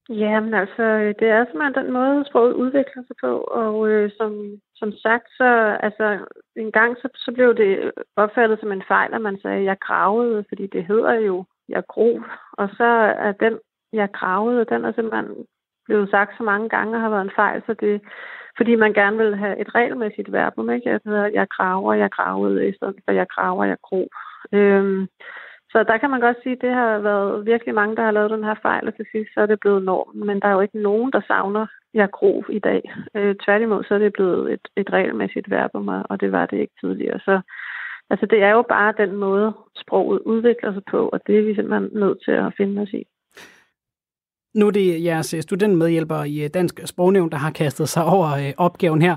Jamen 0.10 0.54
altså, 0.54 0.84
øh, 0.84 1.16
det 1.20 1.28
er 1.30 1.46
simpelthen 1.46 1.86
den 1.86 1.94
måde, 1.94 2.26
sproget 2.26 2.54
udvikler 2.54 3.04
sig 3.08 3.16
på, 3.22 3.38
og 3.38 3.90
øh, 3.90 4.12
som, 4.18 4.60
som 4.76 4.92
sagt, 4.92 5.28
så 5.38 5.78
altså, 5.80 6.20
en 6.56 6.72
gang 6.72 6.98
så, 6.98 7.10
så 7.16 7.32
blev 7.32 7.56
det 7.56 7.92
opfattet 8.16 8.60
som 8.60 8.72
en 8.72 8.84
fejl, 8.88 9.14
at 9.14 9.22
man 9.22 9.40
sagde, 9.42 9.64
jeg 9.64 9.78
gravede, 9.80 10.46
fordi 10.50 10.68
det 10.68 10.86
hedder 10.86 11.14
jo, 11.14 11.46
jeg 11.70 11.84
grov, 11.88 12.22
og 12.54 12.70
så 12.78 12.90
er 13.28 13.32
den, 13.32 13.60
jeg 13.94 14.10
gravede, 14.12 14.66
den 14.66 14.86
er 14.86 14.92
simpelthen 14.94 15.46
blevet 15.86 16.10
sagt 16.10 16.38
så 16.38 16.44
mange 16.44 16.70
gange 16.70 16.96
og 16.96 17.02
har 17.02 17.10
været 17.10 17.22
en 17.26 17.36
fejl, 17.36 17.64
så 17.66 17.74
det, 17.74 18.02
fordi 18.58 18.76
man 18.76 18.94
gerne 18.94 19.18
vil 19.18 19.36
have 19.36 19.58
et 19.60 19.76
regelmæssigt 19.76 20.32
verbum, 20.32 20.70
ikke? 20.70 20.90
Jeg 20.90 21.00
jeg 21.34 21.48
graver, 21.50 21.94
jeg 21.94 22.12
gravede, 22.12 22.68
i 22.68 22.74
stedet 22.76 22.96
for 23.06 23.12
jeg 23.12 23.28
graver, 23.28 23.64
jeg 23.64 23.78
grov. 23.82 24.08
Øhm, 24.54 25.08
så 25.74 25.84
der 25.84 25.98
kan 25.98 26.10
man 26.10 26.22
godt 26.22 26.38
sige, 26.44 26.56
at 26.56 26.62
det 26.62 26.74
har 26.74 27.00
været 27.00 27.46
virkelig 27.46 27.76
mange, 27.76 27.96
der 27.96 28.04
har 28.04 28.12
lavet 28.12 28.32
den 28.32 28.44
her 28.44 28.56
fejl, 28.62 28.88
og 28.88 28.96
til 28.96 29.06
sidst 29.12 29.30
så 29.34 29.40
er 29.42 29.46
det 29.46 29.60
blevet 29.60 29.84
normen. 29.84 30.28
Men 30.28 30.40
der 30.42 30.48
er 30.48 30.52
jo 30.52 30.62
ikke 30.62 30.82
nogen, 30.82 31.12
der 31.12 31.22
savner 31.28 31.66
jeg 31.94 32.10
grov 32.12 32.46
i 32.50 32.60
dag. 32.60 32.82
Øh, 33.16 33.36
tværtimod 33.46 33.84
så 33.84 33.94
er 33.94 34.00
det 34.00 34.14
blevet 34.14 34.54
et, 34.54 34.66
et 34.78 34.94
regelmæssigt 34.94 35.50
verbum, 35.50 35.88
og 35.88 36.22
det 36.22 36.32
var 36.32 36.46
det 36.46 36.58
ikke 36.60 36.74
tidligere. 36.82 37.20
Så 37.20 37.42
altså, 38.10 38.26
det 38.26 38.40
er 38.44 38.52
jo 38.52 38.62
bare 38.70 38.94
den 38.98 39.16
måde, 39.16 39.54
sproget 39.76 40.20
udvikler 40.20 40.74
sig 40.74 40.84
på, 40.92 41.10
og 41.14 41.20
det 41.28 41.38
er 41.38 41.44
vi 41.44 41.56
simpelthen 41.56 41.90
nødt 42.00 42.20
til 42.26 42.32
at 42.32 42.54
finde 42.58 42.82
os 42.82 42.94
i. 42.94 43.04
Nu 44.56 44.68
er 44.68 44.72
det 44.72 45.04
jeres 45.04 45.34
øh, 45.34 45.42
studentmedhjælper 45.42 46.24
i 46.24 46.44
øh, 46.44 46.50
Dansk 46.54 46.80
Sprognævn, 46.86 47.32
der 47.32 47.38
har 47.38 47.52
kastet 47.52 47.90
sig 47.90 48.06
over 48.06 48.30
øh, 48.32 48.54
opgaven 48.58 49.02
her. 49.02 49.16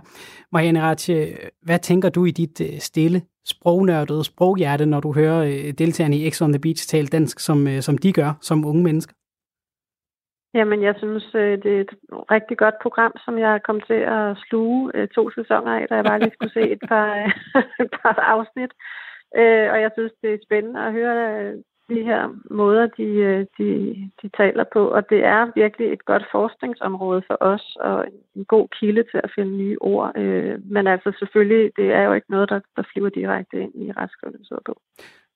Marianne 0.53 0.83
Ratje, 0.83 1.27
hvad 1.63 1.79
tænker 1.79 2.09
du 2.09 2.25
i 2.25 2.31
dit 2.31 2.83
stille, 2.83 3.23
sprognørdet 3.55 4.27
sproghjerte, 4.27 4.87
når 4.87 5.01
du 5.01 5.13
hører 5.13 5.41
øh, 5.45 5.73
deltagerne 5.81 6.17
i 6.17 6.31
X 6.31 6.43
on 6.43 6.53
the 6.53 6.61
Beach 6.61 6.89
tale 6.89 7.07
dansk, 7.07 7.41
som, 7.41 7.59
øh, 7.69 7.81
som 7.81 7.99
de 7.99 8.13
gør 8.13 8.31
som 8.41 8.65
unge 8.65 8.83
mennesker? 8.83 9.15
Jamen, 10.55 10.83
jeg 10.83 10.95
synes, 10.99 11.27
øh, 11.35 11.63
det 11.63 11.73
er 11.77 11.81
et 11.81 11.95
rigtig 12.31 12.57
godt 12.59 12.75
program, 12.83 13.13
som 13.25 13.39
jeg 13.39 13.61
kom 13.67 13.81
til 13.81 14.01
at 14.19 14.37
sluge 14.49 14.91
øh, 14.95 15.09
to 15.09 15.31
sæsoner 15.31 15.73
af, 15.81 15.87
da 15.89 15.95
jeg 15.95 16.05
bare 16.05 16.19
lige 16.19 16.35
skulle 16.35 16.53
se 16.53 16.65
et 16.77 16.83
par, 16.89 17.09
et 17.85 17.91
par 18.03 18.15
afsnit. 18.35 18.73
Og 19.73 19.79
jeg 19.85 19.91
synes, 19.97 20.13
det 20.23 20.31
er 20.35 20.47
spændende 20.47 20.81
at 20.87 20.93
høre 20.93 21.53
de 21.89 22.03
her 22.11 22.23
måder, 22.51 22.87
de, 22.99 23.03
øh, 23.03 23.47
de, 23.59 23.69
de 24.23 24.29
taler 24.41 24.65
på. 24.73 24.83
Og 24.89 25.03
det 25.11 25.25
er 25.25 25.43
virkelig 25.55 25.93
et 25.93 26.05
godt 26.05 26.25
forskningsområde 26.33 27.23
for 27.27 27.37
os, 27.41 27.77
og 27.81 28.05
en 28.37 28.45
god 28.45 28.69
kilde 28.81 29.03
til 29.11 29.21
at 29.25 29.31
finde 29.35 29.57
nye 29.57 29.79
ord. 29.81 30.19
Øh, 30.19 30.55
men 30.65 30.87
altså 30.87 31.13
selvfølgelig, 31.19 31.71
det 31.77 31.93
er 31.93 32.03
jo 32.03 32.13
ikke 32.13 32.31
noget, 32.31 32.49
der, 32.49 32.61
der 32.77 32.83
flyver 32.93 33.09
direkte 33.09 33.57
ind 33.63 33.73
i 33.75 33.93
retskrivningsordbog. 33.93 34.79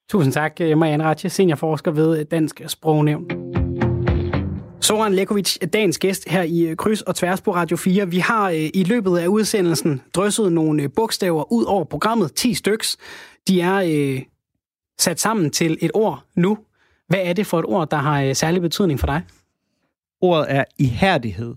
Tusind 0.08 0.32
tak, 0.32 0.60
øh, 0.60 0.78
Marianne 0.78 1.04
Ratje, 1.04 1.30
seniorforsker 1.30 1.90
ved 1.90 2.24
Dansk 2.24 2.60
Sprognævn. 2.66 3.26
Soran 4.80 5.14
Lekovic, 5.14 5.58
dagens 5.72 5.98
gæst 5.98 6.28
her 6.28 6.42
i 6.42 6.74
Kryds 6.78 7.02
og 7.02 7.14
Tværs 7.14 7.40
på 7.40 7.50
Radio 7.50 7.76
4. 7.76 8.08
Vi 8.08 8.18
har 8.18 8.50
i 8.74 8.84
løbet 8.84 9.18
af 9.18 9.26
udsendelsen 9.26 10.02
drysset 10.14 10.52
nogle 10.52 10.88
bogstaver 10.88 11.52
ud 11.52 11.64
over 11.64 11.84
programmet, 11.84 12.34
10 12.34 12.54
styks. 12.54 12.96
De 13.48 13.60
er 13.60 13.80
sat 15.00 15.20
sammen 15.20 15.50
til 15.50 15.78
et 15.80 15.90
ord 15.94 16.24
nu. 16.34 16.58
Hvad 17.08 17.20
er 17.22 17.32
det 17.32 17.46
for 17.46 17.58
et 17.58 17.64
ord, 17.64 17.90
der 17.90 17.96
har 17.96 18.22
øh, 18.22 18.34
særlig 18.34 18.62
betydning 18.62 19.00
for 19.00 19.06
dig? 19.06 19.22
Ordet 20.20 20.46
er 20.48 20.64
ihærdighed. 20.78 21.54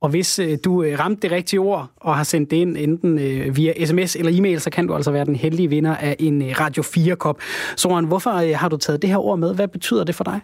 Og 0.00 0.08
hvis 0.08 0.38
øh, 0.38 0.58
du 0.64 0.82
øh, 0.82 0.98
ramte 0.98 1.22
det 1.22 1.30
rigtige 1.30 1.60
ord 1.60 1.90
og 1.96 2.16
har 2.16 2.24
sendt 2.24 2.50
det 2.50 2.56
ind 2.56 2.76
enten 2.76 3.18
øh, 3.18 3.56
via 3.56 3.86
sms 3.86 4.16
eller 4.16 4.38
e-mail, 4.38 4.60
så 4.60 4.70
kan 4.70 4.86
du 4.86 4.94
altså 4.94 5.10
være 5.10 5.24
den 5.24 5.36
heldige 5.36 5.68
vinder 5.68 5.96
af 5.96 6.16
en 6.18 6.42
øh, 6.42 6.60
Radio 6.60 6.82
4-kop. 6.82 7.40
Soren, 7.76 8.04
hvorfor 8.04 8.30
øh, 8.30 8.58
har 8.58 8.68
du 8.68 8.76
taget 8.76 9.02
det 9.02 9.10
her 9.10 9.18
ord 9.18 9.38
med? 9.38 9.54
Hvad 9.54 9.68
betyder 9.68 10.04
det 10.04 10.14
for 10.14 10.24
dig? 10.24 10.40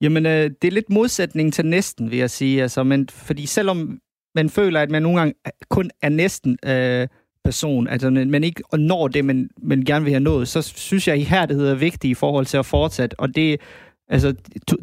Jamen, 0.00 0.26
øh, 0.26 0.50
det 0.62 0.68
er 0.68 0.72
lidt 0.72 0.90
modsætning 0.90 1.52
til 1.52 1.66
næsten, 1.66 2.10
vil 2.10 2.18
jeg 2.18 2.30
sige. 2.30 2.62
Altså, 2.62 2.82
men, 2.82 3.08
fordi 3.08 3.46
selvom 3.46 3.98
man 4.34 4.50
føler, 4.50 4.80
at 4.80 4.90
man 4.90 5.02
nogle 5.02 5.18
gange 5.18 5.34
kun 5.70 5.90
er 6.02 6.08
næsten... 6.08 6.58
Øh, 6.66 7.08
person, 7.44 7.88
altså 7.88 8.10
man 8.10 8.44
ikke 8.44 8.62
når 8.72 9.08
det, 9.08 9.24
man, 9.24 9.50
man 9.62 9.82
gerne 9.82 10.04
vil 10.04 10.12
have 10.12 10.20
nået, 10.20 10.48
så 10.48 10.62
synes 10.62 11.08
jeg, 11.08 11.14
at 11.14 11.20
ihærdighed 11.20 11.68
er 11.68 11.74
vigtig 11.74 12.10
i 12.10 12.14
forhold 12.14 12.46
til 12.46 12.56
at 12.56 12.66
fortsætte. 12.66 13.20
Og 13.20 13.36
det, 13.36 13.60
altså 14.08 14.34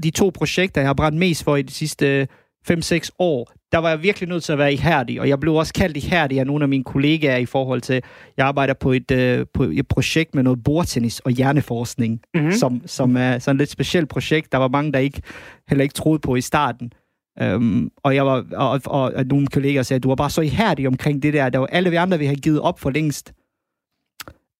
de 0.03 0.09
to 0.09 0.31
projekter, 0.33 0.81
jeg 0.81 0.87
har 0.87 0.93
brændt 0.93 1.17
mest 1.17 1.43
for 1.43 1.55
i 1.55 1.61
de 1.61 1.73
sidste 1.73 2.27
5-6 2.71 3.09
år, 3.19 3.51
der 3.71 3.77
var 3.77 3.89
jeg 3.89 4.03
virkelig 4.03 4.29
nødt 4.29 4.43
til 4.43 4.51
at 4.51 4.57
være 4.57 4.73
ihærdig, 4.73 5.21
og 5.21 5.29
jeg 5.29 5.39
blev 5.39 5.55
også 5.55 5.73
kaldt 5.73 5.97
ihærdig 5.97 6.39
af 6.39 6.47
nogle 6.47 6.63
af 6.63 6.69
mine 6.69 6.83
kollegaer 6.83 7.37
i 7.37 7.45
forhold 7.45 7.81
til, 7.81 8.01
jeg 8.37 8.47
arbejder 8.47 8.73
på 8.73 8.91
et, 8.91 9.11
uh, 9.11 9.45
på 9.53 9.63
et 9.63 9.87
projekt 9.87 10.35
med 10.35 10.43
noget 10.43 10.63
bordtennis 10.63 11.19
og 11.19 11.31
hjerneforskning, 11.31 12.21
mm-hmm. 12.33 12.51
som, 12.51 12.81
som 12.85 13.17
er 13.17 13.39
sådan 13.39 13.55
et 13.55 13.59
lidt 13.59 13.69
specielt 13.69 14.09
projekt, 14.09 14.51
der 14.51 14.57
var 14.57 14.67
mange, 14.67 14.91
der 14.91 14.99
ikke 14.99 15.21
heller 15.69 15.83
ikke 15.83 15.93
troede 15.93 16.19
på 16.19 16.35
i 16.35 16.41
starten. 16.41 16.93
Øhm, 17.39 17.89
og, 17.97 18.15
jeg 18.15 18.25
var, 18.25 18.45
og, 18.53 18.81
og, 18.85 19.13
og 19.15 19.25
nogle 19.25 19.47
kolleger 19.47 19.83
sagde, 19.83 19.97
at 19.97 20.03
du 20.03 20.07
var 20.07 20.15
bare 20.15 20.29
så 20.29 20.41
ihærdig 20.41 20.87
omkring 20.87 21.23
det 21.23 21.33
der. 21.33 21.49
Der 21.49 21.59
var 21.59 21.67
alle 21.67 21.89
vi 21.89 21.95
andre, 21.95 22.19
vi 22.19 22.25
har 22.25 22.35
givet 22.35 22.61
op 22.61 22.79
for 22.79 22.89
længst. 22.89 23.33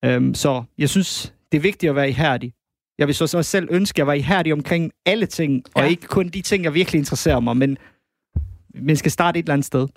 Øhm, 0.05 0.34
så 0.34 0.63
jeg 0.78 0.89
synes, 0.89 1.34
det 1.51 1.57
er 1.57 1.61
vigtigt 1.61 1.89
at 1.89 1.95
være 1.95 2.09
ihærdig. 2.09 2.53
Jeg 2.97 3.07
vil 3.07 3.15
så, 3.15 3.28
så 3.28 3.43
selv 3.43 3.67
ønske, 3.72 3.95
at 3.95 3.97
jeg 3.97 4.07
var 4.07 4.13
ihærdig 4.13 4.53
omkring 4.53 4.91
alle 5.05 5.26
ting, 5.26 5.63
ja. 5.76 5.82
og 5.82 5.89
ikke 5.89 6.07
kun 6.07 6.28
de 6.28 6.41
ting, 6.41 6.63
jeg 6.63 6.74
virkelig 6.74 6.99
interesserer 6.99 7.39
mig, 7.39 7.57
men 7.57 7.78
man 8.76 8.95
skal 8.95 9.11
starte 9.11 9.39
et 9.39 9.43
eller 9.43 9.53
andet 9.53 9.65
sted. 9.65 9.88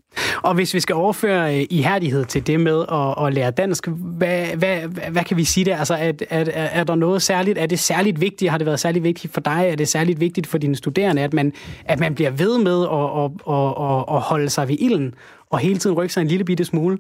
Og 0.43 0.55
hvis 0.55 0.75
vi 0.75 0.81
skal 0.81 0.95
overføre 0.95 1.59
øh, 1.59 1.67
ihærdighed 1.71 2.25
til 2.25 2.47
det 2.47 2.61
med 2.61 2.85
at, 2.93 3.27
at 3.27 3.35
lære 3.35 3.51
dansk, 3.51 3.87
hvad, 3.89 4.47
hvad, 4.47 4.81
hvad, 4.81 5.11
hvad 5.11 5.25
kan 5.25 5.37
vi 5.37 5.45
sige 5.45 5.65
der? 5.65 5.77
Altså, 5.77 5.95
er, 5.95 6.13
er, 6.31 6.45
er 6.51 6.85
der 6.85 6.95
noget 6.95 7.23
særligt? 7.23 7.59
Er 7.59 7.67
det 7.67 7.79
særligt 7.79 8.21
vigtigt? 8.21 8.51
Har 8.51 8.59
det 8.59 8.67
været 8.67 8.81
særligt 8.81 9.05
vigtigt 9.05 9.35
for 9.35 9.41
dig? 9.41 9.67
Er 9.71 9.77
det 9.77 9.89
særligt 9.89 10.21
vigtigt 10.21 10.47
for 10.47 10.59
dine 10.59 10.77
studerende, 10.77 11.23
at 11.23 11.33
man, 11.33 11.53
at 11.85 12.01
man 12.01 12.15
bliver 12.15 12.31
ved 12.31 12.59
med 12.59 12.83
at, 12.83 13.25
at, 13.25 13.31
at, 13.55 13.91
at, 13.91 14.17
at 14.17 14.21
holde 14.21 14.51
sig 14.51 14.69
ved 14.69 14.77
ilden 14.79 15.15
og 15.51 15.59
hele 15.59 15.79
tiden 15.79 15.97
rykke 15.97 16.15
sig 16.15 16.21
en 16.21 16.29
lille 16.29 16.45
bitte 16.45 16.65
smule? 16.65 16.99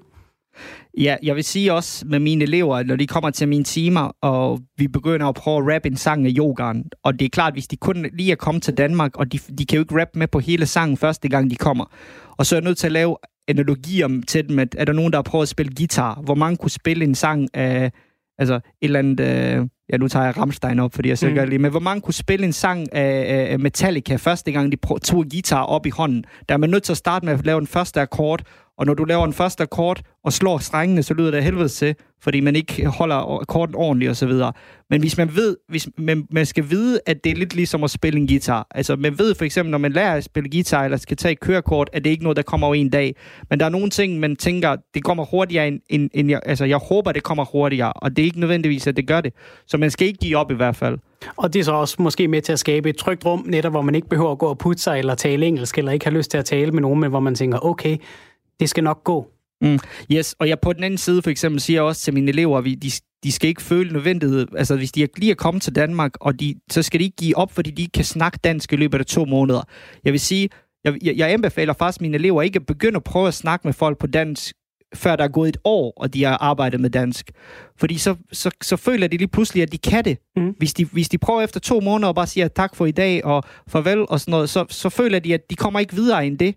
Ja, 0.99 1.17
jeg 1.23 1.37
vil 1.37 1.45
sige 1.45 1.73
også 1.73 2.07
med 2.07 2.19
mine 2.19 2.43
elever, 2.43 2.83
når 2.83 2.97
de 2.97 3.07
kommer 3.07 3.31
til 3.31 3.49
mine 3.49 3.65
timer, 3.65 4.17
og 4.21 4.61
vi 4.79 4.89
begynder 4.89 5.27
at 5.27 5.35
prøve 5.35 5.59
at 5.59 5.75
rappe 5.75 5.89
en 5.89 5.97
sang 5.97 6.27
af 6.27 6.33
yogaen, 6.39 6.85
og 7.03 7.19
det 7.19 7.25
er 7.25 7.29
klart, 7.29 7.53
hvis 7.53 7.67
de 7.67 7.77
kun 7.77 8.07
lige 8.13 8.33
er 8.33 8.37
kommet 8.37 8.63
til 8.63 8.75
Danmark, 8.75 9.17
og 9.17 9.33
de, 9.33 9.39
de 9.59 9.67
kan 9.67 9.77
jo 9.77 9.83
ikke 9.83 10.01
rappe 10.01 10.19
med 10.19 10.27
på 10.29 10.39
hele 10.39 10.67
sangen 10.67 10.97
første 10.97 11.29
gang, 11.29 11.51
de 11.51 11.57
kommer, 11.57 11.85
og 12.37 12.47
så 12.47 12.57
er 12.57 12.61
jeg 12.61 12.65
nødt 12.65 12.79
til 12.79 12.87
at 12.87 12.93
lave 12.93 13.17
analogier 13.49 14.23
til 14.29 14.49
dem, 14.49 14.59
at 14.59 14.75
er 14.79 14.85
der 14.85 14.93
nogen, 14.93 15.13
der 15.13 15.19
har 15.19 15.23
prøvet 15.23 15.43
at 15.43 15.49
spille 15.49 15.73
guitar, 15.77 16.21
hvor 16.25 16.35
man 16.35 16.57
kunne 16.57 16.71
spille 16.71 17.05
en 17.05 17.15
sang 17.15 17.49
af, 17.55 17.93
altså 18.39 18.55
et 18.55 18.61
eller 18.81 18.99
andet, 18.99 19.21
øh, 19.21 19.67
ja 19.93 19.97
nu 19.97 20.09
tager 20.09 20.25
jeg 20.25 20.37
Rammstein 20.37 20.79
op, 20.79 20.95
fordi 20.95 21.09
jeg 21.09 21.19
sikkert 21.19 21.45
mm. 21.45 21.49
lige, 21.49 21.59
men 21.59 21.71
hvor 21.71 21.81
man 21.81 22.01
kunne 22.01 22.15
spille 22.15 22.47
en 22.47 22.53
sang 22.53 22.95
af, 22.95 23.53
af 23.53 23.59
Metallica 23.59 24.17
første 24.17 24.53
gang, 24.53 24.73
de 24.73 24.77
tog 25.03 25.25
guitar 25.31 25.63
op 25.63 25.87
i 25.87 25.91
hånden, 25.91 26.25
der 26.49 26.55
er 26.55 26.59
man 26.59 26.71
nødt 26.71 26.83
til 26.83 26.93
at 26.93 26.97
starte 26.97 27.27
med 27.27 27.33
at 27.35 27.47
lave 27.47 27.61
den 27.61 27.67
første 27.67 28.01
akkord, 28.01 28.43
og 28.79 28.87
når 28.87 28.95
du 28.95 29.05
laver 29.05 29.25
en 29.25 29.33
første 29.33 29.62
akkord 29.62 30.01
og 30.25 30.33
slår 30.33 30.59
strengene, 30.59 31.03
så 31.03 31.14
lyder 31.14 31.31
det 31.31 31.39
af 31.39 31.45
helvede 31.45 31.68
til, 31.68 31.95
fordi 32.22 32.41
man 32.41 32.57
ikke 32.57 32.87
holder 32.87 33.41
akkorden 33.41 33.75
ordentligt 33.75 34.11
osv. 34.11 34.33
Men 34.91 35.01
hvis 35.01 35.16
man 35.16 35.37
ved, 35.37 35.57
hvis 35.68 35.89
man, 35.99 36.27
man 36.31 36.47
skal 36.47 36.70
vide, 36.70 37.01
at 37.07 37.25
det 37.25 37.33
er 37.33 37.37
lidt 37.37 37.55
ligesom 37.55 37.85
at 37.85 37.91
spille 37.91 38.20
en 38.20 38.27
guitar. 38.27 38.66
Altså 38.70 38.97
man 38.97 39.18
ved 39.18 39.35
for 39.35 39.45
eksempel, 39.45 39.70
når 39.70 39.79
man 39.79 39.93
lærer 39.93 40.14
at 40.14 40.25
spille 40.25 40.51
guitar 40.51 40.85
eller 40.85 40.97
skal 40.97 41.16
tage 41.16 41.33
et 41.33 41.41
kørekort, 41.41 41.91
at 41.93 42.05
det 42.05 42.11
ikke 42.11 42.20
er 42.20 42.25
noget, 42.25 42.37
der 42.37 42.43
kommer 42.43 42.66
over 42.66 42.75
en 42.75 42.91
dag. 42.91 43.16
Men 43.51 43.61
der 43.61 43.66
er 43.66 43.70
nogle 43.70 43.91
ting, 43.91 44.20
man 44.20 44.37
tænker, 44.37 44.77
det 44.95 45.05
kommer 45.05 45.25
hurtigere 45.25 45.68
end, 45.68 45.81
end, 45.89 46.11
end 46.14 46.31
jeg, 46.31 46.41
altså 46.47 46.64
jeg 46.64 46.77
håber, 46.77 47.12
det 47.12 47.22
kommer 47.22 47.45
hurtigere, 47.45 47.93
og 47.93 48.16
det 48.16 48.22
er 48.22 48.27
ikke 48.27 48.41
nødvendigvis, 48.41 48.87
at 48.87 48.97
det 48.97 49.07
gør 49.07 49.20
det. 49.20 49.33
Så 49.66 49.77
man 49.77 49.91
skal 49.91 50.07
ikke 50.07 50.18
give 50.18 50.37
op 50.37 50.51
i 50.51 50.55
hvert 50.55 50.77
fald. 50.77 50.99
Og 51.37 51.53
det 51.53 51.61
er 51.61 51.64
så 51.64 51.72
også 51.72 51.97
måske 51.99 52.29
med 52.29 52.43
til 52.43 52.53
at 52.53 52.59
skabe 52.59 52.89
et 52.89 52.97
trygt 52.97 53.25
rum, 53.25 53.45
netop 53.47 53.72
hvor 53.72 53.83
man 53.83 53.95
ikke 53.95 54.09
behøver 54.09 54.33
at 54.33 54.39
gå 54.39 54.47
og 54.47 54.59
putte 54.59 54.83
sig 54.83 54.99
eller 54.99 55.14
tale 55.14 55.47
engelsk, 55.47 55.79
eller 55.79 55.93
ikke 55.93 56.05
har 56.05 56.12
lyst 56.12 56.31
til 56.31 56.39
at 56.39 56.45
tale 56.45 56.72
med 56.72 56.83
nogen, 56.83 57.01
men 57.01 57.11
hvor 57.11 57.20
man 57.20 57.35
tænker, 57.35 57.64
okay, 57.64 57.97
det 58.61 58.71
skal 58.71 58.85
nok 58.85 59.05
gå. 59.05 59.31
Mm. 59.63 59.79
Yes, 60.13 60.35
og 60.39 60.49
jeg 60.49 60.61
på 60.61 60.73
den 60.73 60.85
anden 60.85 60.99
side 60.99 61.23
for 61.23 61.31
eksempel 61.31 61.61
siger 61.61 61.81
også 61.81 62.03
til 62.03 62.15
mine 62.15 62.31
elever, 62.31 62.59
at 62.59 62.65
de, 62.65 62.91
de 63.25 63.33
skal 63.33 63.49
ikke 63.49 63.63
føle 63.63 63.93
nødvendighed. 63.93 64.47
Altså 64.57 64.77
hvis 64.77 64.93
de 64.93 65.09
lige 65.17 65.31
er 65.31 65.35
kommet 65.35 65.63
til 65.63 65.75
Danmark, 65.75 66.13
og 66.21 66.41
de, 66.41 66.55
så 66.71 66.83
skal 66.83 67.01
de 67.01 67.05
ikke 67.05 67.17
give 67.17 67.37
op, 67.37 67.53
fordi 67.53 67.71
de 67.71 67.83
ikke 67.83 67.93
kan 67.93 68.05
snakke 68.05 68.39
dansk 68.45 68.73
i 68.73 68.77
løbet 68.77 68.99
af 68.99 69.07
to 69.07 69.25
måneder. 69.25 69.63
Jeg 70.05 70.13
vil 70.13 70.21
sige, 70.21 70.49
jeg, 70.85 70.95
jeg, 71.03 71.17
jeg 71.17 71.33
anbefaler 71.33 71.73
faktisk 71.73 72.01
mine 72.01 72.15
elever 72.15 72.43
ikke 72.43 72.57
at 72.57 72.67
begynde 72.67 72.97
at 72.97 73.05
prøve 73.05 73.29
at 73.29 73.35
snakke 73.35 73.67
med 73.67 73.73
folk 73.73 73.99
på 73.99 74.07
dansk, 74.07 74.55
før 74.95 75.17
der 75.17 75.25
er 75.25 75.29
gået 75.29 75.49
et 75.49 75.57
år, 75.65 75.93
og 75.97 76.15
de 76.15 76.25
har 76.25 76.37
arbejdet 76.37 76.81
med 76.81 76.91
dansk. 76.91 77.31
Fordi 77.77 77.99
så, 77.99 78.17
så, 78.33 78.51
så 78.63 78.77
føler 78.77 79.07
de 79.07 79.17
lige 79.17 79.29
pludselig, 79.29 79.63
at 79.63 79.73
de 79.73 79.79
kan 79.79 80.05
det. 80.05 80.19
Mm. 80.37 80.55
Hvis, 80.59 80.75
de, 80.75 80.85
hvis 80.85 81.09
de 81.09 81.19
prøver 81.19 81.43
efter 81.43 81.61
to 81.61 81.81
måneder 81.81 82.09
og 82.09 82.15
bare 82.15 82.27
siger 82.27 82.49
tak 82.49 82.77
for 82.77 82.87
i 82.87 82.91
dag 82.91 83.25
og 83.25 83.43
farvel 83.69 84.07
og 84.09 84.21
sådan 84.21 84.33
noget, 84.33 84.51
så, 84.51 84.65
så 84.69 84.89
føler 84.89 85.19
de, 85.19 85.35
at 85.35 85.51
de 85.51 85.57
kommer 85.57 85.81
ikke 85.81 85.95
videre 85.95 86.27
end 86.27 86.39
det. 86.39 86.55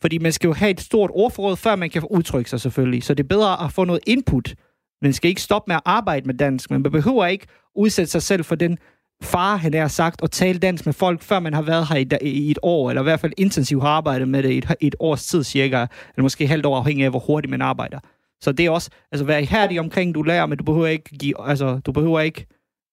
Fordi 0.00 0.18
man 0.18 0.32
skal 0.32 0.48
jo 0.48 0.52
have 0.52 0.70
et 0.70 0.80
stort 0.80 1.10
ordforråd, 1.14 1.56
før 1.56 1.76
man 1.76 1.90
kan 1.90 2.02
udtrykke 2.10 2.50
sig 2.50 2.60
selvfølgelig. 2.60 3.02
Så 3.02 3.14
det 3.14 3.24
er 3.24 3.28
bedre 3.28 3.64
at 3.64 3.72
få 3.72 3.84
noget 3.84 4.00
input. 4.06 4.54
Man 5.02 5.12
skal 5.12 5.28
ikke 5.28 5.40
stoppe 5.40 5.68
med 5.70 5.76
at 5.76 5.82
arbejde 5.84 6.26
med 6.26 6.34
dansk. 6.34 6.70
Man 6.70 6.82
behøver 6.82 7.26
ikke 7.26 7.46
udsætte 7.76 8.10
sig 8.10 8.22
selv 8.22 8.44
for 8.44 8.54
den 8.54 8.78
far, 9.22 9.56
han 9.56 9.74
har 9.74 9.88
sagt, 9.88 10.22
og 10.22 10.30
tale 10.30 10.58
dansk 10.58 10.86
med 10.86 10.92
folk, 10.92 11.22
før 11.22 11.40
man 11.40 11.54
har 11.54 11.62
været 11.62 11.88
her 11.88 11.96
i, 11.96 12.28
i 12.28 12.50
et 12.50 12.58
år, 12.62 12.90
eller 12.90 13.02
i 13.02 13.04
hvert 13.04 13.20
fald 13.20 13.32
intensivt 13.36 13.82
har 13.82 13.88
arbejdet 13.88 14.28
med 14.28 14.42
det 14.42 14.50
i 14.50 14.58
et, 14.58 14.74
et 14.80 14.94
års 14.98 15.26
tid 15.26 15.44
cirka, 15.44 15.76
eller 15.76 16.22
måske 16.22 16.46
halvt 16.46 16.66
år 16.66 16.76
afhængig 16.76 17.04
af, 17.04 17.10
hvor 17.10 17.18
hurtigt 17.18 17.50
man 17.50 17.62
arbejder. 17.62 17.98
Så 18.40 18.52
det 18.52 18.66
er 18.66 18.70
også, 18.70 18.90
altså 19.12 19.24
vær 19.24 19.38
ihærdig 19.38 19.80
omkring, 19.80 20.14
du 20.14 20.22
lærer, 20.22 20.46
men 20.46 20.58
du 20.58 20.64
behøver 20.64 20.86
ikke 20.86 21.18
give, 21.18 21.48
altså, 21.48 21.78
du 21.78 21.92
behøver 21.92 22.20
ikke, 22.20 22.46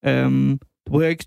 øhm, 0.05 0.59
du 0.87 0.91
behøver 0.91 1.09
ikke 1.09 1.25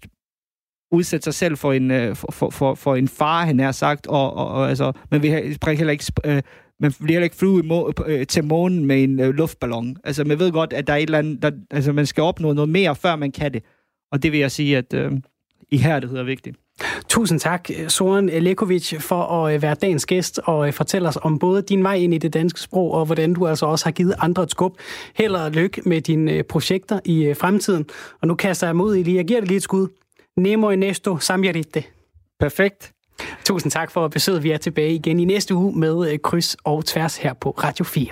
udsætte 0.95 1.25
sig 1.25 1.35
selv 1.35 1.57
for 1.57 1.73
en, 1.73 1.91
øh, 1.91 2.17
for, 2.17 2.51
for, 2.51 2.75
for, 2.75 2.97
en 2.97 3.09
far, 3.09 3.45
han 3.45 3.59
har 3.59 3.73
sagt, 3.73 4.07
og, 4.07 4.35
og, 4.37 4.49
og 4.49 4.69
altså, 4.69 4.93
man 5.11 5.23
vil 5.23 5.31
heller 5.67 5.91
ikke, 5.91 6.13
øh, 6.25 6.43
man 6.81 6.95
vil 7.01 7.11
heller 7.11 7.25
ikke 7.25 7.37
flyve 7.37 7.63
må, 7.63 7.93
øh, 8.07 8.27
til 8.27 8.45
månen 8.45 8.85
med 8.85 9.05
en 9.05 9.21
øh, 9.21 9.35
luftballon. 9.35 9.97
Altså, 10.05 10.25
man 10.25 10.39
ved 10.39 10.53
godt, 10.53 10.73
at 10.73 10.87
der 10.87 10.93
er 10.93 10.97
et 10.97 11.03
eller 11.03 11.19
andet, 11.19 11.43
der, 11.43 11.51
altså, 11.71 11.93
man 11.93 12.07
skal 12.07 12.23
opnå 12.23 12.53
noget 12.53 12.69
mere, 12.69 12.97
før 12.97 13.17
man 13.17 13.33
kan 13.33 13.55
det. 13.55 13.63
Og 14.13 14.23
det 14.23 14.33
vil 14.33 14.41
jeg 14.41 14.51
sige, 14.51 14.77
at 14.77 14.95
øh, 14.95 15.13
ihærdighed 15.71 16.19
er 16.19 16.23
vigtigt. 16.25 16.57
Tusind 17.09 17.41
tak, 17.41 17.69
Soren 17.89 18.27
Lekovic, 18.27 18.95
for 19.01 19.23
at 19.23 19.55
øh, 19.55 19.63
være 19.63 19.75
dagens 19.75 20.07
gæst 20.07 20.41
og 20.45 20.67
øh, 20.67 20.73
fortælle 20.73 21.09
os 21.09 21.19
om 21.23 21.39
både 21.39 21.63
din 21.63 21.83
vej 21.83 21.95
ind 21.95 22.15
i 22.15 22.19
det 22.19 22.35
danske 22.35 22.61
sprog, 22.61 22.93
og 22.93 23.07
hvordan 23.07 23.35
du 23.35 23.47
altså 23.47 23.67
også 23.67 23.85
har 23.87 23.93
givet 23.93 24.15
andre 24.19 24.43
et 24.43 24.51
skub. 24.51 24.79
Held 25.15 25.35
og 25.35 25.51
lykke 25.51 25.83
med 25.85 26.01
dine 26.01 26.33
øh, 26.33 26.45
projekter 26.45 27.01
i 27.05 27.35
fremtiden. 27.35 27.85
Og 28.23 28.29
nu 28.29 28.35
kaster 28.35 28.67
jeg 28.67 28.77
mod 28.77 28.97
i 28.97 29.03
lige. 29.03 29.17
Jeg 29.17 29.25
giver 29.25 29.41
det 29.41 29.49
lige 29.49 29.57
et 29.57 29.63
skud. 29.63 29.89
Nemo 30.37 30.71
Ernesto 30.71 31.19
Samjarite. 31.19 31.85
Perfekt. 32.41 32.93
Tusind 33.45 33.73
tak 33.73 33.91
for 33.91 34.09
besøget. 34.09 34.43
Vi 34.43 34.51
er 34.51 34.57
tilbage 34.57 34.95
igen 34.95 35.21
i 35.21 35.25
næste 35.25 35.55
uge 35.55 35.79
med 35.79 36.19
kryds 36.19 36.57
og 36.65 36.85
tværs 36.85 37.17
her 37.17 37.33
på 37.33 37.51
Radio 37.51 37.85
4. 37.85 38.07